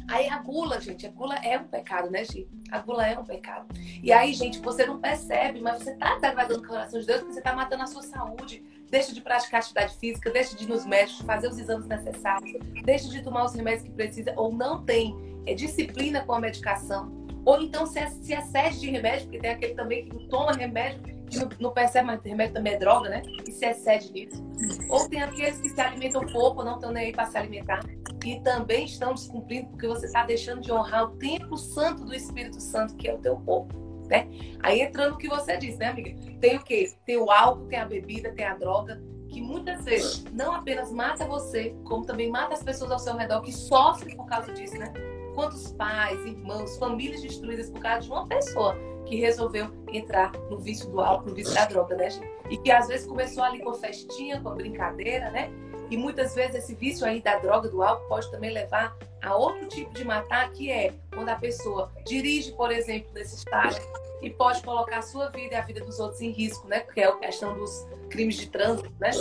Aí 0.07 0.27
a 0.27 0.39
gula, 0.39 0.79
gente, 0.81 1.07
a 1.07 1.09
gula 1.09 1.35
é 1.35 1.57
um 1.57 1.63
pecado, 1.63 2.09
né, 2.09 2.25
gente? 2.25 2.49
A 2.69 2.79
gula 2.79 3.07
é 3.07 3.17
um 3.17 3.23
pecado. 3.23 3.67
E 4.03 4.11
aí, 4.11 4.33
gente, 4.33 4.59
você 4.59 4.85
não 4.85 4.99
percebe, 4.99 5.61
mas 5.61 5.81
você 5.81 5.95
tá 5.95 6.15
desagradando 6.15 6.59
o 6.59 6.67
coração 6.67 6.99
de 6.99 7.05
Deus 7.05 7.19
porque 7.19 7.33
você 7.33 7.41
tá 7.41 7.55
matando 7.55 7.83
a 7.83 7.87
sua 7.87 8.01
saúde. 8.01 8.61
Deixa 8.89 9.13
de 9.13 9.21
praticar 9.21 9.61
atividade 9.61 9.95
física, 9.95 10.29
deixa 10.29 10.55
de 10.55 10.65
ir 10.65 10.67
nos 10.67 10.85
médicos, 10.85 11.21
fazer 11.21 11.47
os 11.47 11.57
exames 11.57 11.87
necessários, 11.87 12.59
deixa 12.83 13.07
de 13.07 13.21
tomar 13.21 13.45
os 13.45 13.53
remédios 13.53 13.83
que 13.83 13.91
precisa 13.91 14.33
ou 14.35 14.51
não 14.51 14.83
tem 14.83 15.15
é, 15.45 15.53
disciplina 15.53 16.25
com 16.25 16.33
a 16.33 16.41
medicação. 16.41 17.20
Ou 17.45 17.61
então 17.61 17.85
se, 17.85 18.05
se 18.21 18.33
excede 18.33 18.79
de 18.79 18.91
remédio, 18.91 19.23
porque 19.23 19.39
tem 19.39 19.51
aquele 19.51 19.73
também 19.73 20.05
que 20.05 20.27
toma 20.27 20.51
remédio 20.53 21.01
que 21.31 21.39
não, 21.39 21.49
não 21.59 21.71
percebe, 21.71 22.07
mas 22.07 22.21
remédio 22.23 22.53
também 22.53 22.73
é 22.73 22.77
droga, 22.77 23.09
né? 23.09 23.21
E 23.47 23.51
se 23.51 23.65
excede 23.65 24.11
nisso. 24.11 24.43
Ou 24.89 25.07
tem 25.07 25.21
aqueles 25.21 25.57
que 25.59 25.69
se 25.69 25.79
alimentam 25.79 26.25
pouco, 26.27 26.63
não 26.63 26.75
estão 26.75 26.91
nem 26.91 27.05
aí 27.05 27.11
para 27.13 27.25
se 27.25 27.37
alimentar. 27.37 27.79
E 28.25 28.39
também 28.41 28.85
estão 28.85 29.13
descumprindo 29.13 29.69
porque 29.69 29.87
você 29.87 30.05
está 30.05 30.25
deixando 30.25 30.61
de 30.61 30.71
honrar 30.71 31.05
o 31.05 31.17
templo 31.17 31.57
santo 31.57 32.03
do 32.03 32.13
Espírito 32.13 32.59
Santo, 32.59 32.95
que 32.97 33.07
é 33.07 33.15
o 33.15 33.17
teu 33.17 33.37
corpo. 33.37 33.73
Né? 34.09 34.27
Aí 34.61 34.81
entrando 34.81 35.11
no 35.11 35.17
que 35.17 35.29
você 35.29 35.57
disse, 35.57 35.77
né, 35.77 35.87
amiga? 35.87 36.13
Tem 36.41 36.57
o 36.57 36.63
quê? 36.63 36.93
Tem 37.05 37.17
o 37.17 37.31
álcool, 37.31 37.65
tem 37.67 37.79
a 37.79 37.85
bebida, 37.85 38.33
tem 38.33 38.45
a 38.45 38.55
droga, 38.55 39.01
que 39.29 39.41
muitas 39.41 39.85
vezes 39.85 40.25
não 40.33 40.53
apenas 40.53 40.91
mata 40.91 41.25
você, 41.25 41.73
como 41.85 42.05
também 42.05 42.29
mata 42.29 42.53
as 42.53 42.61
pessoas 42.61 42.91
ao 42.91 42.99
seu 42.99 43.15
redor 43.15 43.41
que 43.41 43.53
sofrem 43.53 44.17
por 44.17 44.25
causa 44.25 44.51
disso, 44.51 44.77
né? 44.77 44.91
Quantos 45.33 45.71
pais, 45.73 46.19
irmãos, 46.25 46.77
famílias 46.77 47.21
destruídas 47.21 47.69
por 47.69 47.81
causa 47.81 48.01
de 48.01 48.11
uma 48.11 48.27
pessoa 48.27 48.75
que 49.05 49.15
resolveu 49.15 49.67
entrar 49.91 50.31
no 50.49 50.57
vício 50.57 50.89
do 50.89 51.01
álcool, 51.01 51.29
no 51.29 51.35
vício 51.35 51.53
da 51.53 51.65
droga, 51.65 51.95
né, 51.95 52.09
gente? 52.09 52.29
E 52.49 52.57
que 52.57 52.71
às 52.71 52.87
vezes 52.87 53.07
começou 53.07 53.43
ali 53.43 53.59
com 53.61 53.73
festinha, 53.73 54.39
com 54.41 54.51
brincadeira, 54.55 55.29
né? 55.31 55.51
E 55.89 55.97
muitas 55.97 56.33
vezes 56.33 56.55
esse 56.55 56.75
vício 56.75 57.05
aí 57.05 57.21
da 57.21 57.37
droga, 57.39 57.67
do 57.67 57.83
álcool, 57.83 58.07
pode 58.07 58.31
também 58.31 58.51
levar 58.51 58.95
a 59.21 59.35
outro 59.35 59.67
tipo 59.67 59.93
de 59.93 60.05
matar, 60.05 60.49
que 60.51 60.71
é 60.71 60.93
quando 61.13 61.29
a 61.29 61.35
pessoa 61.35 61.91
dirige, 62.05 62.53
por 62.53 62.71
exemplo, 62.71 63.11
nesse 63.13 63.35
estágio 63.35 63.81
e 64.21 64.29
pode 64.29 64.61
colocar 64.61 64.99
a 64.99 65.01
sua 65.01 65.29
vida 65.29 65.55
e 65.55 65.57
a 65.57 65.61
vida 65.61 65.83
dos 65.83 65.99
outros 65.99 66.21
em 66.21 66.31
risco, 66.31 66.67
né? 66.67 66.81
Porque 66.81 67.01
é 67.01 67.07
a 67.07 67.15
questão 67.17 67.57
dos 67.57 67.85
crimes 68.09 68.35
de 68.35 68.47
trânsito, 68.49 68.91
né? 68.99 69.11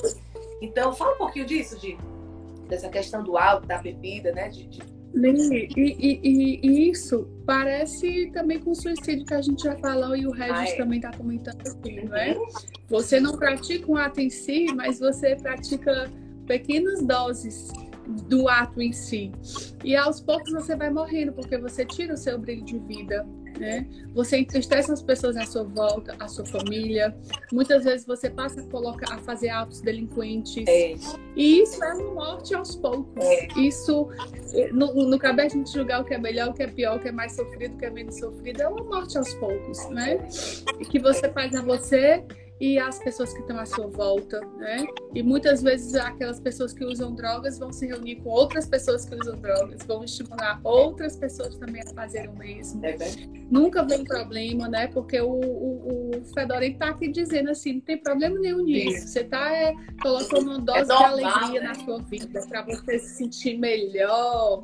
Então, 0.60 0.92
fala 0.92 1.14
um 1.14 1.18
pouquinho 1.18 1.46
disso, 1.46 1.78
de 1.78 1.96
dessa 2.68 2.88
questão 2.88 3.24
do 3.24 3.36
álcool, 3.36 3.66
da 3.66 3.78
bebida, 3.78 4.30
né? 4.32 4.48
De, 4.48 4.66
de 4.68 4.99
e, 5.12 5.68
e, 5.76 6.20
e, 6.22 6.60
e, 6.62 6.90
isso 6.90 7.28
parece 7.44 8.30
também 8.32 8.60
com 8.60 8.70
o 8.70 8.74
suicídio 8.74 9.26
que 9.26 9.34
a 9.34 9.42
gente 9.42 9.64
já 9.64 9.76
falou 9.76 10.16
e 10.16 10.26
o 10.26 10.30
Regis 10.30 10.72
é. 10.72 10.76
também 10.76 10.98
está 10.98 11.10
comentando 11.12 11.60
aqui, 11.66 12.04
não 12.04 12.16
é? 12.16 12.36
Você 12.88 13.18
não 13.18 13.36
pratica 13.36 13.90
um 13.90 13.96
ato 13.96 14.20
em 14.20 14.30
si, 14.30 14.66
mas 14.74 15.00
você 15.00 15.34
pratica 15.34 16.10
pequenas 16.46 17.02
doses 17.02 17.70
do 18.28 18.48
ato 18.48 18.80
em 18.80 18.92
si. 18.92 19.32
E 19.84 19.96
aos 19.96 20.20
poucos 20.20 20.52
você 20.52 20.76
vai 20.76 20.90
morrendo, 20.90 21.32
porque 21.32 21.58
você 21.58 21.84
tira 21.84 22.14
o 22.14 22.16
seu 22.16 22.38
brilho 22.38 22.64
de 22.64 22.78
vida, 22.78 23.26
né? 23.60 23.86
Você 24.14 24.38
entristece 24.38 24.90
as 24.90 25.02
pessoas 25.02 25.36
à 25.36 25.44
sua 25.44 25.64
volta, 25.64 26.16
a 26.18 26.26
sua 26.26 26.46
família. 26.46 27.14
Muitas 27.52 27.84
vezes 27.84 28.06
você 28.06 28.30
passa 28.30 28.62
a, 28.62 28.64
colocar, 28.64 29.14
a 29.14 29.18
fazer 29.18 29.50
atos 29.50 29.82
delinquentes. 29.82 30.64
É. 30.66 30.94
E 31.36 31.62
isso 31.62 31.84
é 31.84 31.92
uma 31.92 32.14
morte 32.14 32.54
aos 32.54 32.74
poucos. 32.74 33.22
É. 33.22 33.46
Isso, 33.56 34.08
no, 34.72 34.94
no 34.94 35.18
cabe 35.18 35.42
a 35.42 35.48
gente 35.48 35.70
julgar 35.70 36.00
o 36.00 36.04
que 36.04 36.14
é 36.14 36.18
melhor, 36.18 36.48
o 36.48 36.54
que 36.54 36.62
é 36.62 36.66
pior, 36.66 36.96
o 36.96 37.00
que 37.00 37.08
é 37.08 37.12
mais 37.12 37.36
sofrido, 37.36 37.74
o 37.74 37.78
que 37.78 37.84
é 37.84 37.90
menos 37.90 38.18
sofrido. 38.18 38.62
É 38.62 38.68
uma 38.68 38.82
morte 38.82 39.18
aos 39.18 39.34
poucos, 39.34 39.88
né? 39.90 40.26
E 40.80 40.84
que 40.86 40.98
você 40.98 41.28
faz 41.28 41.54
a 41.54 41.62
você 41.62 42.24
e 42.60 42.78
as 42.78 42.98
pessoas 42.98 43.32
que 43.32 43.40
estão 43.40 43.58
à 43.58 43.64
sua 43.64 43.86
volta, 43.86 44.38
né? 44.58 44.86
E 45.14 45.22
muitas 45.22 45.62
vezes 45.62 45.94
aquelas 45.94 46.38
pessoas 46.38 46.74
que 46.74 46.84
usam 46.84 47.14
drogas 47.14 47.58
vão 47.58 47.72
se 47.72 47.86
reunir 47.86 48.16
com 48.16 48.28
outras 48.28 48.66
pessoas 48.66 49.06
que 49.06 49.14
usam 49.14 49.36
drogas, 49.36 49.82
vão 49.86 50.04
estimular 50.04 50.60
outras 50.62 51.16
pessoas 51.16 51.56
também 51.56 51.82
a 51.82 51.94
fazerem 51.94 52.28
o 52.28 52.38
mesmo. 52.38 52.84
É 52.84 52.96
Nunca 53.50 53.82
vem 53.82 54.04
problema, 54.04 54.68
né? 54.68 54.88
Porque 54.88 55.18
o, 55.20 55.30
o, 55.30 56.10
o 56.10 56.24
Fedorento 56.34 56.74
está 56.74 56.90
aqui 56.90 57.08
dizendo 57.08 57.50
assim, 57.50 57.74
não 57.74 57.80
tem 57.80 57.96
problema 57.96 58.38
nenhum 58.38 58.62
nisso. 58.62 59.08
Você 59.08 59.20
está 59.20 59.50
é, 59.52 59.74
colocando 60.02 60.50
uma 60.50 60.58
dose 60.58 60.80
é 60.80 60.84
normal, 60.84 61.16
de 61.16 61.24
alegria 61.24 61.60
né? 61.62 61.66
na 61.68 61.74
sua 61.74 62.02
vida 62.02 62.46
para 62.46 62.62
você 62.62 62.98
se 62.98 63.16
sentir 63.16 63.58
melhor. 63.58 64.62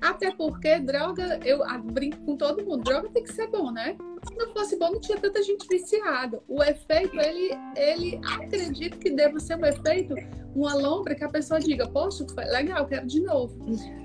Até 0.00 0.30
porque 0.34 0.78
droga, 0.78 1.40
eu 1.44 1.60
brinco 1.82 2.18
com 2.24 2.36
todo 2.36 2.64
mundo, 2.64 2.84
droga 2.84 3.08
tem 3.10 3.22
que 3.22 3.32
ser 3.32 3.48
bom, 3.48 3.70
né? 3.70 3.96
Se 4.26 4.34
não 4.36 4.52
fosse 4.52 4.78
bom, 4.78 4.92
não 4.92 5.00
tinha 5.00 5.18
tanta 5.18 5.42
gente 5.42 5.66
viciada. 5.68 6.42
O 6.48 6.62
efeito, 6.62 7.18
ele, 7.20 7.50
ele 7.76 8.20
acredito 8.24 8.98
que 8.98 9.10
deva 9.10 9.38
ser 9.38 9.56
um 9.56 9.66
efeito, 9.66 10.14
uma 10.54 10.74
lombra 10.74 11.14
que 11.14 11.24
a 11.24 11.28
pessoa 11.28 11.60
diga, 11.60 11.86
poxa, 11.88 12.24
legal, 12.50 12.86
quero 12.86 13.06
de 13.06 13.20
novo. 13.20 13.54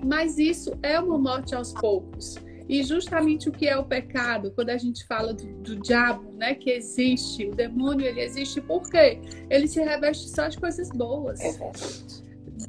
Mas 0.04 0.38
isso 0.38 0.78
é 0.84 1.00
uma 1.00 1.18
morte 1.18 1.56
aos 1.56 1.74
poucos. 1.74 2.38
E 2.70 2.84
justamente 2.84 3.50
o 3.50 3.52
que 3.52 3.68
é 3.68 3.76
o 3.76 3.84
pecado, 3.84 4.52
quando 4.52 4.70
a 4.70 4.78
gente 4.78 5.04
fala 5.08 5.34
do, 5.34 5.44
do, 5.64 5.76
diabo, 5.78 6.32
né, 6.34 6.54
que 6.54 6.70
existe, 6.70 7.48
o 7.48 7.56
demônio, 7.56 8.06
ele 8.06 8.22
existe 8.22 8.62
por 8.62 8.88
quê? 8.88 9.20
Ele 9.50 9.68
se 9.68 9.82
reveste 9.82 10.30
só 10.30 10.48
de 10.48 10.60
coisas 10.60 10.88
boas. 10.90 11.40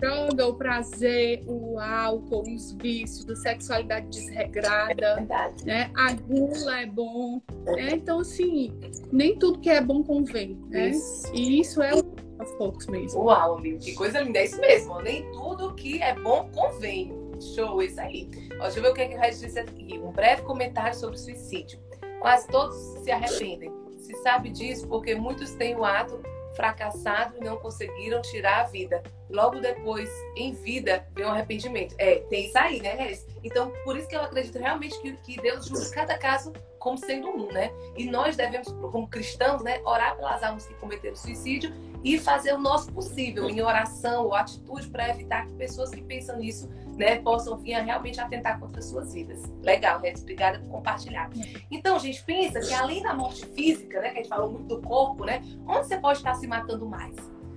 É 0.03 0.07
droga, 0.07 0.47
o 0.47 0.55
prazer, 0.55 1.43
o 1.47 1.79
álcool, 1.79 2.43
os 2.43 2.73
vícios, 2.73 3.29
a 3.29 3.37
sexualidade 3.37 4.09
desregrada, 4.09 5.27
é 5.29 5.65
né? 5.65 5.91
A 5.97 6.13
gula 6.13 6.81
é 6.81 6.87
bom. 6.87 7.41
Né? 7.65 7.91
Então, 7.93 8.21
assim, 8.21 8.73
nem 9.13 9.39
tudo 9.39 9.59
que 9.61 9.71
é 9.71 9.81
bom 9.81 10.03
convém, 10.03 10.59
né? 10.69 10.91
Isso. 10.91 11.31
E 11.35 11.61
isso 11.61 11.83
é 11.83 11.91
aos 11.91 12.53
poucos 12.57 12.87
mesmo. 12.87 13.25
Uau, 13.25 13.59
amigo, 13.59 13.79
que 13.79 13.93
coisa 13.95 14.21
linda. 14.21 14.39
É 14.39 14.45
isso 14.45 14.61
mesmo. 14.61 15.01
Nem 15.01 15.31
tudo 15.33 15.75
que 15.75 16.03
é 16.03 16.15
bom 16.15 16.49
convém. 16.55 17.13
Show, 17.55 17.83
isso 17.83 18.01
aí. 18.01 18.29
Ó, 18.59 18.65
deixa 18.65 18.79
eu 18.79 18.83
ver 18.83 18.91
o 18.91 18.95
que, 18.95 19.01
é 19.01 19.09
que 19.09 19.15
o 19.15 19.19
Regis 19.19 19.41
disse 19.41 19.59
aqui. 19.59 19.99
Um 19.99 20.11
breve 20.11 20.43
comentário 20.43 20.97
sobre 20.97 21.17
suicídio. 21.17 21.79
Quase 22.21 22.47
todos 22.49 22.77
se 23.03 23.11
arrependem. 23.11 23.73
Se 23.97 24.15
sabe 24.17 24.51
disso 24.51 24.87
porque 24.89 25.15
muitos 25.15 25.53
têm 25.53 25.75
o 25.75 25.85
ato 25.85 26.21
fracassado 26.55 27.37
e 27.39 27.45
não 27.45 27.57
conseguiram 27.57 28.21
tirar 28.23 28.61
a 28.61 28.65
vida. 28.65 29.03
Logo 29.29 29.61
depois, 29.61 30.11
em 30.37 30.53
vida, 30.53 31.07
vem 31.15 31.25
o 31.25 31.29
arrependimento. 31.29 31.95
É, 31.99 32.17
tem 32.29 32.47
isso 32.47 32.59
aí, 32.59 32.81
né, 32.81 32.95
Regis? 32.95 33.27
Então, 33.43 33.73
por 33.85 33.97
isso 33.97 34.09
que 34.09 34.17
eu 34.17 34.23
acredito 34.23 34.59
realmente 34.59 35.01
que, 35.01 35.13
que 35.19 35.41
Deus 35.41 35.67
julga 35.67 35.91
cada 35.91 36.19
caso 36.19 36.53
como 36.79 36.99
sendo 36.99 37.29
um, 37.29 37.53
né? 37.53 37.71
E 37.97 38.07
nós 38.11 38.37
devemos, 38.37 38.69
como 38.73 39.07
cristãos, 39.09 39.63
né, 39.63 39.81
orar 39.85 40.17
pelas 40.17 40.43
almas 40.43 40.67
que 40.67 40.75
cometeram 40.75 41.15
suicídio 41.15 41.73
e 42.03 42.19
fazer 42.19 42.55
o 42.55 42.59
nosso 42.59 42.91
possível 42.93 43.49
em 43.49 43.61
oração 43.61 44.25
ou 44.25 44.35
atitude 44.35 44.89
para 44.89 45.11
evitar 45.11 45.47
que 45.47 45.53
pessoas 45.55 45.91
que 45.91 46.03
pensam 46.03 46.39
nisso 46.39 46.69
né, 47.01 47.17
possam 47.17 47.57
vir 47.57 47.83
realmente 47.83 48.21
atentar 48.21 48.61
contra 48.61 48.83
suas 48.83 49.15
vidas. 49.15 49.43
Legal, 49.63 49.99
Regis, 50.01 50.21
obrigada 50.21 50.59
por 50.59 50.69
compartilhar. 50.69 51.31
Então, 51.71 51.99
gente, 51.99 52.23
pensa 52.25 52.61
que 52.61 52.75
além 52.75 53.03
da 53.03 53.15
morte 53.15 53.47
física, 53.47 54.03
né, 54.03 54.11
que 54.11 54.19
a 54.19 54.23
gente 54.23 54.29
falou 54.29 54.53
muito 54.53 54.67
do 54.67 54.83
corpo, 54.83 55.25
né, 55.25 55.43
onde 55.67 55.87
você 55.87 55.97
pode 55.97 56.19
estar 56.19 56.35
se 56.35 56.47
matando 56.47 56.87
mais? 56.87 57.17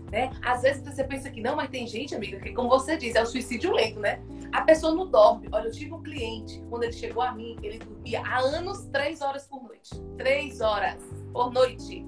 Né? 0.09 0.31
Às 0.41 0.61
vezes 0.61 0.81
você 0.81 1.03
pensa 1.03 1.29
que 1.29 1.41
não, 1.41 1.57
mas 1.57 1.69
tem 1.69 1.85
gente, 1.85 2.15
amiga, 2.15 2.39
que 2.39 2.53
como 2.53 2.69
você 2.69 2.95
diz, 2.95 3.15
é 3.15 3.21
o 3.21 3.25
suicídio 3.25 3.73
lento, 3.73 3.99
né? 3.99 4.21
A 4.53 4.61
pessoa 4.61 4.93
não 4.93 5.09
dorme. 5.09 5.49
Olha, 5.51 5.65
eu 5.65 5.71
tive 5.71 5.91
um 5.91 6.01
cliente, 6.01 6.63
quando 6.69 6.83
ele 6.83 6.93
chegou 6.93 7.21
a 7.21 7.33
mim, 7.33 7.57
ele 7.63 7.79
dormia 7.79 8.21
há 8.21 8.37
anos 8.37 8.85
três 8.93 9.21
horas 9.21 9.47
por 9.47 9.63
noite. 9.63 9.89
Três 10.15 10.61
horas. 10.61 11.03
por 11.33 11.51
noite. 11.51 12.05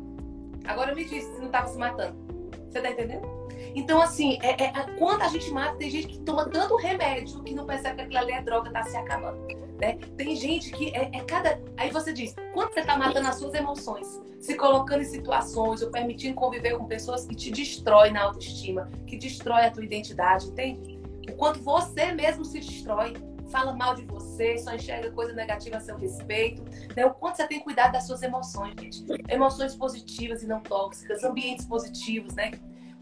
Agora 0.66 0.94
me 0.94 1.04
diz 1.04 1.24
se 1.24 1.40
não 1.40 1.48
estava 1.48 1.68
se 1.68 1.78
matando. 1.80 2.35
Você 2.76 2.82
tá 2.82 2.92
entendendo? 2.92 3.26
Então, 3.74 4.02
assim, 4.02 4.38
é, 4.42 4.66
é, 4.66 4.72
quando 5.00 5.22
a 5.22 5.30
gente 5.30 5.50
mata, 5.50 5.78
tem 5.78 5.90
gente 5.90 6.08
que 6.08 6.20
toma 6.20 6.50
tanto 6.50 6.76
remédio 6.76 7.42
que 7.42 7.54
não 7.54 7.66
percebe 7.66 7.96
que 7.96 8.02
aquilo 8.02 8.20
ali 8.20 8.34
é 8.34 8.42
droga, 8.42 8.70
tá 8.70 8.84
se 8.84 8.98
acabando. 8.98 9.48
Né? 9.80 9.98
Tem 10.18 10.36
gente 10.36 10.72
que 10.72 10.90
é, 10.90 11.10
é 11.14 11.22
cada. 11.22 11.58
Aí 11.78 11.90
você 11.90 12.12
diz, 12.12 12.36
quando 12.54 12.74
você 12.74 12.82
tá 12.82 12.98
matando 12.98 13.30
as 13.30 13.36
suas 13.36 13.54
emoções, 13.54 14.22
se 14.42 14.56
colocando 14.56 15.04
em 15.04 15.06
situações 15.06 15.82
ou 15.82 15.90
permitindo 15.90 16.36
conviver 16.36 16.78
com 16.78 16.84
pessoas 16.86 17.26
que 17.26 17.34
te 17.34 17.50
destroem 17.50 18.12
na 18.12 18.24
autoestima, 18.24 18.92
que 19.08 19.16
destrói 19.16 19.68
a 19.68 19.72
tua 19.72 19.86
identidade, 19.86 20.48
entende? 20.48 21.00
O 21.30 21.34
quanto 21.34 21.62
você 21.62 22.12
mesmo 22.12 22.44
se 22.44 22.60
destrói, 22.60 23.14
fala 23.56 23.74
mal 23.74 23.96
de 23.96 24.04
você, 24.04 24.58
só 24.58 24.76
enxerga 24.76 25.10
coisa 25.12 25.32
negativa 25.32 25.78
a 25.78 25.80
seu 25.80 25.98
respeito, 25.98 26.62
né? 26.94 27.06
O 27.06 27.14
quanto 27.14 27.38
você 27.38 27.48
tem 27.48 27.62
cuidado 27.62 27.94
das 27.94 28.06
suas 28.06 28.22
emoções, 28.22 28.74
gente. 28.78 29.06
Emoções 29.30 29.76
positivas 29.76 30.44
e 30.44 30.48
não 30.48 30.60
tóxicas, 30.60 31.24
ambientes 31.24 31.66
positivos, 31.66 32.34
né? 32.36 32.52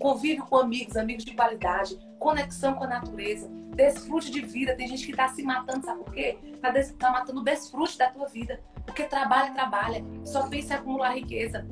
convívio 0.03 0.45
com 0.45 0.57
amigos, 0.57 0.97
amigos 0.97 1.23
de 1.23 1.33
qualidade, 1.33 1.97
conexão 2.19 2.73
com 2.73 2.83
a 2.83 2.87
natureza, 2.87 3.49
desfrute 3.73 4.29
de 4.29 4.41
vida. 4.41 4.75
Tem 4.75 4.85
gente 4.85 5.05
que 5.05 5.11
está 5.11 5.29
se 5.29 5.41
matando, 5.41 5.85
sabe 5.85 6.03
por 6.03 6.13
quê? 6.13 6.37
Está 6.43 6.69
des... 6.71 6.91
tá 6.91 7.09
matando 7.09 7.39
o 7.39 7.43
desfrute 7.43 7.97
da 7.97 8.09
tua 8.09 8.27
vida. 8.27 8.59
Porque 8.85 9.03
trabalha, 9.03 9.53
trabalha, 9.53 10.03
só 10.25 10.47
pensa 10.49 10.73
em 10.73 10.77
acumular 10.77 11.15
riqueza 11.15 11.65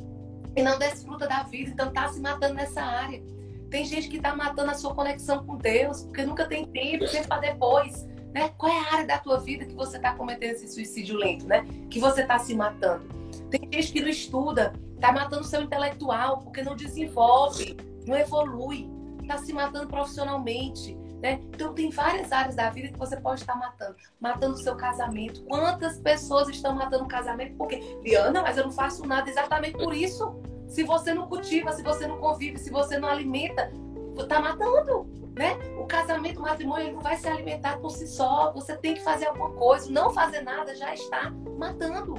e 0.55 0.61
não 0.63 0.79
desfruta 0.79 1.27
da 1.27 1.43
vida, 1.43 1.71
então 1.71 1.89
está 1.89 2.07
se 2.07 2.21
matando 2.21 2.53
nessa 2.53 2.81
área. 2.81 3.21
Tem 3.69 3.83
gente 3.85 4.07
que 4.07 4.17
está 4.17 4.33
matando 4.33 4.71
a 4.71 4.75
sua 4.75 4.95
conexão 4.95 5.45
com 5.45 5.57
Deus, 5.57 6.03
porque 6.03 6.23
nunca 6.23 6.45
tem 6.45 6.65
tempo, 6.65 7.09
tempo 7.11 7.27
para 7.27 7.41
depois. 7.41 8.07
Né? 8.33 8.49
Qual 8.57 8.71
é 8.71 8.79
a 8.79 8.93
área 8.93 9.07
da 9.07 9.17
tua 9.17 9.39
vida 9.39 9.65
que 9.65 9.73
você 9.73 9.97
está 9.97 10.13
cometendo 10.15 10.51
esse 10.51 10.67
suicídio 10.67 11.17
lento, 11.17 11.45
né? 11.47 11.65
Que 11.89 11.99
você 11.99 12.21
está 12.21 12.39
se 12.39 12.55
matando. 12.55 13.09
Tem 13.49 13.61
gente 13.71 13.91
que 13.91 14.01
não 14.01 14.09
estuda, 14.09 14.73
está 14.95 15.11
matando 15.11 15.43
seu 15.43 15.61
intelectual, 15.61 16.39
porque 16.39 16.61
não 16.61 16.75
desenvolve, 16.75 17.75
não 18.07 18.15
evolui, 18.15 18.89
está 19.21 19.37
se 19.37 19.53
matando 19.53 19.87
profissionalmente. 19.87 20.97
Né? 21.21 21.39
Então 21.53 21.73
tem 21.73 21.91
várias 21.91 22.31
áreas 22.31 22.55
da 22.55 22.69
vida 22.71 22.87
que 22.87 22.97
você 22.97 23.15
pode 23.15 23.41
estar 23.41 23.55
matando. 23.55 23.95
Matando 24.19 24.55
o 24.55 24.57
seu 24.57 24.75
casamento. 24.75 25.43
Quantas 25.43 25.99
pessoas 25.99 26.49
estão 26.49 26.73
matando 26.73 27.03
o 27.03 27.07
casamento? 27.07 27.55
Porque, 27.57 27.77
Liana, 28.03 28.41
mas 28.41 28.57
eu 28.57 28.65
não 28.65 28.71
faço 28.71 29.05
nada 29.05 29.29
exatamente 29.29 29.77
por 29.77 29.93
isso. 29.93 30.35
Se 30.67 30.83
você 30.83 31.13
não 31.13 31.27
cultiva, 31.27 31.71
se 31.73 31.83
você 31.83 32.07
não 32.07 32.17
convive, 32.17 32.57
se 32.57 32.71
você 32.71 32.97
não 32.97 33.07
alimenta, 33.07 33.71
está 34.17 34.39
matando. 34.39 35.07
Né? 35.35 35.57
O 35.77 35.85
casamento, 35.85 36.39
o 36.39 36.43
matrimônio, 36.43 36.93
não 36.93 37.01
vai 37.01 37.15
se 37.15 37.27
alimentar 37.27 37.77
por 37.79 37.91
si 37.91 38.07
só. 38.07 38.51
Você 38.53 38.75
tem 38.75 38.95
que 38.95 39.01
fazer 39.01 39.27
alguma 39.27 39.51
coisa. 39.51 39.89
Não 39.89 40.11
fazer 40.11 40.41
nada 40.41 40.75
já 40.75 40.93
está 40.93 41.31
matando. 41.57 42.15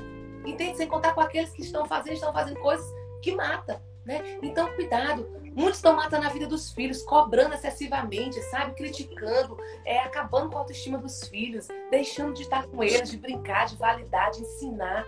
Entende? 0.46 0.76
Sem 0.76 0.88
contar 0.88 1.14
com 1.14 1.20
aqueles 1.20 1.50
que 1.50 1.62
estão 1.62 1.86
fazendo, 1.86 2.14
estão 2.14 2.32
fazendo 2.32 2.58
coisas 2.60 2.86
que 3.20 3.34
matam. 3.34 3.80
Né? 4.04 4.38
Então, 4.42 4.66
cuidado. 4.74 5.42
Muitos 5.54 5.76
estão 5.76 5.94
matando 5.94 6.26
a 6.26 6.30
vida 6.30 6.46
dos 6.46 6.72
filhos, 6.72 7.02
cobrando 7.02 7.54
excessivamente, 7.54 8.40
sabe? 8.44 8.74
Criticando, 8.74 9.56
é, 9.84 9.98
acabando 9.98 10.48
com 10.50 10.56
a 10.56 10.60
autoestima 10.60 10.96
dos 10.96 11.28
filhos, 11.28 11.68
deixando 11.90 12.32
de 12.32 12.42
estar 12.42 12.66
com 12.66 12.82
eles, 12.82 13.10
de 13.10 13.18
brincar, 13.18 13.66
de 13.66 13.76
validar, 13.76 14.30
de 14.30 14.40
ensinar. 14.40 15.04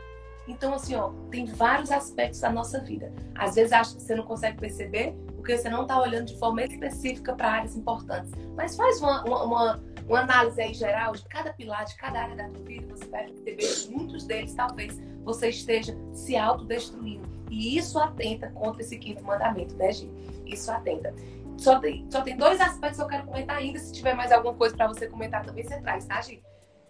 Então, 0.46 0.74
assim, 0.74 0.94
ó, 0.94 1.10
tem 1.30 1.46
vários 1.46 1.90
aspectos 1.90 2.40
da 2.40 2.50
nossa 2.50 2.78
vida. 2.78 3.10
Às 3.34 3.54
vezes 3.54 3.72
acha 3.72 3.96
que 3.96 4.02
você 4.02 4.14
não 4.14 4.24
consegue 4.24 4.58
perceber, 4.58 5.16
porque 5.44 5.58
você 5.58 5.68
não 5.68 5.82
está 5.82 6.00
olhando 6.00 6.24
de 6.24 6.38
forma 6.38 6.62
específica 6.62 7.34
para 7.34 7.50
áreas 7.50 7.76
importantes. 7.76 8.32
Mas 8.56 8.74
faz 8.74 8.98
uma, 8.98 9.22
uma, 9.24 9.44
uma, 9.44 9.84
uma, 10.08 10.20
análise 10.20 10.58
aí 10.58 10.72
geral 10.72 11.12
de 11.12 11.22
cada 11.26 11.52
pilar, 11.52 11.84
de 11.84 11.94
cada 11.96 12.22
área 12.22 12.34
da 12.34 12.48
tua 12.48 12.62
vida, 12.62 12.96
você 12.96 13.04
vai 13.04 13.24
perceber 13.26 13.56
que 13.56 13.90
muitos 13.90 14.24
deles 14.24 14.54
talvez 14.54 14.98
você 15.22 15.50
esteja 15.50 15.94
se 16.14 16.34
autodestruindo. 16.34 17.28
E 17.50 17.76
isso 17.76 17.98
atenta 17.98 18.48
contra 18.52 18.80
esse 18.80 18.96
quinto 18.96 19.22
mandamento, 19.22 19.76
né, 19.76 19.92
Gi? 19.92 20.10
Isso 20.46 20.72
atenta. 20.72 21.14
Só 21.58 21.78
tem, 21.78 22.06
só 22.10 22.22
tem 22.22 22.38
dois 22.38 22.58
aspectos 22.58 22.96
que 22.96 23.04
eu 23.04 23.08
quero 23.08 23.26
comentar 23.26 23.58
ainda. 23.58 23.78
Se 23.78 23.92
tiver 23.92 24.14
mais 24.14 24.32
alguma 24.32 24.54
coisa 24.54 24.74
para 24.74 24.88
você 24.88 25.06
comentar 25.08 25.44
também, 25.44 25.62
você 25.62 25.78
traz, 25.82 26.06
tá, 26.06 26.22
Gi? 26.22 26.42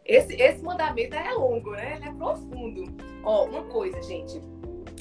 Esse, 0.04 0.40
esse 0.40 0.62
mandamento 0.62 1.16
é 1.16 1.32
longo, 1.32 1.72
né? 1.72 1.96
Ele 1.96 2.04
é 2.08 2.12
profundo. 2.12 2.84
Ó, 3.24 3.46
uma 3.46 3.64
coisa, 3.64 4.00
gente. 4.02 4.40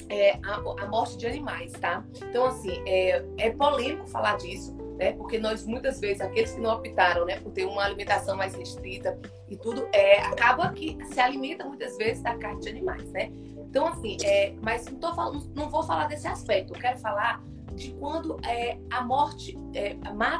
É 0.08 0.38
a, 0.42 0.56
a 0.56 0.86
morte 0.86 1.16
de 1.16 1.26
animais, 1.26 1.72
tá? 1.72 2.04
Então, 2.28 2.46
assim, 2.46 2.82
é, 2.86 3.24
é 3.38 3.50
polêmico 3.50 4.06
falar 4.08 4.36
disso, 4.36 4.76
né? 4.98 5.12
Porque 5.12 5.38
nós, 5.38 5.66
muitas 5.66 6.00
vezes, 6.00 6.20
aqueles 6.20 6.52
que 6.52 6.60
não 6.60 6.74
optaram, 6.74 7.24
né, 7.24 7.40
por 7.40 7.52
ter 7.52 7.64
uma 7.64 7.82
alimentação 7.82 8.36
mais 8.36 8.54
restrita 8.54 9.18
e 9.48 9.56
tudo, 9.56 9.88
é, 9.92 10.20
acaba 10.20 10.70
que 10.72 10.98
se 11.06 11.20
alimenta 11.20 11.64
muitas 11.64 11.96
vezes 11.96 12.22
da 12.22 12.36
carne 12.36 12.60
de 12.60 12.68
animais, 12.68 13.10
né? 13.12 13.30
Então, 13.56 13.88
assim, 13.88 14.16
é, 14.22 14.54
mas 14.62 14.86
não, 14.86 14.98
tô 14.98 15.14
falando, 15.14 15.52
não 15.54 15.68
vou 15.68 15.82
falar 15.82 16.06
desse 16.06 16.28
aspecto. 16.28 16.74
Eu 16.74 16.80
quero 16.80 16.98
falar 16.98 17.42
de 17.74 17.92
quando 17.94 18.38
é, 18.46 18.78
a 18.90 19.02
morte, 19.02 19.58
é, 19.74 19.96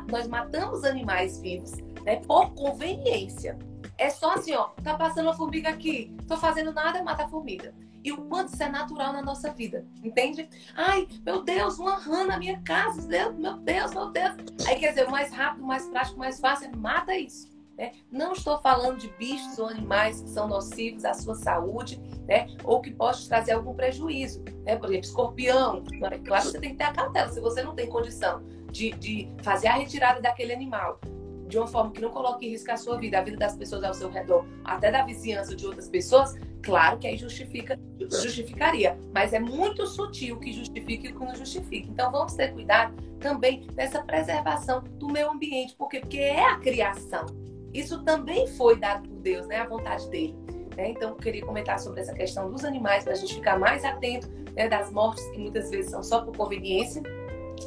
nós 0.08 0.28
matamos 0.28 0.84
animais 0.84 1.40
vivos 1.40 1.72
né, 2.04 2.16
por 2.26 2.54
conveniência. 2.54 3.58
É 3.98 4.10
só 4.10 4.34
assim, 4.34 4.54
ó, 4.54 4.68
tá 4.82 4.94
passando 4.94 5.26
uma 5.26 5.34
formiga 5.34 5.68
aqui, 5.68 6.14
tô 6.26 6.36
fazendo 6.36 6.72
nada, 6.72 7.02
mata 7.02 7.24
a 7.24 7.28
formiga. 7.28 7.74
E 8.04 8.12
o 8.12 8.18
quanto 8.26 8.52
isso 8.52 8.62
é 8.62 8.68
natural 8.68 9.14
na 9.14 9.22
nossa 9.22 9.50
vida, 9.50 9.86
entende? 10.02 10.46
Ai, 10.76 11.08
meu 11.24 11.42
Deus, 11.42 11.78
uma 11.78 11.96
rã 11.96 12.26
na 12.26 12.38
minha 12.38 12.60
casa, 12.60 13.08
meu 13.08 13.32
Deus, 13.32 13.94
meu 13.94 14.10
Deus. 14.10 14.34
Aí 14.68 14.78
quer 14.78 14.90
dizer, 14.90 15.08
mais 15.08 15.32
rápido, 15.32 15.64
mais 15.64 15.86
prático, 15.88 16.18
mais 16.18 16.38
fácil, 16.38 16.70
mata 16.76 17.16
isso. 17.16 17.48
Né? 17.78 17.92
Não 18.12 18.32
estou 18.32 18.58
falando 18.60 18.98
de 18.98 19.08
bichos 19.08 19.58
ou 19.58 19.68
animais 19.68 20.20
que 20.20 20.28
são 20.28 20.46
nocivos 20.46 21.04
à 21.04 21.14
sua 21.14 21.34
saúde, 21.34 21.98
né? 22.28 22.46
ou 22.62 22.80
que 22.80 22.90
possam 22.90 23.26
trazer 23.26 23.52
algum 23.52 23.74
prejuízo. 23.74 24.44
Né? 24.64 24.76
Por 24.76 24.90
exemplo, 24.90 25.06
escorpião. 25.06 25.82
É 26.02 26.18
claro 26.18 26.44
que 26.44 26.52
você 26.52 26.60
tem 26.60 26.70
que 26.70 26.76
ter 26.76 26.84
a 26.84 26.92
cautela. 26.92 27.32
Se 27.32 27.40
você 27.40 27.62
não 27.62 27.74
tem 27.74 27.88
condição 27.88 28.42
de, 28.70 28.90
de 28.92 29.28
fazer 29.42 29.68
a 29.68 29.74
retirada 29.74 30.20
daquele 30.20 30.52
animal 30.52 31.00
de 31.46 31.58
uma 31.58 31.66
forma 31.66 31.92
que 31.92 32.00
não 32.00 32.10
coloque 32.10 32.46
em 32.46 32.50
risco 32.50 32.70
a 32.72 32.76
sua 32.76 32.98
vida, 32.98 33.18
a 33.18 33.22
vida 33.22 33.36
das 33.36 33.56
pessoas 33.56 33.84
ao 33.84 33.94
seu 33.94 34.10
redor, 34.10 34.46
até 34.64 34.90
da 34.90 35.04
vizinhança 35.04 35.54
de 35.54 35.66
outras 35.66 35.88
pessoas, 35.88 36.34
claro 36.62 36.98
que 36.98 37.06
aí 37.06 37.16
justifica, 37.16 37.78
justificaria. 38.10 38.98
Mas 39.12 39.32
é 39.32 39.40
muito 39.40 39.86
sutil 39.86 40.38
que 40.38 40.52
justifica 40.52 41.08
e 41.08 41.12
que 41.12 41.18
não 41.18 41.34
justifica. 41.34 41.88
Então 41.90 42.10
vamos 42.10 42.34
ter 42.34 42.52
cuidado 42.52 42.94
também 43.18 43.66
dessa 43.74 44.02
preservação 44.02 44.82
do 44.82 45.08
meio 45.08 45.30
ambiente, 45.30 45.74
porque, 45.76 46.00
porque 46.00 46.18
é 46.18 46.44
a 46.44 46.58
criação 46.58 47.26
isso 47.74 48.04
também 48.04 48.46
foi 48.46 48.78
dado 48.78 49.08
por 49.08 49.18
Deus, 49.18 49.48
né? 49.48 49.56
A 49.56 49.66
vontade 49.66 50.08
dele. 50.08 50.34
Né? 50.76 50.90
Então, 50.90 51.10
eu 51.10 51.16
queria 51.16 51.44
comentar 51.44 51.78
sobre 51.80 52.00
essa 52.00 52.14
questão 52.14 52.48
dos 52.50 52.64
animais, 52.64 53.02
para 53.02 53.12
a 53.12 53.16
gente 53.16 53.34
ficar 53.34 53.58
mais 53.58 53.84
atento 53.84 54.28
né, 54.54 54.68
das 54.68 54.92
mortes, 54.92 55.24
que 55.30 55.38
muitas 55.38 55.70
vezes 55.70 55.90
são 55.90 56.02
só 56.02 56.22
por 56.22 56.36
conveniência. 56.36 57.02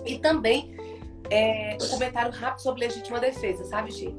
E 0.06 0.18
também 0.18 0.74
é, 1.30 1.78
um 1.82 1.90
comentário 1.90 2.32
rápido 2.32 2.62
sobre 2.62 2.86
legítima 2.86 3.20
defesa, 3.20 3.66
sabe, 3.66 3.92
Gi? 3.92 4.16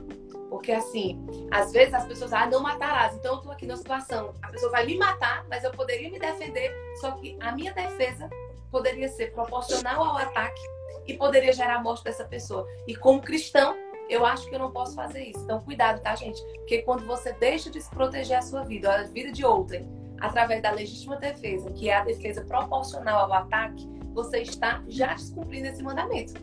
Porque, 0.48 0.72
assim, 0.72 1.24
às 1.50 1.72
vezes 1.72 1.94
as 1.94 2.06
pessoas, 2.06 2.32
ah, 2.32 2.46
não 2.46 2.60
matarás. 2.60 3.14
Então, 3.14 3.36
eu 3.36 3.40
tô 3.40 3.50
aqui 3.50 3.66
na 3.66 3.76
situação. 3.76 4.32
A 4.42 4.48
pessoa 4.48 4.72
vai 4.72 4.86
me 4.86 4.96
matar, 4.96 5.46
mas 5.48 5.62
eu 5.62 5.70
poderia 5.70 6.10
me 6.10 6.18
defender. 6.18 6.74
Só 7.00 7.12
que 7.12 7.36
a 7.40 7.52
minha 7.52 7.72
defesa 7.72 8.28
poderia 8.70 9.08
ser 9.08 9.32
proporcional 9.32 10.02
ao 10.02 10.16
ataque 10.16 10.60
e 11.06 11.14
poderia 11.14 11.52
gerar 11.52 11.76
a 11.76 11.82
morte 11.82 12.04
dessa 12.04 12.24
pessoa. 12.24 12.66
E 12.86 12.94
como 12.94 13.20
cristão, 13.20 13.76
eu 14.08 14.24
acho 14.24 14.48
que 14.48 14.54
eu 14.54 14.58
não 14.58 14.70
posso 14.70 14.94
fazer 14.94 15.24
isso. 15.24 15.40
Então, 15.40 15.60
cuidado, 15.60 16.00
tá, 16.00 16.14
gente? 16.14 16.42
Porque 16.58 16.82
quando 16.82 17.06
você 17.06 17.32
deixa 17.34 17.70
de 17.70 17.80
se 17.80 17.90
proteger 17.90 18.38
a 18.38 18.42
sua 18.42 18.62
vida, 18.62 18.92
a 18.92 19.02
vida 19.04 19.30
de 19.30 19.44
outrem, 19.44 19.86
através 20.20 20.62
da 20.62 20.70
legítima 20.70 21.16
defesa, 21.16 21.70
que 21.70 21.88
é 21.88 21.96
a 21.96 22.04
defesa 22.04 22.42
proporcional 22.42 23.26
ao 23.26 23.32
ataque, 23.32 23.86
você 24.12 24.40
está 24.40 24.82
já 24.88 25.14
descumprindo 25.14 25.68
esse 25.68 25.82
mandamento. 25.82 26.34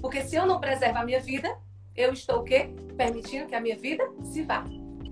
Porque 0.00 0.22
se 0.22 0.36
eu 0.36 0.46
não 0.46 0.60
preservo 0.60 0.98
a 0.98 1.04
minha 1.04 1.20
vida, 1.20 1.56
eu 1.96 2.12
estou 2.12 2.40
o 2.40 2.44
quê? 2.44 2.70
Permitindo 2.96 3.46
que 3.46 3.54
a 3.54 3.60
minha 3.60 3.76
vida 3.76 4.04
se 4.24 4.42
vá. 4.42 4.64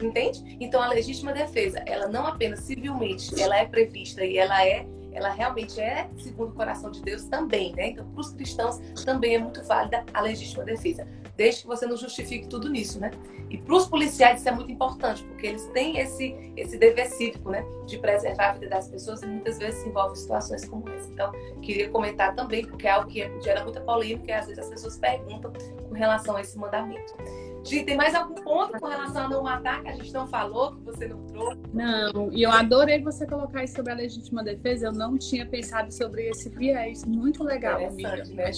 Entende? 0.02 0.56
Então 0.60 0.80
a 0.80 0.88
legítima 0.88 1.32
defesa, 1.32 1.82
ela 1.86 2.08
não 2.08 2.26
apenas 2.26 2.60
civilmente, 2.60 3.38
ela 3.40 3.58
é 3.58 3.66
prevista 3.66 4.24
e 4.24 4.38
ela 4.38 4.66
é 4.66 4.86
ela 5.12 5.30
realmente 5.30 5.80
é 5.80 6.08
segundo 6.18 6.50
o 6.50 6.54
coração 6.54 6.90
de 6.90 7.02
Deus 7.02 7.24
também, 7.24 7.74
né? 7.74 7.88
Então, 7.88 8.08
para 8.10 8.20
os 8.20 8.32
cristãos 8.32 8.78
também 9.04 9.34
é 9.34 9.38
muito 9.38 9.62
válida 9.64 10.04
a 10.14 10.20
legítima 10.20 10.64
defesa, 10.64 11.06
desde 11.40 11.62
que 11.62 11.68
você 11.68 11.86
não 11.86 11.96
justifique 11.96 12.46
tudo 12.46 12.68
nisso, 12.68 13.00
né? 13.00 13.10
E 13.48 13.56
para 13.56 13.74
os 13.74 13.86
policiais 13.86 14.40
isso 14.40 14.48
é 14.50 14.52
muito 14.52 14.70
importante, 14.70 15.24
porque 15.24 15.46
eles 15.46 15.64
têm 15.68 15.96
esse, 15.96 16.36
esse 16.54 16.76
dever 16.76 17.06
cívico, 17.06 17.48
né? 17.48 17.64
De 17.86 17.96
preservar 17.96 18.50
a 18.50 18.52
vida 18.52 18.68
das 18.68 18.88
pessoas 18.88 19.22
e 19.22 19.26
muitas 19.26 19.56
vezes 19.56 19.80
se 19.80 19.88
envolve 19.88 20.18
situações 20.18 20.68
como 20.68 20.86
essa. 20.90 21.10
Então, 21.10 21.32
queria 21.62 21.88
comentar 21.88 22.34
também, 22.34 22.66
porque 22.66 22.86
é 22.86 22.90
algo 22.90 23.08
que 23.08 23.26
gera 23.40 23.64
muita 23.64 23.80
polêmica 23.80 24.30
e 24.30 24.34
às 24.34 24.48
vezes 24.48 24.62
as 24.62 24.68
pessoas 24.68 24.98
perguntam 24.98 25.50
com 25.88 25.94
relação 25.94 26.36
a 26.36 26.42
esse 26.42 26.58
mandamento. 26.58 27.14
Gi, 27.64 27.84
tem 27.84 27.96
mais 27.96 28.14
algum 28.14 28.34
ponto 28.34 28.78
com 28.78 28.86
relação 28.86 29.24
a 29.24 29.28
não 29.30 29.42
matar 29.42 29.82
que 29.82 29.88
a 29.88 29.94
gente 29.94 30.12
não 30.12 30.26
falou, 30.26 30.76
que 30.76 30.82
você 30.84 31.08
não 31.08 31.24
trouxe? 31.24 31.58
Não, 31.72 32.30
e 32.32 32.42
eu 32.42 32.50
adorei 32.50 33.02
você 33.02 33.26
colocar 33.26 33.64
isso 33.64 33.76
sobre 33.76 33.92
a 33.92 33.94
legítima 33.94 34.44
defesa. 34.44 34.88
Eu 34.88 34.92
não 34.92 35.16
tinha 35.16 35.46
pensado 35.46 35.90
sobre 35.90 36.28
esse 36.28 36.50
viés. 36.50 37.02
Muito 37.06 37.42
legal, 37.42 37.82
amiga. 37.82 38.16
Né? 38.16 38.50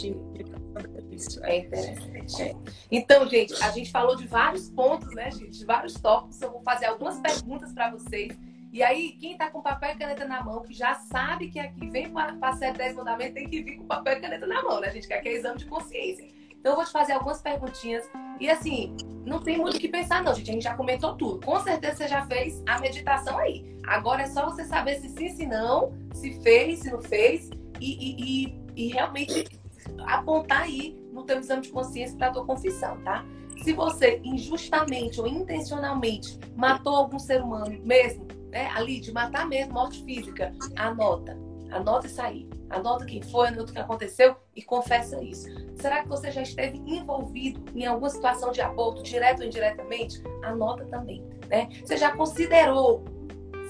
Isso 1.14 1.44
é 1.44 1.58
interessante. 1.58 2.42
É. 2.42 2.56
Então, 2.90 3.28
gente, 3.28 3.54
a 3.62 3.70
gente 3.70 3.90
falou 3.90 4.16
de 4.16 4.26
vários 4.26 4.70
pontos, 4.70 5.14
né, 5.14 5.30
gente? 5.30 5.58
De 5.58 5.64
vários 5.64 5.94
tópicos. 5.94 6.40
Eu 6.40 6.50
vou 6.50 6.62
fazer 6.62 6.86
algumas 6.86 7.18
perguntas 7.20 7.72
para 7.72 7.90
vocês 7.90 8.36
E 8.72 8.82
aí, 8.82 9.12
quem 9.12 9.32
está 9.32 9.50
com 9.50 9.60
papel 9.60 9.90
e 9.90 9.98
caneta 9.98 10.24
na 10.24 10.42
mão, 10.42 10.62
que 10.62 10.72
já 10.72 10.94
sabe 10.94 11.48
que 11.48 11.60
aqui 11.60 11.90
vem 11.90 12.10
para 12.10 12.52
série 12.54 12.78
10 12.78 12.96
mandamentos, 12.96 13.34
tem 13.34 13.48
que 13.48 13.62
vir 13.62 13.76
com 13.76 13.86
papel 13.86 14.16
e 14.16 14.20
caneta 14.20 14.46
na 14.46 14.62
mão, 14.62 14.80
né, 14.80 14.90
gente? 14.90 15.06
Que 15.06 15.12
aqui 15.12 15.28
é 15.28 15.34
exame 15.34 15.58
de 15.58 15.66
consciência. 15.66 16.26
Então, 16.50 16.72
eu 16.72 16.76
vou 16.76 16.84
te 16.84 16.92
fazer 16.92 17.12
algumas 17.12 17.42
perguntinhas. 17.42 18.08
E 18.40 18.48
assim, 18.48 18.96
não 19.26 19.42
tem 19.42 19.58
muito 19.58 19.76
o 19.76 19.80
que 19.80 19.88
pensar, 19.88 20.22
não, 20.22 20.34
gente. 20.34 20.50
A 20.50 20.52
gente 20.54 20.62
já 20.62 20.74
comentou 20.74 21.16
tudo. 21.16 21.44
Com 21.44 21.60
certeza 21.60 21.96
você 21.96 22.08
já 22.08 22.24
fez 22.26 22.62
a 22.66 22.78
meditação 22.78 23.36
aí. 23.38 23.76
Agora 23.86 24.22
é 24.22 24.26
só 24.26 24.46
você 24.46 24.64
saber 24.64 25.00
se 25.00 25.08
sim, 25.10 25.28
se 25.28 25.46
não, 25.46 25.92
se 26.14 26.40
fez, 26.40 26.80
se 26.80 26.90
não 26.90 27.02
fez. 27.02 27.50
E, 27.80 27.90
e, 27.90 28.46
e, 28.46 28.62
e 28.76 28.88
realmente 28.88 29.60
apontar 30.06 30.62
aí 30.62 31.01
no 31.12 31.24
teu 31.24 31.38
exame 31.38 31.62
de 31.62 31.68
consciência 31.68 32.16
para 32.16 32.28
a 32.28 32.30
tua 32.30 32.44
confissão, 32.44 33.00
tá? 33.02 33.24
Se 33.62 33.72
você 33.72 34.20
injustamente 34.24 35.20
ou 35.20 35.26
intencionalmente 35.26 36.38
matou 36.56 36.96
algum 36.96 37.18
ser 37.18 37.42
humano, 37.42 37.78
mesmo, 37.84 38.26
né, 38.50 38.70
ali 38.74 38.98
de 38.98 39.12
matar 39.12 39.46
mesmo, 39.46 39.74
morte 39.74 40.02
física, 40.04 40.52
anota. 40.76 41.38
Anota 41.70 42.06
isso 42.06 42.20
aí. 42.20 42.48
Anota 42.68 43.04
quem 43.04 43.22
foi, 43.22 43.48
anota 43.48 43.70
o 43.70 43.74
que 43.74 43.80
aconteceu 43.80 44.36
e 44.54 44.62
confessa 44.62 45.22
isso. 45.22 45.48
Será 45.76 46.02
que 46.02 46.08
você 46.08 46.30
já 46.30 46.42
esteve 46.42 46.78
envolvido 46.86 47.62
em 47.74 47.86
alguma 47.86 48.10
situação 48.10 48.50
de 48.50 48.60
aborto, 48.60 49.02
direto 49.02 49.40
ou 49.40 49.46
indiretamente? 49.46 50.22
Anota 50.42 50.84
também. 50.86 51.22
Né? 51.48 51.68
Você 51.84 51.96
já 51.96 52.14
considerou 52.16 53.04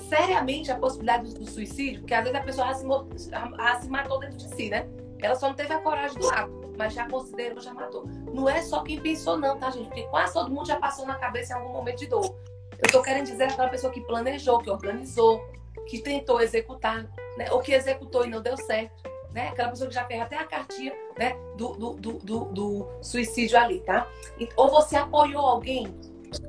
seriamente 0.08 0.70
a 0.70 0.76
possibilidade 0.76 1.34
do 1.34 1.48
suicídio? 1.48 2.00
Porque 2.00 2.14
às 2.14 2.24
vezes 2.24 2.38
a 2.38 2.42
pessoa 2.42 2.66
já 2.68 2.74
se, 2.74 3.30
já 3.30 3.80
se 3.80 3.88
matou 3.88 4.20
dentro 4.20 4.36
de 4.36 4.54
si, 4.54 4.70
né? 4.70 4.88
Ela 5.20 5.34
só 5.36 5.48
não 5.48 5.54
teve 5.54 5.72
a 5.72 5.78
coragem 5.78 6.18
do 6.18 6.28
ato, 6.28 6.61
mas 6.76 6.94
já 6.94 7.08
considerou, 7.08 7.60
já 7.60 7.72
matou. 7.72 8.06
Não 8.32 8.48
é 8.48 8.62
só 8.62 8.82
quem 8.82 9.00
pensou, 9.00 9.36
não, 9.36 9.58
tá, 9.58 9.70
gente? 9.70 9.86
Porque 9.86 10.04
quase 10.04 10.32
todo 10.32 10.50
mundo 10.50 10.66
já 10.66 10.76
passou 10.76 11.06
na 11.06 11.14
cabeça 11.16 11.52
em 11.52 11.56
algum 11.56 11.72
momento 11.72 11.98
de 11.98 12.06
dor. 12.06 12.34
Eu 12.78 12.90
tô 12.90 13.02
querendo 13.02 13.26
dizer 13.26 13.44
aquela 13.44 13.68
pessoa 13.68 13.92
que 13.92 14.00
planejou, 14.00 14.58
que 14.58 14.70
organizou, 14.70 15.44
que 15.86 15.98
tentou 15.98 16.40
executar, 16.40 17.04
né? 17.36 17.46
ou 17.50 17.60
que 17.60 17.72
executou 17.72 18.24
e 18.24 18.30
não 18.30 18.42
deu 18.42 18.56
certo. 18.56 19.10
Né? 19.32 19.48
Aquela 19.48 19.70
pessoa 19.70 19.88
que 19.88 19.94
já 19.94 20.04
fez 20.04 20.20
até 20.20 20.36
a 20.36 20.44
cartinha 20.44 20.92
né? 21.18 21.34
do, 21.56 21.74
do, 21.74 21.94
do, 21.94 22.12
do, 22.18 22.44
do 22.46 22.88
suicídio 23.00 23.58
ali, 23.58 23.80
tá? 23.80 24.06
Ou 24.56 24.68
você 24.68 24.96
apoiou 24.96 25.46
alguém, 25.46 25.94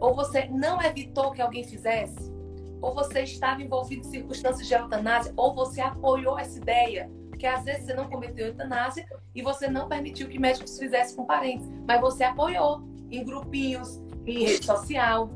ou 0.02 0.14
você 0.14 0.46
não 0.48 0.82
evitou 0.82 1.32
que 1.32 1.42
alguém 1.42 1.64
fizesse, 1.64 2.34
ou 2.82 2.94
você 2.94 3.22
estava 3.22 3.62
envolvido 3.62 4.06
em 4.06 4.12
circunstâncias 4.12 4.68
de 4.68 4.74
eutanásia, 4.74 5.34
ou 5.38 5.54
você 5.54 5.80
apoiou 5.80 6.38
essa 6.38 6.58
ideia 6.58 7.10
porque 7.44 7.58
às 7.58 7.66
vezes 7.66 7.86
você 7.86 7.94
não 7.94 8.10
cometeu 8.10 8.48
eutanásia 8.48 9.06
e 9.36 9.42
você 9.42 9.68
não 9.68 9.90
permitiu 9.90 10.30
que 10.30 10.40
médicos 10.40 10.80
fizessem 10.80 11.14
com 11.18 11.26
parentes, 11.26 11.68
mas 11.86 12.00
você 12.00 12.24
apoiou 12.24 12.82
em 13.12 13.22
grupinhos, 13.22 14.02
em 14.26 14.46
rede 14.46 14.66
social, 14.66 15.30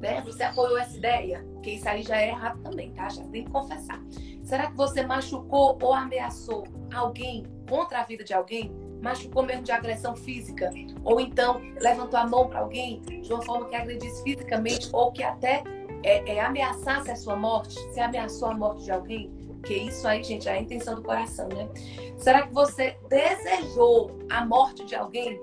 né? 0.00 0.20
Você 0.22 0.42
apoiou 0.42 0.76
essa 0.76 0.96
ideia, 0.96 1.46
que 1.62 1.70
isso 1.70 1.88
aí 1.88 2.02
já 2.02 2.20
é 2.20 2.30
errado 2.30 2.60
também, 2.60 2.90
tá? 2.90 3.08
Já 3.08 3.22
tem 3.26 3.44
que 3.44 3.52
confessar. 3.52 4.02
Será 4.42 4.66
que 4.66 4.76
você 4.76 5.06
machucou 5.06 5.78
ou 5.80 5.94
ameaçou 5.94 6.66
alguém 6.92 7.46
contra 7.68 8.00
a 8.00 8.02
vida 8.02 8.24
de 8.24 8.34
alguém? 8.34 8.72
Machucou 9.00 9.44
mesmo 9.44 9.62
de 9.62 9.70
agressão 9.70 10.16
física? 10.16 10.72
Ou 11.04 11.20
então 11.20 11.60
levantou 11.80 12.18
a 12.18 12.26
mão 12.26 12.48
para 12.48 12.58
alguém 12.58 13.00
de 13.00 13.32
uma 13.32 13.42
forma 13.42 13.68
que 13.68 13.76
agredisse 13.76 14.24
fisicamente 14.24 14.88
ou 14.92 15.12
que 15.12 15.22
até 15.22 15.62
é, 16.02 16.34
é, 16.34 16.40
ameaçasse 16.40 17.12
a 17.12 17.14
sua 17.14 17.36
morte? 17.36 17.78
Se 17.92 18.00
ameaçou 18.00 18.48
a 18.48 18.54
morte 18.54 18.82
de 18.82 18.90
alguém? 18.90 19.37
Porque 19.68 19.82
isso 19.82 20.08
aí, 20.08 20.24
gente, 20.24 20.48
é 20.48 20.52
a 20.52 20.62
intenção 20.62 20.94
do 20.94 21.02
coração, 21.02 21.46
né? 21.50 21.68
Será 22.16 22.46
que 22.46 22.54
você 22.54 22.96
desejou 23.06 24.18
a 24.30 24.42
morte 24.46 24.82
de 24.86 24.94
alguém? 24.94 25.38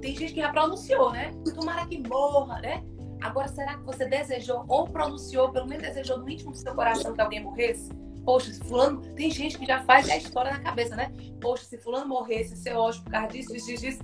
Tem 0.00 0.14
gente 0.14 0.34
que 0.34 0.40
já 0.40 0.52
pronunciou, 0.52 1.10
né? 1.10 1.32
Tomara 1.52 1.84
que 1.88 2.00
morra, 2.08 2.60
né? 2.60 2.84
Agora, 3.20 3.48
será 3.48 3.78
que 3.78 3.84
você 3.84 4.06
desejou 4.06 4.64
ou 4.68 4.86
pronunciou, 4.86 5.50
pelo 5.50 5.66
menos 5.66 5.82
desejou 5.82 6.18
no 6.18 6.30
íntimo 6.30 6.52
do 6.52 6.56
seu 6.56 6.72
coração 6.72 7.14
que 7.14 7.20
alguém 7.20 7.42
morresse? 7.42 7.90
Poxa, 8.24 8.52
se 8.52 8.60
fulano. 8.60 9.00
Tem 9.16 9.28
gente 9.28 9.58
que 9.58 9.66
já 9.66 9.82
faz 9.82 10.08
a 10.08 10.16
história 10.16 10.52
na 10.52 10.60
cabeça, 10.60 10.94
né? 10.94 11.12
Poxa, 11.40 11.64
se 11.64 11.78
fulano 11.78 12.06
morresse, 12.06 12.56
seu 12.56 12.78
ódio 12.78 13.02
por 13.02 13.10
causa 13.10 13.26
disso, 13.26 13.52
disso, 13.52 13.76
disso. 13.76 14.02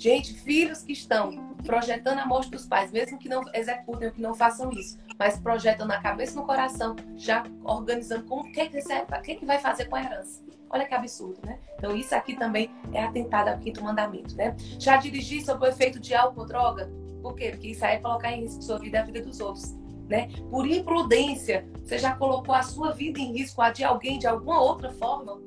Gente, 0.00 0.32
filhos 0.32 0.82
que 0.82 0.94
estão 0.94 1.52
projetando 1.62 2.20
a 2.20 2.26
morte 2.26 2.50
dos 2.50 2.66
pais, 2.66 2.90
mesmo 2.90 3.18
que 3.18 3.28
não 3.28 3.44
executem 3.52 4.10
que 4.10 4.22
não 4.22 4.32
façam 4.32 4.70
isso, 4.70 4.96
mas 5.18 5.38
projetam 5.38 5.86
na 5.86 6.00
cabeça 6.00 6.32
e 6.32 6.36
no 6.36 6.46
coração, 6.46 6.96
já 7.18 7.44
organizando 7.62 8.24
como 8.24 8.48
o 8.48 8.50
que, 8.50 8.66
que, 8.66 9.34
que, 9.34 9.44
vai 9.44 9.58
fazer 9.58 9.90
com 9.90 9.96
a 9.96 10.02
herança. 10.02 10.42
Olha 10.70 10.86
que 10.86 10.94
absurdo, 10.94 11.38
né? 11.44 11.58
Então, 11.76 11.94
isso 11.94 12.14
aqui 12.14 12.34
também 12.34 12.70
é 12.94 13.04
atentado 13.04 13.48
ao 13.48 13.58
quinto 13.58 13.84
mandamento, 13.84 14.34
né? 14.36 14.56
Já 14.78 14.96
dirigir 14.96 15.44
sob 15.44 15.66
o 15.66 15.68
efeito 15.68 16.00
de 16.00 16.14
álcool 16.14 16.46
droga? 16.46 16.90
Por 17.20 17.34
quê? 17.34 17.50
Porque 17.50 17.68
isso 17.68 17.84
aí 17.84 17.96
é 17.96 17.98
colocar 17.98 18.32
em 18.32 18.40
risco 18.40 18.62
sua 18.62 18.78
vida 18.78 18.96
e 18.96 19.00
a 19.00 19.04
vida 19.04 19.20
dos 19.20 19.38
outros. 19.38 19.74
Né? 20.08 20.30
Por 20.50 20.66
imprudência, 20.66 21.68
você 21.84 21.98
já 21.98 22.16
colocou 22.16 22.54
a 22.54 22.62
sua 22.62 22.92
vida 22.92 23.20
em 23.20 23.32
risco, 23.36 23.60
a 23.60 23.70
de 23.70 23.84
alguém, 23.84 24.18
de 24.18 24.26
alguma 24.26 24.62
outra 24.62 24.90
forma? 24.92 25.38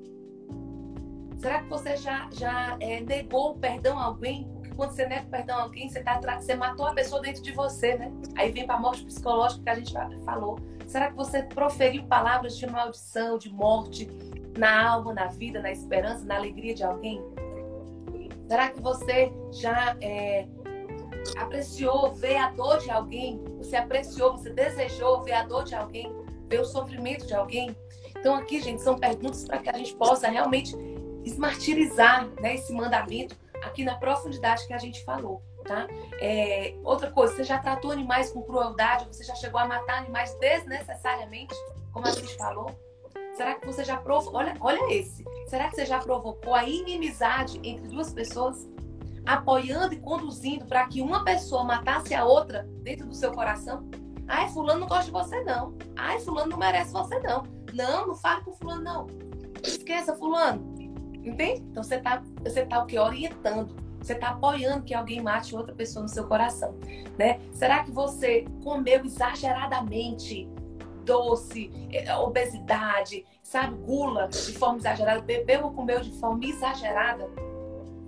Será 1.44 1.62
que 1.62 1.70
você 1.70 1.98
já, 1.98 2.30
já 2.32 2.78
é, 2.80 3.02
negou 3.02 3.52
o 3.52 3.56
perdão 3.56 4.00
a 4.00 4.06
alguém? 4.06 4.48
Porque 4.54 4.74
quando 4.76 4.91
você 4.91 5.06
nega 5.06 5.24
o 5.24 5.30
perdão 5.30 5.58
a 5.58 5.62
alguém, 5.64 5.89
você, 5.89 6.02
tá, 6.02 6.22
você 6.39 6.56
matou 6.56 6.86
a 6.88 6.94
pessoa 6.94 7.22
dentro 7.22 7.44
de 7.44 7.52
você, 7.52 7.98
né? 7.98 8.14
Aí 8.38 8.50
vem 8.50 8.66
para 8.66 8.76
a 8.76 8.80
morte 8.80 9.04
psicológica 9.04 9.62
que 9.62 9.70
a 9.70 9.76
gente 9.76 9.94
falou. 10.24 10.58
Será 10.88 11.10
que 11.10 11.18
você 11.18 11.44
proferiu 11.44 12.06
palavras 12.06 12.58
de 12.58 12.66
maldição, 12.66 13.38
de 13.38 13.52
morte 13.52 14.08
na 14.58 14.88
alma, 14.88 15.14
na 15.14 15.26
vida, 15.26 15.62
na 15.62 15.70
esperança, 15.70 16.24
na 16.24 16.38
alegria 16.38 16.74
de 16.74 16.86
alguém? 16.86 17.22
Será 18.48 18.70
que 18.70 18.80
você 18.80 19.30
já 19.52 19.98
é, 20.00 20.48
apreciou 21.38 22.14
ver 22.14 22.38
a 22.38 22.52
dor 22.52 22.78
de 22.78 22.89
alguém? 22.89 23.44
Você 23.58 23.76
apreciou, 23.76 24.38
você 24.38 24.50
desejou 24.50 25.22
ver 25.24 25.34
a 25.34 25.44
dor 25.44 25.66
de 25.66 25.76
alguém? 25.76 26.10
Ver 26.48 26.62
o 26.62 26.66
sofrimento 26.66 27.28
de 27.28 27.34
alguém? 27.34 27.76
Então, 28.18 28.34
aqui, 28.36 28.62
gente, 28.62 28.82
são 28.82 28.98
perguntas 28.98 29.44
para 29.44 29.58
que 29.58 29.70
a 29.70 29.78
gente 29.78 29.94
possa 29.96 30.30
realmente 30.30 30.74
esmartirizar 31.24 32.28
né, 32.39 32.55
esse 32.55 32.74
mandamento 32.74 33.36
aqui 33.63 33.84
na 33.84 33.95
profundidade 33.95 34.65
que 34.67 34.74
a 34.74 34.78
gente 34.78 35.03
falou. 35.03 35.41
Tá? 35.63 35.88
É, 36.19 36.76
outra 36.84 37.09
coisa, 37.09 37.36
você 37.36 37.43
já 37.43 37.57
tratou 37.57 37.91
animais 37.91 38.32
com 38.32 38.41
crueldade? 38.41 39.05
Você 39.07 39.24
já 39.24 39.34
chegou 39.36 39.59
a 39.59 39.65
matar 39.65 39.99
animais 39.99 40.38
desnecessariamente, 40.39 41.55
como 41.91 42.05
a 42.05 42.11
gente 42.11 42.36
falou? 42.36 42.69
Será 43.36 43.55
que 43.55 43.65
você 43.65 43.84
já 43.84 43.97
provocou? 43.97 44.39
Olha, 44.39 44.55
olha 44.59 44.93
esse. 44.93 45.24
Será 45.47 45.69
que 45.69 45.76
você 45.76 45.86
já 45.86 45.99
provocou 45.99 46.53
a 46.53 46.65
inimizade 46.65 47.59
entre 47.63 47.88
duas 47.88 48.13
pessoas? 48.13 48.69
Apoiando 49.26 49.93
e 49.93 49.99
conduzindo 49.99 50.65
para 50.65 50.86
que 50.88 51.01
uma 51.01 51.24
pessoa 51.24 51.63
matasse 51.63 52.13
a 52.13 52.26
outra 52.26 52.67
dentro 52.82 53.07
do 53.07 53.15
seu 53.15 53.32
coração? 53.32 53.89
Ai, 54.28 54.49
fulano 54.49 54.82
não 54.82 54.88
gosta 54.88 55.05
de 55.05 55.11
você, 55.11 55.43
não. 55.43 55.76
Ai, 55.95 56.19
fulano 56.19 56.51
não 56.51 56.57
merece 56.57 56.91
você, 56.91 57.19
não. 57.19 57.43
Não, 57.74 58.07
não 58.07 58.15
fale 58.15 58.43
com 58.43 58.53
fulano, 58.53 58.84
não. 58.84 59.07
Esqueça, 59.63 60.15
fulano. 60.15 60.72
Entende? 61.24 61.61
Então 61.71 61.84
você 61.84 61.95
está 61.95 62.21
você 62.43 62.65
tá 62.65 62.84
o 62.84 62.86
que? 62.86 62.97
Orientando. 62.99 63.76
Você 64.01 64.13
está 64.13 64.30
apoiando 64.30 64.84
que 64.84 64.93
alguém 64.93 65.21
mate 65.21 65.55
outra 65.55 65.74
pessoa 65.74 66.03
no 66.03 66.09
seu 66.09 66.28
coração. 66.28 66.76
Né? 67.17 67.39
Será 67.53 67.84
que 67.84 67.91
você 67.91 68.45
comeu 68.61 69.05
exageradamente 69.05 70.49
doce, 71.05 71.71
é, 71.91 72.13
obesidade, 72.17 73.26
sabe, 73.41 73.76
gula 73.76 74.28
de 74.28 74.53
forma 74.53 74.78
exagerada, 74.78 75.21
bebeu 75.21 75.65
ou 75.65 75.71
comeu 75.71 76.01
de 76.01 76.11
forma 76.19 76.43
exagerada, 76.45 77.30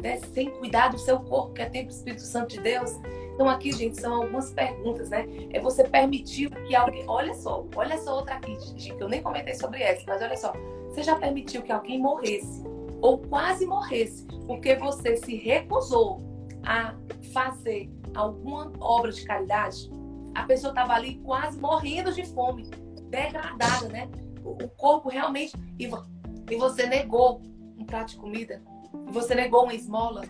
né? 0.02 0.18
sem 0.34 0.50
cuidar 0.50 0.90
do 0.90 0.98
seu 0.98 1.20
corpo, 1.20 1.54
que 1.54 1.62
é 1.62 1.70
tempo 1.70 1.88
do 1.88 1.94
Espírito 1.94 2.24
Santo 2.24 2.50
de 2.50 2.62
Deus? 2.62 2.92
Então 3.34 3.50
aqui, 3.50 3.72
gente, 3.72 4.00
são 4.00 4.14
algumas 4.22 4.52
perguntas, 4.52 5.10
né? 5.10 5.26
É 5.52 5.60
você 5.60 5.84
permitir 5.84 6.50
que 6.50 6.74
alguém, 6.74 7.04
olha 7.06 7.34
só, 7.34 7.66
olha 7.76 7.98
só 7.98 8.16
outra 8.16 8.36
aqui, 8.36 8.58
gente, 8.62 8.96
que 8.96 9.04
eu 9.04 9.10
nem 9.10 9.22
comentei 9.22 9.56
sobre 9.56 9.84
essa, 9.84 10.04
mas 10.08 10.22
olha 10.22 10.38
só, 10.38 10.54
você 10.88 11.04
já 11.04 11.18
permitiu 11.18 11.62
que 11.62 11.72
alguém 11.72 12.00
morresse 12.00 12.64
ou 13.02 13.20
quase 13.20 13.66
morresse, 13.66 14.26
porque 14.48 14.76
você 14.76 15.16
se 15.18 15.36
recusou 15.36 16.22
a 16.64 16.96
fazer 17.34 17.90
alguma 18.16 18.72
obra 18.80 19.12
de 19.12 19.24
caridade, 19.24 19.90
a 20.34 20.44
pessoa 20.44 20.72
estava 20.72 20.94
ali 20.94 21.20
quase 21.20 21.60
morrendo 21.60 22.12
de 22.12 22.26
fome, 22.26 22.70
degradada, 23.10 23.88
né? 23.90 24.10
O 24.44 24.68
corpo 24.70 25.10
realmente. 25.10 25.54
E 25.80 26.56
você 26.56 26.86
negou 26.88 27.42
um 27.78 27.86
prato 27.86 28.12
de 28.12 28.18
comida, 28.18 28.62
e 29.08 29.12
você 29.12 29.36
negou 29.36 29.64
uma 29.64 29.74
esmola, 29.74 30.24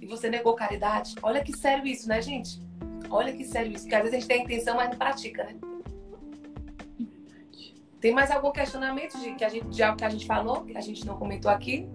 e 0.00 0.06
você 0.06 0.28
negou 0.28 0.54
caridade. 0.54 1.14
Olha 1.22 1.42
que 1.42 1.56
sério 1.56 1.86
isso, 1.86 2.08
né, 2.08 2.20
gente? 2.20 2.60
Olha 3.10 3.32
que 3.32 3.44
sério 3.44 3.72
isso, 3.72 3.84
porque 3.84 3.94
às 3.94 4.02
vezes 4.02 4.16
a 4.16 4.20
gente 4.20 4.28
tem 4.28 4.40
a 4.40 4.44
intenção, 4.44 4.76
mas 4.76 4.90
não 4.90 4.96
pratica, 4.96 5.44
né? 5.44 5.56
Tem 8.02 8.12
mais 8.12 8.32
algum 8.32 8.50
questionamento 8.50 9.16
de, 9.16 9.32
que 9.34 9.44
a 9.44 9.48
gente, 9.48 9.68
de 9.68 9.80
algo 9.80 9.96
que 9.96 10.04
a 10.04 10.10
gente 10.10 10.26
falou, 10.26 10.64
que 10.64 10.76
a 10.76 10.80
gente 10.80 11.06
não 11.06 11.16
comentou 11.16 11.48
aqui? 11.48 11.88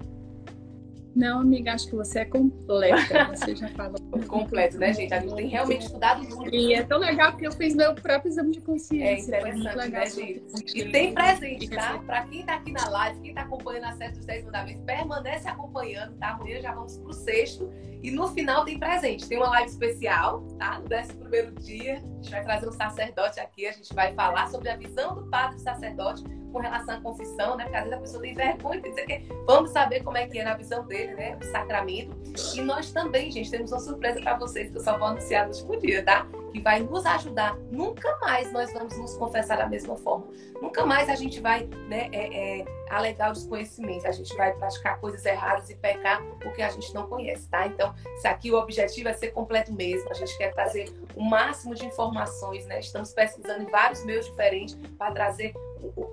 Não, 1.14 1.42
amiga, 1.42 1.74
acho 1.74 1.88
que 1.88 1.96
você 1.96 2.20
é 2.20 2.26
completa. 2.26 3.26
Você 3.36 3.56
já 3.56 3.68
falou. 3.70 3.98
Completo, 4.28 4.78
né, 4.78 4.94
gente? 4.94 5.14
A 5.14 5.20
gente 5.20 5.36
tem 5.36 5.48
realmente 5.48 5.86
estudado 5.86 6.22
muito. 6.24 6.54
E 6.54 6.76
é 6.76 6.84
tão 6.84 7.00
legal 7.00 7.32
porque 7.32 7.48
eu 7.48 7.52
fiz 7.52 7.76
meu 7.76 7.94
próprio 7.96 8.30
exame 8.30 8.52
de 8.52 8.62
consciência. 8.62 9.36
É 9.36 9.40
interessante, 9.40 9.76
legal, 9.76 9.90
né, 9.90 10.10
gente? 10.10 10.44
E 10.76 10.92
tem 10.92 11.14
presente, 11.14 11.70
tá? 11.72 11.98
Para 12.06 12.22
quem 12.28 12.46
tá 12.46 12.56
aqui 12.56 12.72
na 12.72 12.88
live, 12.88 13.20
quem 13.20 13.34
tá 13.34 13.42
acompanhando 13.42 13.86
a 13.86 13.92
série 13.94 14.14
dos 14.14 14.26
10 14.26 14.46
mandamentos, 14.46 14.84
permanece 14.86 15.48
acompanhando, 15.48 16.16
tá? 16.18 16.30
Amanhã 16.30 16.62
já 16.62 16.72
vamos 16.72 16.98
pro 17.00 17.12
sexto. 17.12 17.70
E 18.08 18.12
no 18.12 18.26
final 18.30 18.64
tem 18.64 18.80
presente. 18.80 19.28
Tem 19.28 19.38
uma 19.38 19.50
live 19.50 19.70
especial, 19.70 20.40
tá? 20.58 20.80
No 20.80 20.86
11 20.96 21.14
primeiro 21.16 21.52
dia, 21.56 21.96
a 21.96 21.98
gente 21.98 22.32
vai 22.32 22.42
trazer 22.42 22.70
um 22.70 22.72
sacerdote 22.72 23.38
aqui, 23.38 23.68
a 23.68 23.72
gente 23.74 23.94
vai 23.94 24.14
falar 24.14 24.50
sobre 24.50 24.70
a 24.70 24.78
visão 24.78 25.14
do 25.14 25.30
padre 25.30 25.60
sacerdote 25.60 26.24
com 26.54 26.60
relação 26.60 26.96
à 26.96 27.02
confissão, 27.02 27.58
né? 27.58 27.66
Porque 27.66 27.76
às 27.76 27.84
vezes 27.84 27.98
a 27.98 28.02
pessoa 28.02 28.22
tem 28.22 28.34
vergonha 28.34 28.82
de 28.82 28.90
dizer 28.90 29.06
que 29.08 29.28
vamos 29.46 29.72
saber 29.72 30.04
como 30.06 30.16
é 30.16 30.26
que 30.26 30.40
é 30.40 30.46
na 30.46 30.54
visão 30.54 30.88
dele, 30.88 31.16
né? 31.16 31.36
O 31.36 31.44
sacramento. 31.52 32.16
E 32.56 32.62
nós 32.62 32.94
também, 32.94 33.30
gente, 33.30 33.52
temos 33.52 33.74
uma 33.74 33.82
surpresa 33.82 34.22
para 34.22 34.38
vocês 34.38 34.72
que 34.72 34.78
eu 34.78 34.82
só 34.82 34.98
vou 34.98 35.10
anunciar 35.10 35.46
no 35.46 35.54
último 35.54 35.78
dia, 35.78 36.02
tá? 36.02 36.26
Que 36.52 36.60
vai 36.62 36.82
nos 36.82 37.06
ajudar. 37.06 37.56
Nunca 37.72 38.18
mais 38.20 38.52
nós 38.52 38.72
vamos 38.74 38.98
nos 38.98 39.16
confessar 39.16 39.58
da 39.58 39.68
mesma 39.68 39.96
forma. 39.98 40.28
Nunca 40.62 40.86
mais 40.86 41.10
a 41.10 41.16
gente 41.16 41.40
vai, 41.40 41.66
né, 41.88 42.10
é, 42.12 42.60
é, 42.60 42.66
alegar 42.90 43.32
o 43.32 43.34
desconhecimento. 43.34 44.08
A 44.08 44.12
gente 44.12 44.36
vai 44.36 44.54
praticar 44.54 45.00
coisas 45.00 45.26
erradas 45.26 45.70
e 45.70 45.76
pecar 45.76 46.24
porque 46.42 46.62
a 46.62 46.70
gente 46.70 46.94
não 46.94 47.08
conhece, 47.08 47.48
tá? 47.50 47.68
Então, 47.68 47.94
se 48.22 48.28
aqui 48.28 48.52
o 48.52 48.58
objetivo 48.58 49.10
é 49.10 49.14
ser 49.14 49.32
completo 49.32 49.74
mesmo, 49.74 50.10
a 50.10 50.14
gente 50.14 50.36
quer 50.38 50.54
trazer 50.54 50.94
o 51.16 51.22
máximo 51.22 51.76
de 51.76 51.86
informações, 51.86 52.66
né? 52.66 52.80
Estamos 52.80 53.14
pesquisando 53.14 53.64
em 53.64 53.68
vários 53.68 54.04
meios 54.06 54.26
diferentes 54.26 54.76
para 54.98 55.12
trazer 55.12 55.54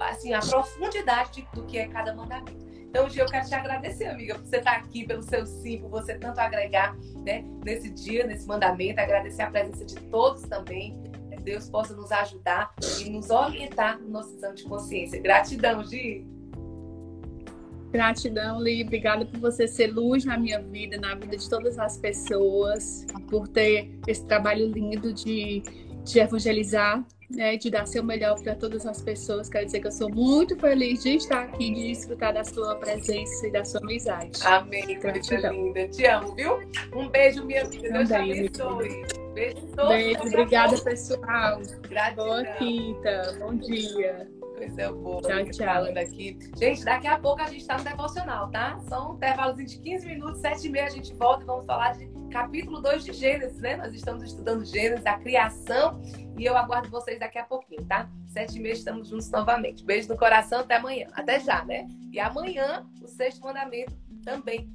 assim, 0.00 0.34
a 0.34 0.40
profundidade 0.40 1.46
do 1.52 1.62
que 1.64 1.78
é 1.78 1.88
cada 1.88 2.14
mandamento. 2.14 2.73
Então, 2.94 3.10
Gia, 3.10 3.24
eu 3.24 3.26
quero 3.26 3.44
te 3.44 3.54
agradecer, 3.56 4.04
amiga, 4.04 4.36
por 4.36 4.44
você 4.44 4.58
estar 4.58 4.76
aqui, 4.76 5.04
pelo 5.04 5.20
seu 5.20 5.44
sim, 5.44 5.80
por 5.80 5.90
você 5.90 6.16
tanto 6.16 6.38
agregar 6.38 6.96
né, 7.26 7.44
nesse 7.64 7.90
dia, 7.90 8.24
nesse 8.24 8.46
mandamento. 8.46 9.00
Agradecer 9.00 9.42
a 9.42 9.50
presença 9.50 9.84
de 9.84 9.96
todos 10.02 10.42
também. 10.42 10.96
Deus 11.42 11.68
possa 11.68 11.92
nos 11.92 12.12
ajudar 12.12 12.72
e 13.04 13.10
nos 13.10 13.30
orientar 13.30 14.00
no 14.00 14.08
nosso 14.10 14.36
exame 14.36 14.54
de 14.54 14.62
consciência. 14.62 15.20
Gratidão, 15.20 15.84
Gi. 15.84 16.24
Gratidão, 17.90 18.62
Li. 18.62 18.84
Obrigada 18.84 19.26
por 19.26 19.40
você 19.40 19.66
ser 19.66 19.88
luz 19.88 20.24
na 20.24 20.38
minha 20.38 20.62
vida, 20.62 20.96
na 20.96 21.16
vida 21.16 21.36
de 21.36 21.50
todas 21.50 21.76
as 21.80 21.98
pessoas, 21.98 23.04
por 23.28 23.48
ter 23.48 23.98
esse 24.06 24.24
trabalho 24.24 24.68
lindo 24.68 25.12
de, 25.12 25.64
de 26.04 26.20
evangelizar 26.20 27.04
né, 27.34 27.56
de 27.56 27.70
dar 27.70 27.86
seu 27.86 28.02
melhor 28.02 28.40
para 28.42 28.54
todas 28.54 28.86
as 28.86 29.00
pessoas. 29.02 29.48
Quero 29.48 29.66
dizer 29.66 29.80
que 29.80 29.86
eu 29.86 29.92
sou 29.92 30.10
muito 30.10 30.56
feliz 30.58 31.02
de 31.02 31.16
estar 31.16 31.44
aqui, 31.44 31.72
de 31.72 31.88
desfrutar 31.88 32.32
da 32.32 32.44
sua 32.44 32.76
presença 32.76 33.46
e 33.46 33.50
da 33.50 33.64
sua 33.64 33.80
amizade. 33.80 34.40
Amém, 34.44 34.98
coisa 35.00 35.48
linda. 35.50 35.88
Te 35.88 36.06
amo, 36.06 36.34
viu? 36.34 36.58
Um 36.94 37.08
beijo, 37.08 37.44
minha 37.44 37.62
amiga. 37.62 37.90
Deus 37.90 38.08
te 38.08 38.14
abençoe. 38.14 39.06
Beijo, 39.34 39.66
todos. 39.74 39.88
Beijo, 39.88 40.20
obrigada, 40.20 40.78
pessoal. 40.78 41.60
Gratidão. 41.88 42.26
Boa 42.26 42.44
quinta, 42.44 43.36
bom 43.40 43.54
dia. 43.56 44.28
Coisa 44.56 44.92
boa. 44.92 45.22
Tchau, 45.22 45.50
tchau. 45.50 45.84
Aqui. 46.00 46.38
Gente, 46.56 46.84
daqui 46.84 47.06
a 47.08 47.18
pouco 47.18 47.42
a 47.42 47.46
gente 47.46 47.60
está 47.60 47.76
no 47.76 47.84
devocional, 47.84 48.50
tá? 48.50 48.78
São 48.88 49.14
intervalos 49.14 49.56
de 49.56 49.78
15 49.78 50.06
minutos, 50.06 50.40
7 50.40 50.66
e 50.66 50.70
meia 50.70 50.86
a 50.86 50.90
gente 50.90 51.12
volta 51.14 51.42
e 51.42 51.46
vamos 51.46 51.66
falar 51.66 51.92
de 51.92 52.06
capítulo 52.34 52.80
2 52.80 53.04
de 53.04 53.12
Gênesis, 53.12 53.60
né? 53.60 53.76
Nós 53.76 53.94
estamos 53.94 54.24
estudando 54.24 54.64
Gênesis, 54.64 55.06
a 55.06 55.16
criação 55.16 56.02
e 56.36 56.44
eu 56.44 56.56
aguardo 56.56 56.90
vocês 56.90 57.16
daqui 57.20 57.38
a 57.38 57.44
pouquinho, 57.44 57.84
tá? 57.84 58.10
Sete 58.26 58.58
e 58.58 58.60
meia 58.60 58.72
estamos 58.72 59.06
juntos 59.06 59.30
novamente. 59.30 59.84
Beijo 59.84 60.08
no 60.08 60.18
coração, 60.18 60.58
até 60.58 60.74
amanhã. 60.74 61.06
Até 61.12 61.38
já, 61.38 61.64
né? 61.64 61.86
E 62.10 62.18
amanhã, 62.18 62.84
o 63.00 63.06
sexto 63.06 63.40
mandamento 63.40 63.96
também 64.24 64.68